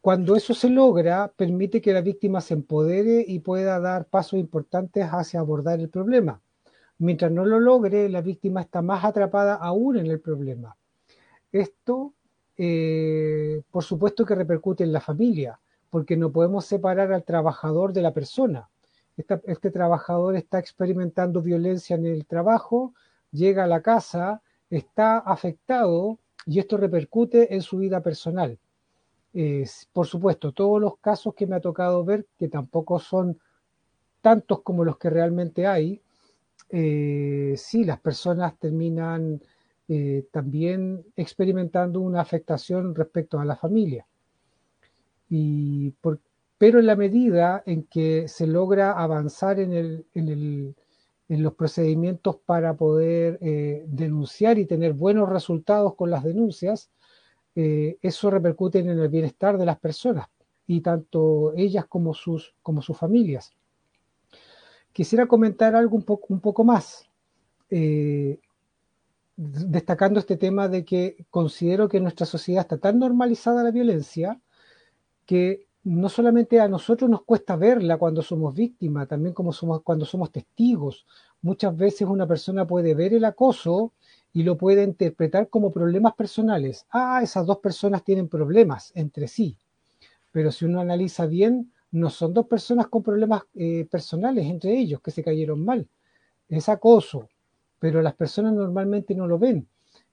cuando 0.00 0.36
eso 0.36 0.54
se 0.54 0.70
logra, 0.70 1.32
permite 1.36 1.80
que 1.80 1.92
la 1.92 2.00
víctima 2.00 2.40
se 2.40 2.54
empodere 2.54 3.24
y 3.26 3.40
pueda 3.40 3.78
dar 3.80 4.06
pasos 4.06 4.38
importantes 4.38 5.04
hacia 5.04 5.40
abordar 5.40 5.80
el 5.80 5.88
problema. 5.88 6.40
Mientras 6.98 7.30
no 7.30 7.44
lo 7.44 7.60
logre, 7.60 8.08
la 8.08 8.22
víctima 8.22 8.60
está 8.60 8.82
más 8.82 9.04
atrapada 9.04 9.54
aún 9.54 9.98
en 9.98 10.06
el 10.06 10.20
problema. 10.20 10.76
Esto, 11.52 12.14
eh, 12.56 13.62
por 13.70 13.84
supuesto 13.84 14.24
que 14.24 14.34
repercute 14.34 14.84
en 14.84 14.92
la 14.92 15.00
familia 15.00 15.60
porque 15.90 16.16
no 16.16 16.30
podemos 16.32 16.66
separar 16.66 17.12
al 17.12 17.24
trabajador 17.24 17.92
de 17.92 18.02
la 18.02 18.12
persona. 18.12 18.68
este 19.16 19.70
trabajador 19.70 20.36
está 20.36 20.58
experimentando 20.60 21.42
violencia 21.42 21.96
en 21.96 22.06
el 22.06 22.24
trabajo, 22.24 22.94
llega 23.32 23.64
a 23.64 23.66
la 23.66 23.82
casa, 23.82 24.42
está 24.70 25.18
afectado 25.18 26.18
y 26.48 26.58
esto 26.58 26.76
repercute 26.76 27.54
en 27.54 27.62
su 27.62 27.78
vida 27.78 28.00
personal. 28.02 28.58
por 29.92 30.06
supuesto, 30.06 30.52
todos 30.52 30.80
los 30.80 30.98
casos 30.98 31.34
que 31.34 31.46
me 31.46 31.56
ha 31.56 31.60
tocado 31.60 32.04
ver, 32.04 32.26
que 32.38 32.48
tampoco 32.48 32.98
son 32.98 33.38
tantos 34.22 34.62
como 34.62 34.84
los 34.84 34.98
que 34.98 35.10
realmente 35.10 35.66
hay, 35.66 36.00
eh, 36.70 37.54
sí, 37.56 37.84
las 37.84 38.00
personas 38.00 38.58
terminan 38.58 39.40
eh, 39.88 40.26
también 40.32 41.04
experimentando 41.16 42.00
una 42.00 42.20
afectación 42.20 42.94
respecto 42.94 43.38
a 43.38 43.44
la 43.44 43.56
familia. 43.56 44.06
Y 45.30 45.92
pero 46.58 46.80
en 46.80 46.86
la 46.86 46.96
medida 46.96 47.62
en 47.66 47.84
que 47.84 48.26
se 48.26 48.46
logra 48.46 48.92
avanzar 48.92 49.60
en, 49.60 49.72
el, 49.72 50.74
en 51.28 51.42
los 51.42 51.54
procedimientos 51.54 52.36
para 52.36 52.74
poder 52.76 53.38
eh, 53.40 53.84
denunciar 53.86 54.58
y 54.58 54.66
tener 54.66 54.94
buenos 54.94 55.28
resultados 55.28 55.94
con 55.94 56.10
las 56.10 56.24
denuncias, 56.24 56.90
eh, 57.54 57.98
eso 58.02 58.30
repercute 58.30 58.78
en 58.78 58.88
el 58.88 59.08
bienestar 59.08 59.58
de 59.58 59.66
las 59.66 59.78
personas 59.78 60.28
y 60.66 60.80
tanto 60.80 61.52
ellas 61.56 61.86
como 61.86 62.14
sus, 62.14 62.54
como 62.62 62.82
sus 62.82 62.96
familias. 62.96 63.52
quisiera 64.92 65.26
comentar 65.26 65.76
algo 65.76 65.96
un 65.96 66.02
poco, 66.02 66.26
un 66.30 66.40
poco 66.40 66.64
más, 66.64 67.08
eh, 67.70 68.40
destacando 69.36 70.18
este 70.18 70.36
tema 70.36 70.68
de 70.68 70.84
que 70.84 71.24
considero 71.30 71.88
que 71.88 72.00
nuestra 72.00 72.26
sociedad 72.26 72.62
está 72.62 72.78
tan 72.78 72.98
normalizada 72.98 73.62
la 73.62 73.70
violencia 73.70 74.40
que 75.26 75.67
no 75.84 76.08
solamente 76.08 76.60
a 76.60 76.68
nosotros 76.68 77.08
nos 77.08 77.22
cuesta 77.22 77.56
verla 77.56 77.96
cuando 77.96 78.22
somos 78.22 78.54
víctimas, 78.54 79.08
también 79.08 79.34
como 79.34 79.52
somos, 79.52 79.82
cuando 79.82 80.04
somos 80.04 80.30
testigos. 80.30 81.06
Muchas 81.42 81.76
veces 81.76 82.08
una 82.08 82.26
persona 82.26 82.66
puede 82.66 82.94
ver 82.94 83.14
el 83.14 83.24
acoso 83.24 83.92
y 84.32 84.42
lo 84.42 84.56
puede 84.56 84.82
interpretar 84.82 85.48
como 85.48 85.72
problemas 85.72 86.14
personales. 86.14 86.86
Ah, 86.90 87.20
esas 87.22 87.46
dos 87.46 87.58
personas 87.58 88.04
tienen 88.04 88.28
problemas 88.28 88.92
entre 88.94 89.28
sí. 89.28 89.56
Pero 90.32 90.52
si 90.52 90.64
uno 90.64 90.80
analiza 90.80 91.26
bien, 91.26 91.72
no 91.90 92.10
son 92.10 92.34
dos 92.34 92.46
personas 92.46 92.88
con 92.88 93.02
problemas 93.02 93.42
eh, 93.54 93.86
personales 93.90 94.46
entre 94.46 94.78
ellos 94.78 95.00
que 95.00 95.10
se 95.10 95.24
cayeron 95.24 95.64
mal. 95.64 95.88
Es 96.48 96.68
acoso, 96.68 97.28
pero 97.78 98.02
las 98.02 98.14
personas 98.14 98.52
normalmente 98.52 99.14
no 99.14 99.26
lo 99.26 99.38
ven. 99.38 99.66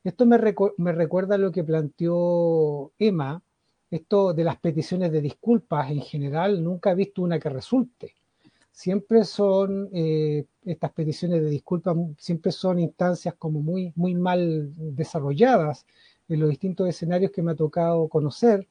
Esto 0.03 0.25
me, 0.25 0.37
me 0.77 0.91
recuerda 0.93 1.37
lo 1.37 1.51
que 1.51 1.63
planteó 1.63 2.91
Emma, 2.99 3.41
esto 3.91 4.33
de 4.33 4.43
las 4.43 4.57
peticiones 4.57 5.11
de 5.11 5.21
disculpas 5.21 5.91
en 5.91 6.01
general, 6.01 6.63
nunca 6.63 6.91
he 6.91 6.95
visto 6.95 7.21
una 7.21 7.39
que 7.39 7.49
resulte. 7.49 8.13
Siempre 8.71 9.23
son, 9.23 9.89
eh, 9.93 10.45
estas 10.65 10.91
peticiones 10.91 11.41
de 11.41 11.49
disculpas, 11.49 11.95
siempre 12.17 12.51
son 12.51 12.79
instancias 12.79 13.35
como 13.35 13.61
muy, 13.61 13.93
muy 13.95 14.15
mal 14.15 14.73
desarrolladas 14.75 15.85
en 16.27 16.39
los 16.39 16.49
distintos 16.49 16.89
escenarios 16.89 17.31
que 17.31 17.41
me 17.41 17.51
ha 17.51 17.55
tocado 17.55 18.07
conocer. 18.09 18.67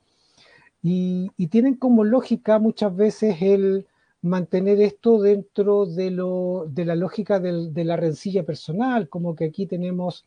Y, 0.83 1.31
tienen 1.49 1.77
como 1.77 2.05
lógica 2.05 2.59
muchas 2.59 2.95
veces 2.95 3.37
el 3.41 3.87
mantener 4.21 4.81
esto 4.83 5.21
dentro 5.21 5.87
de, 5.87 6.11
lo, 6.11 6.67
de 6.69 6.85
la 6.85 6.97
lógica 6.97 7.41
de 7.41 7.85
la 7.85 7.97
rencilla 7.97 8.43
personal, 8.45 9.09
como 9.09 9.35
que 9.35 9.45
aquí 9.45 9.67
tenemos 9.67 10.27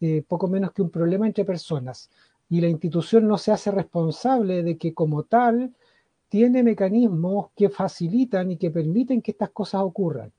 eh, 0.00 0.24
poco 0.26 0.48
menos 0.48 0.72
que 0.72 0.82
un 0.82 0.90
problema 0.90 1.26
entre 1.26 1.44
personas 1.44 2.10
y 2.48 2.60
la 2.60 2.68
institución 2.68 3.26
no 3.26 3.38
se 3.38 3.52
hace 3.52 3.70
responsable 3.70 4.62
de 4.62 4.76
que 4.76 4.94
como 4.94 5.24
tal 5.24 5.74
tiene 6.28 6.62
mecanismos 6.62 7.50
que 7.56 7.70
facilitan 7.70 8.50
y 8.50 8.56
que 8.56 8.70
permiten 8.70 9.22
que 9.22 9.30
estas 9.30 9.50
cosas 9.50 9.82
ocurran. 9.82 10.32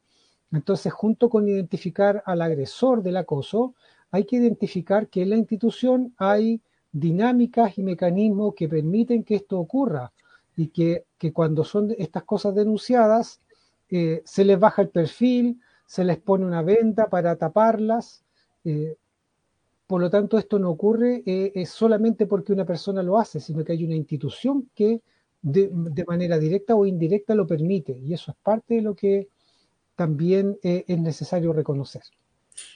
Entonces, 0.51 0.93
junto 0.93 1.29
con 1.29 1.47
identificar 1.47 2.23
al 2.25 2.41
agresor 2.41 3.01
del 3.01 3.17
acoso, 3.17 3.75
hay 4.11 4.25
que 4.25 4.37
identificar 4.37 5.07
que 5.07 5.23
en 5.23 5.31
la 5.31 5.37
institución 5.37 6.13
hay 6.17 6.61
dinámicas 6.91 7.77
y 7.77 7.83
mecanismos 7.83 8.53
que 8.55 8.69
permiten 8.69 9.23
que 9.23 9.35
esto 9.35 9.59
ocurra 9.59 10.13
y 10.55 10.67
que, 10.67 11.05
cuando 11.33 11.63
son 11.63 11.93
estas 11.97 12.23
cosas 12.23 12.55
denunciadas, 12.55 13.41
eh, 13.89 14.21
se 14.25 14.45
les 14.45 14.59
baja 14.59 14.81
el 14.81 14.89
perfil, 14.89 15.59
se 15.85 16.03
les 16.03 16.17
pone 16.17 16.45
una 16.45 16.61
venda 16.61 17.07
para 17.07 17.35
taparlas, 17.35 18.23
eh, 18.63 18.95
por 19.87 20.01
lo 20.01 20.09
tanto, 20.09 20.37
esto 20.37 20.57
no 20.57 20.69
ocurre 20.69 21.21
eh, 21.25 21.51
es 21.53 21.69
solamente 21.69 22.25
porque 22.25 22.53
una 22.53 22.65
persona 22.65 23.03
lo 23.03 23.19
hace, 23.19 23.39
sino 23.39 23.63
que 23.63 23.73
hay 23.73 23.83
una 23.85 23.95
institución 23.95 24.69
que 24.73 25.01
de, 25.41 25.69
manera 26.07 26.39
directa 26.39 26.75
o 26.75 26.85
indirecta 26.85 27.35
lo 27.35 27.45
permite. 27.45 27.91
Y 27.91 28.13
eso 28.13 28.31
es 28.31 28.37
parte 28.41 28.75
de 28.75 28.81
lo 28.81 28.95
que 28.95 29.27
también 29.95 30.57
eh, 30.63 30.85
es 30.87 30.99
necesario 30.99 31.53
reconocer. 31.53 32.01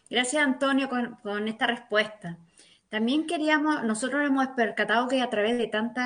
Gracias, 0.10 0.44
Antonio, 0.44 0.88
con, 0.88 1.48
esta 1.48 1.66
respuesta. 1.66 2.38
También 2.90 3.26
queríamos, 3.26 3.84
nosotros 3.84 4.26
hemos 4.26 4.48
percatado 4.50 5.08
que 5.08 5.22
a 5.22 5.30
través 5.30 5.58
de 5.58 5.68
tantos 5.68 6.04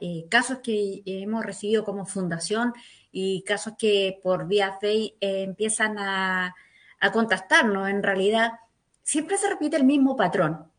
eh, 0.00 0.26
casos 0.30 0.58
que 0.62 1.02
hemos 1.04 1.44
recibido 1.44 1.84
como 1.84 2.06
fundación 2.06 2.72
y 3.12 3.42
casos 3.42 3.74
que 3.78 4.18
por 4.22 4.46
vía 4.46 4.76
FEI 4.80 5.16
empiezan 5.20 5.98
a, 5.98 6.54
a 7.00 7.12
contactarnos, 7.12 7.88
en 7.88 8.02
realidad 8.02 8.52
siempre 9.08 9.38
se 9.38 9.48
repite 9.48 9.78
el 9.78 9.84
mismo 9.84 10.16
patrón. 10.16 10.70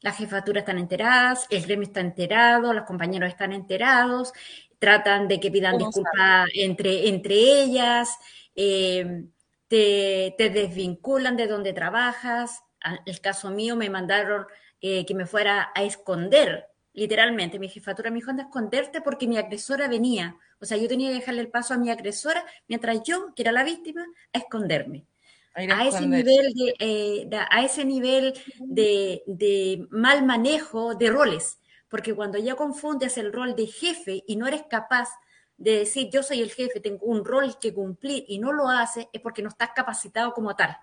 Las 0.00 0.16
jefaturas 0.16 0.62
están 0.62 0.78
enteradas, 0.78 1.46
el 1.50 1.62
gremio 1.62 1.86
está 1.86 2.00
enterado, 2.00 2.72
los 2.72 2.84
compañeros 2.84 3.28
están 3.28 3.52
enterados, 3.52 4.32
tratan 4.80 5.28
de 5.28 5.38
que 5.38 5.52
pidan 5.52 5.78
disculpas 5.78 6.48
entre, 6.52 7.08
entre 7.08 7.34
ellas, 7.36 8.18
eh, 8.56 9.22
te, 9.68 10.34
desvinculan 10.36 11.36
de 11.36 11.46
donde 11.46 11.72
trabajas. 11.72 12.60
En 12.82 12.98
el 13.06 13.20
caso 13.20 13.50
mío 13.52 13.76
me 13.76 13.88
mandaron 13.88 14.46
eh, 14.80 15.06
que 15.06 15.14
me 15.14 15.26
fuera 15.26 15.70
a 15.72 15.84
esconder, 15.84 16.66
literalmente. 16.92 17.60
Mi 17.60 17.68
jefatura 17.68 18.10
me 18.10 18.16
dijo, 18.16 18.32
anda 18.32 18.42
a 18.42 18.46
esconderte 18.46 19.00
porque 19.00 19.28
mi 19.28 19.38
agresora 19.38 19.86
venía. 19.86 20.36
O 20.60 20.64
sea, 20.64 20.76
yo 20.76 20.88
tenía 20.88 21.10
que 21.10 21.20
dejarle 21.20 21.42
el 21.42 21.50
paso 21.50 21.74
a 21.74 21.78
mi 21.78 21.88
agresora 21.88 22.44
mientras 22.66 23.00
yo, 23.04 23.32
que 23.36 23.42
era 23.42 23.52
la 23.52 23.62
víctima, 23.62 24.04
a 24.32 24.38
esconderme 24.38 25.06
a 25.54 25.86
ese, 25.86 26.06
nivel 26.06 26.54
de, 26.54 26.74
eh, 26.78 27.30
a 27.50 27.64
ese 27.64 27.84
nivel 27.84 28.34
de, 28.60 29.86
mal 29.90 30.24
manejo 30.24 30.94
de 30.94 31.10
roles, 31.10 31.58
porque 31.88 32.14
cuando 32.14 32.38
ya 32.38 32.54
confundes 32.54 33.18
el 33.18 33.32
rol 33.32 33.56
de 33.56 33.66
jefe 33.66 34.22
y 34.26 34.36
no 34.36 34.46
eres 34.46 34.62
capaz 34.70 35.08
de 35.56 35.78
decir 35.80 36.08
yo 36.10 36.22
soy 36.22 36.40
el 36.40 36.50
jefe, 36.50 36.80
tengo 36.80 37.04
un 37.04 37.24
rol 37.24 37.58
que 37.60 37.74
cumplir 37.74 38.24
y 38.28 38.38
no 38.38 38.52
lo 38.52 38.68
haces, 38.68 39.06
es 39.12 39.20
porque 39.20 39.42
no 39.42 39.48
estás 39.48 39.70
capacitado 39.74 40.32
como 40.32 40.54
tal. 40.54 40.76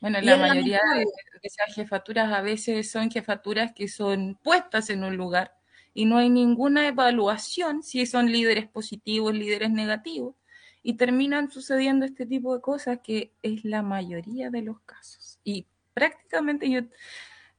Bueno, 0.00 0.20
la 0.20 0.36
mayoría 0.36 0.80
de, 0.94 1.04
esas 1.42 1.74
jefaturas 1.74 2.32
a 2.32 2.40
veces 2.40 2.90
son 2.90 3.10
jefaturas 3.10 3.72
que 3.74 3.88
son 3.88 4.38
puestas 4.42 4.90
en 4.90 5.02
un 5.02 5.16
lugar 5.16 5.56
y 5.92 6.04
no 6.04 6.18
hay 6.18 6.30
ninguna 6.30 6.86
evaluación 6.86 7.82
si 7.82 8.06
son 8.06 8.30
líderes 8.30 8.68
positivos, 8.68 9.34
líderes 9.34 9.70
negativos 9.70 10.36
y 10.82 10.94
terminan 10.94 11.50
sucediendo 11.50 12.06
este 12.06 12.26
tipo 12.26 12.54
de 12.54 12.60
cosas 12.60 13.00
que 13.02 13.32
es 13.42 13.64
la 13.64 13.82
mayoría 13.82 14.50
de 14.50 14.62
los 14.62 14.80
casos. 14.80 15.38
Y 15.44 15.66
prácticamente 15.94 16.70
yo 16.70 16.80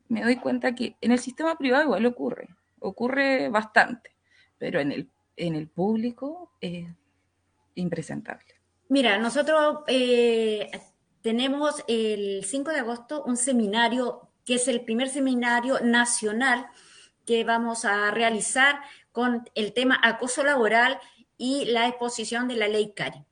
me 0.07 0.24
doy 0.24 0.38
cuenta 0.38 0.74
que 0.76 0.95
en 1.01 1.11
el 1.11 1.20
sistema 1.20 1.57
privado 1.57 1.84
igual 1.84 2.05
ocurre, 2.05 2.49
ocurre 2.80 3.49
bastante, 3.49 4.11
pero 4.57 4.80
en 4.80 4.91
el, 4.91 5.09
en 5.36 5.55
el 5.55 5.67
público 5.67 6.51
es 6.61 6.88
impresentable. 7.76 8.55
Mira, 8.89 9.17
nosotros 9.20 9.80
eh, 9.88 10.72
tenemos 11.22 11.84
el 11.88 12.43
5 12.43 12.72
de 12.72 12.80
agosto 12.80 13.24
un 13.24 13.38
seminario 13.38 14.30
que 14.45 14.55
es 14.55 14.67
el 14.67 14.82
primer 14.82 15.09
seminario 15.09 15.80
nacional 15.82 16.67
que 17.26 17.43
vamos 17.43 17.86
a 17.86 18.09
realizar 18.09 18.82
con 19.11 19.47
el 19.53 19.74
tema 19.74 19.99
acoso 20.01 20.43
laboral 20.43 20.99
y 21.40 21.66
la 21.66 21.88
exposición 21.88 22.48
de 22.48 22.58
la 22.58 22.68
ley 22.68 22.94
CARI. 22.94 23.26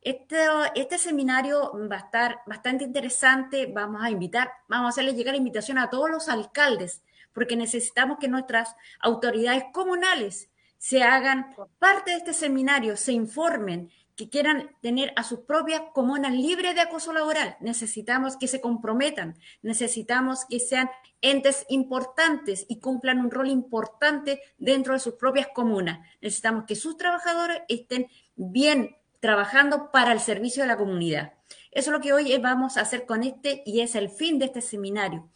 Este, 0.00 0.36
este 0.74 0.96
seminario 0.96 1.72
va 1.90 1.96
a 1.96 1.98
estar 1.98 2.40
bastante 2.46 2.84
interesante. 2.84 3.66
Vamos 3.66 4.02
a 4.02 4.10
invitar, 4.10 4.50
vamos 4.68 4.86
a 4.86 4.88
hacerle 4.90 5.12
llegar 5.12 5.34
invitación 5.34 5.76
a 5.76 5.90
todos 5.90 6.08
los 6.08 6.28
alcaldes, 6.28 7.02
porque 7.32 7.56
necesitamos 7.56 8.18
que 8.18 8.28
nuestras 8.28 8.74
autoridades 9.00 9.64
comunales 9.72 10.50
se 10.78 11.02
hagan 11.02 11.54
parte 11.78 12.12
de 12.12 12.18
este 12.18 12.32
seminario, 12.32 12.96
se 12.96 13.12
informen, 13.12 13.90
que 14.16 14.28
quieran 14.28 14.70
tener 14.80 15.12
a 15.16 15.24
sus 15.24 15.40
propias 15.40 15.82
comunas 15.94 16.32
libres 16.32 16.74
de 16.74 16.82
acoso 16.82 17.12
laboral. 17.12 17.56
Necesitamos 17.60 18.36
que 18.36 18.48
se 18.48 18.60
comprometan, 18.60 19.36
necesitamos 19.62 20.44
que 20.48 20.60
sean 20.60 20.90
entes 21.20 21.64
importantes 21.68 22.66
y 22.68 22.78
cumplan 22.78 23.20
un 23.20 23.30
rol 23.30 23.48
importante 23.48 24.42
dentro 24.58 24.92
de 24.92 25.00
sus 25.00 25.14
propias 25.14 25.48
comunas. 25.54 26.06
Necesitamos 26.20 26.64
que 26.66 26.76
sus 26.76 26.96
trabajadores 26.96 27.62
estén 27.68 28.08
bien 28.36 28.96
trabajando 29.20 29.90
para 29.92 30.12
el 30.12 30.20
servicio 30.20 30.62
de 30.62 30.68
la 30.68 30.76
comunidad. 30.76 31.32
Eso 31.70 31.90
es 31.90 31.92
lo 31.96 32.00
que 32.00 32.12
hoy 32.12 32.36
vamos 32.38 32.76
a 32.76 32.82
hacer 32.82 33.06
con 33.06 33.22
este 33.22 33.62
y 33.64 33.80
es 33.80 33.94
el 33.94 34.10
fin 34.10 34.38
de 34.38 34.46
este 34.46 34.60
seminario. 34.60 35.30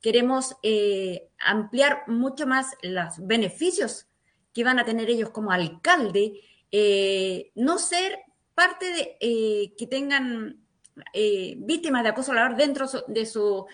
Queremos 0.00 0.56
eh, 0.62 1.28
ampliar 1.38 2.04
mucho 2.08 2.46
más 2.46 2.76
los 2.82 3.26
beneficios 3.26 4.06
que 4.52 4.64
van 4.64 4.78
a 4.78 4.84
tener 4.84 5.08
ellos 5.10 5.30
como 5.30 5.50
alcalde 5.50 6.40
eh, 6.72 7.52
no 7.54 7.78
ser 7.78 8.18
parte 8.54 8.86
de 8.92 9.16
eh, 9.20 9.74
que 9.76 9.86
tengan 9.86 10.64
eh, 11.12 11.54
víctimas 11.58 12.02
de 12.02 12.08
acoso 12.08 12.32
laboral 12.32 12.56
dentro 12.56 12.86
de 13.08 13.26
su 13.26 13.66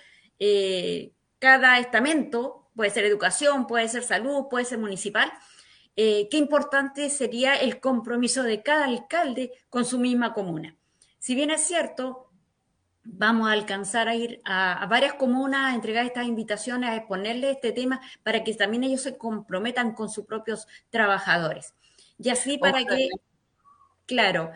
cada 1.41 1.79
estamento, 1.79 2.71
puede 2.75 2.91
ser 2.91 3.05
educación, 3.05 3.67
puede 3.67 3.89
ser 3.89 4.03
salud, 4.03 4.47
puede 4.51 4.65
ser 4.65 4.79
municipal. 4.79 5.33
qué 5.97 6.29
importante 6.33 7.11
sería 7.11 7.55
el 7.57 7.81
compromiso 7.81 8.45
de 8.45 8.63
cada 8.63 8.85
alcalde 8.85 9.53
con 9.69 9.85
su 9.85 9.99
misma 9.99 10.33
comuna. 10.33 10.77
Si 11.19 11.35
bien 11.35 11.51
es 11.51 11.63
cierto, 11.63 12.31
vamos 13.03 13.49
a 13.49 13.53
alcanzar 13.53 14.09
a 14.09 14.15
ir 14.15 14.41
a, 14.45 14.87
varias 14.89 15.15
comunas 15.15 15.73
a 15.73 15.75
entregar 15.75 16.05
estas 16.05 16.27
invitaciones, 16.27 16.91
a 16.91 16.97
exponerle 16.97 17.51
este 17.51 17.73
tema 17.73 18.01
para 18.23 18.45
que 18.45 18.55
también 18.55 18.85
ellos 18.85 19.03
se 19.03 19.17
comprometan 19.17 19.93
con 19.93 20.09
sus 20.09 20.25
propios 20.25 20.69
trabajadores. 20.91 21.75
Y 22.19 22.31
así 22.31 22.59
para 22.59 22.85
que, 22.85 23.09
claro. 24.07 24.51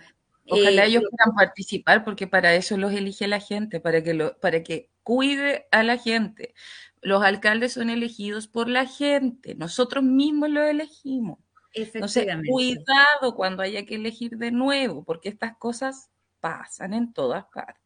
Ojalá 0.49 0.85
eh, 0.85 0.89
ellos 0.89 1.05
puedan 1.09 1.35
participar 1.37 2.05
porque 2.05 2.27
para 2.27 2.55
eso 2.55 2.77
los 2.77 2.93
elige 2.93 3.29
la 3.29 3.41
gente, 3.41 3.81
para 3.81 4.03
que, 4.03 4.15
lo, 4.15 4.37
para 4.39 4.63
que 4.63 4.91
cuide 5.03 5.67
a 5.71 5.83
la 5.83 5.99
gente. 5.99 6.55
Los 7.01 7.23
alcaldes 7.23 7.73
son 7.73 7.91
elegidos 7.91 8.49
por 8.49 8.69
la 8.69 8.87
gente, 8.87 9.55
nosotros 9.55 10.05
mismos 10.05 10.51
los 10.51 10.65
elegimos. 10.65 11.39
Entonces, 11.75 12.27
cuidado 12.49 13.35
cuando 13.35 13.63
haya 13.63 13.87
que 13.87 13.95
elegir 13.95 14.37
de 14.37 14.51
nuevo, 14.51 15.05
porque 15.05 15.29
estas 15.29 15.57
cosas 15.57 16.11
pasan 16.41 16.93
en 16.93 17.13
todas 17.13 17.45
partes. 17.47 17.81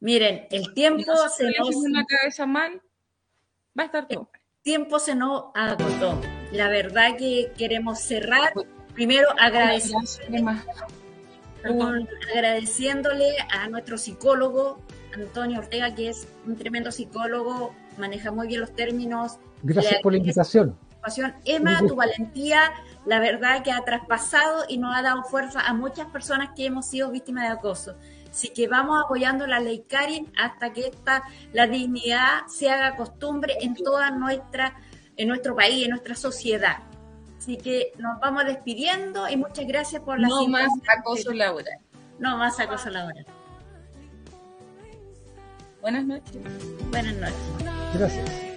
Miren, 0.00 0.46
el 0.50 0.74
tiempo 0.74 1.12
se 1.28 1.50
nos... 1.58 1.74
una 1.74 2.04
cabeza 2.04 2.46
mal, 2.46 2.80
va 3.78 3.84
a 3.84 3.86
estar 3.86 4.06
todo 4.06 4.28
mal. 4.32 4.40
El 4.56 4.62
tiempo 4.62 4.98
se 4.98 5.14
nos 5.14 5.46
agotó. 5.54 6.20
La 6.52 6.68
verdad 6.68 7.16
que 7.16 7.52
queremos 7.56 8.00
cerrar. 8.00 8.52
Primero 8.94 9.28
agradeciéndole, 9.38 10.44
agradeciéndole 12.34 13.36
a 13.50 13.68
nuestro 13.68 13.96
psicólogo, 13.98 14.78
Antonio 15.14 15.58
Ortega, 15.58 15.94
que 15.94 16.08
es 16.08 16.26
un 16.46 16.56
tremendo 16.56 16.90
psicólogo, 16.90 17.74
maneja 17.98 18.30
muy 18.30 18.46
bien 18.48 18.60
los 18.60 18.74
términos. 18.74 19.38
Gracias 19.62 20.00
por 20.02 20.12
la 20.12 20.18
invitación. 20.18 20.76
Emma, 21.44 21.80
tu 21.86 21.96
valentía, 21.96 22.72
la 23.06 23.18
verdad 23.18 23.62
que 23.64 23.72
ha 23.72 23.80
traspasado 23.84 24.64
y 24.68 24.78
nos 24.78 24.94
ha 24.96 25.02
dado 25.02 25.24
fuerza 25.24 25.60
a 25.60 25.74
muchas 25.74 26.06
personas 26.08 26.50
que 26.54 26.66
hemos 26.66 26.86
sido 26.86 27.10
víctimas 27.10 27.44
de 27.44 27.50
acoso. 27.50 27.96
Así 28.30 28.48
que 28.48 28.68
vamos 28.68 29.02
apoyando 29.04 29.46
la 29.46 29.60
ley 29.60 29.84
Karin 29.88 30.32
hasta 30.38 30.72
que 30.72 30.86
esta, 30.86 31.24
la 31.52 31.66
dignidad 31.66 32.46
se 32.48 32.70
haga 32.70 32.96
costumbre 32.96 33.56
en 33.60 33.74
toda 33.74 34.10
nuestra, 34.10 34.76
en 35.16 35.28
nuestro 35.28 35.54
país, 35.56 35.84
en 35.84 35.90
nuestra 35.90 36.14
sociedad. 36.14 36.78
Así 37.42 37.56
que 37.56 37.92
nos 37.98 38.20
vamos 38.20 38.44
despidiendo 38.44 39.28
y 39.28 39.36
muchas 39.36 39.66
gracias 39.66 40.00
por 40.02 40.20
la 40.20 40.28
No 40.28 40.46
más 40.46 40.68
acoso 40.96 41.32
laboral. 41.32 41.76
No 42.20 42.36
más 42.36 42.60
acoso 42.60 42.88
laboral. 42.88 43.26
Buenas 45.80 46.04
noches. 46.04 46.40
Buenas 46.92 47.16
noches. 47.16 47.34
Gracias. 47.94 48.30
gracias. 48.30 48.52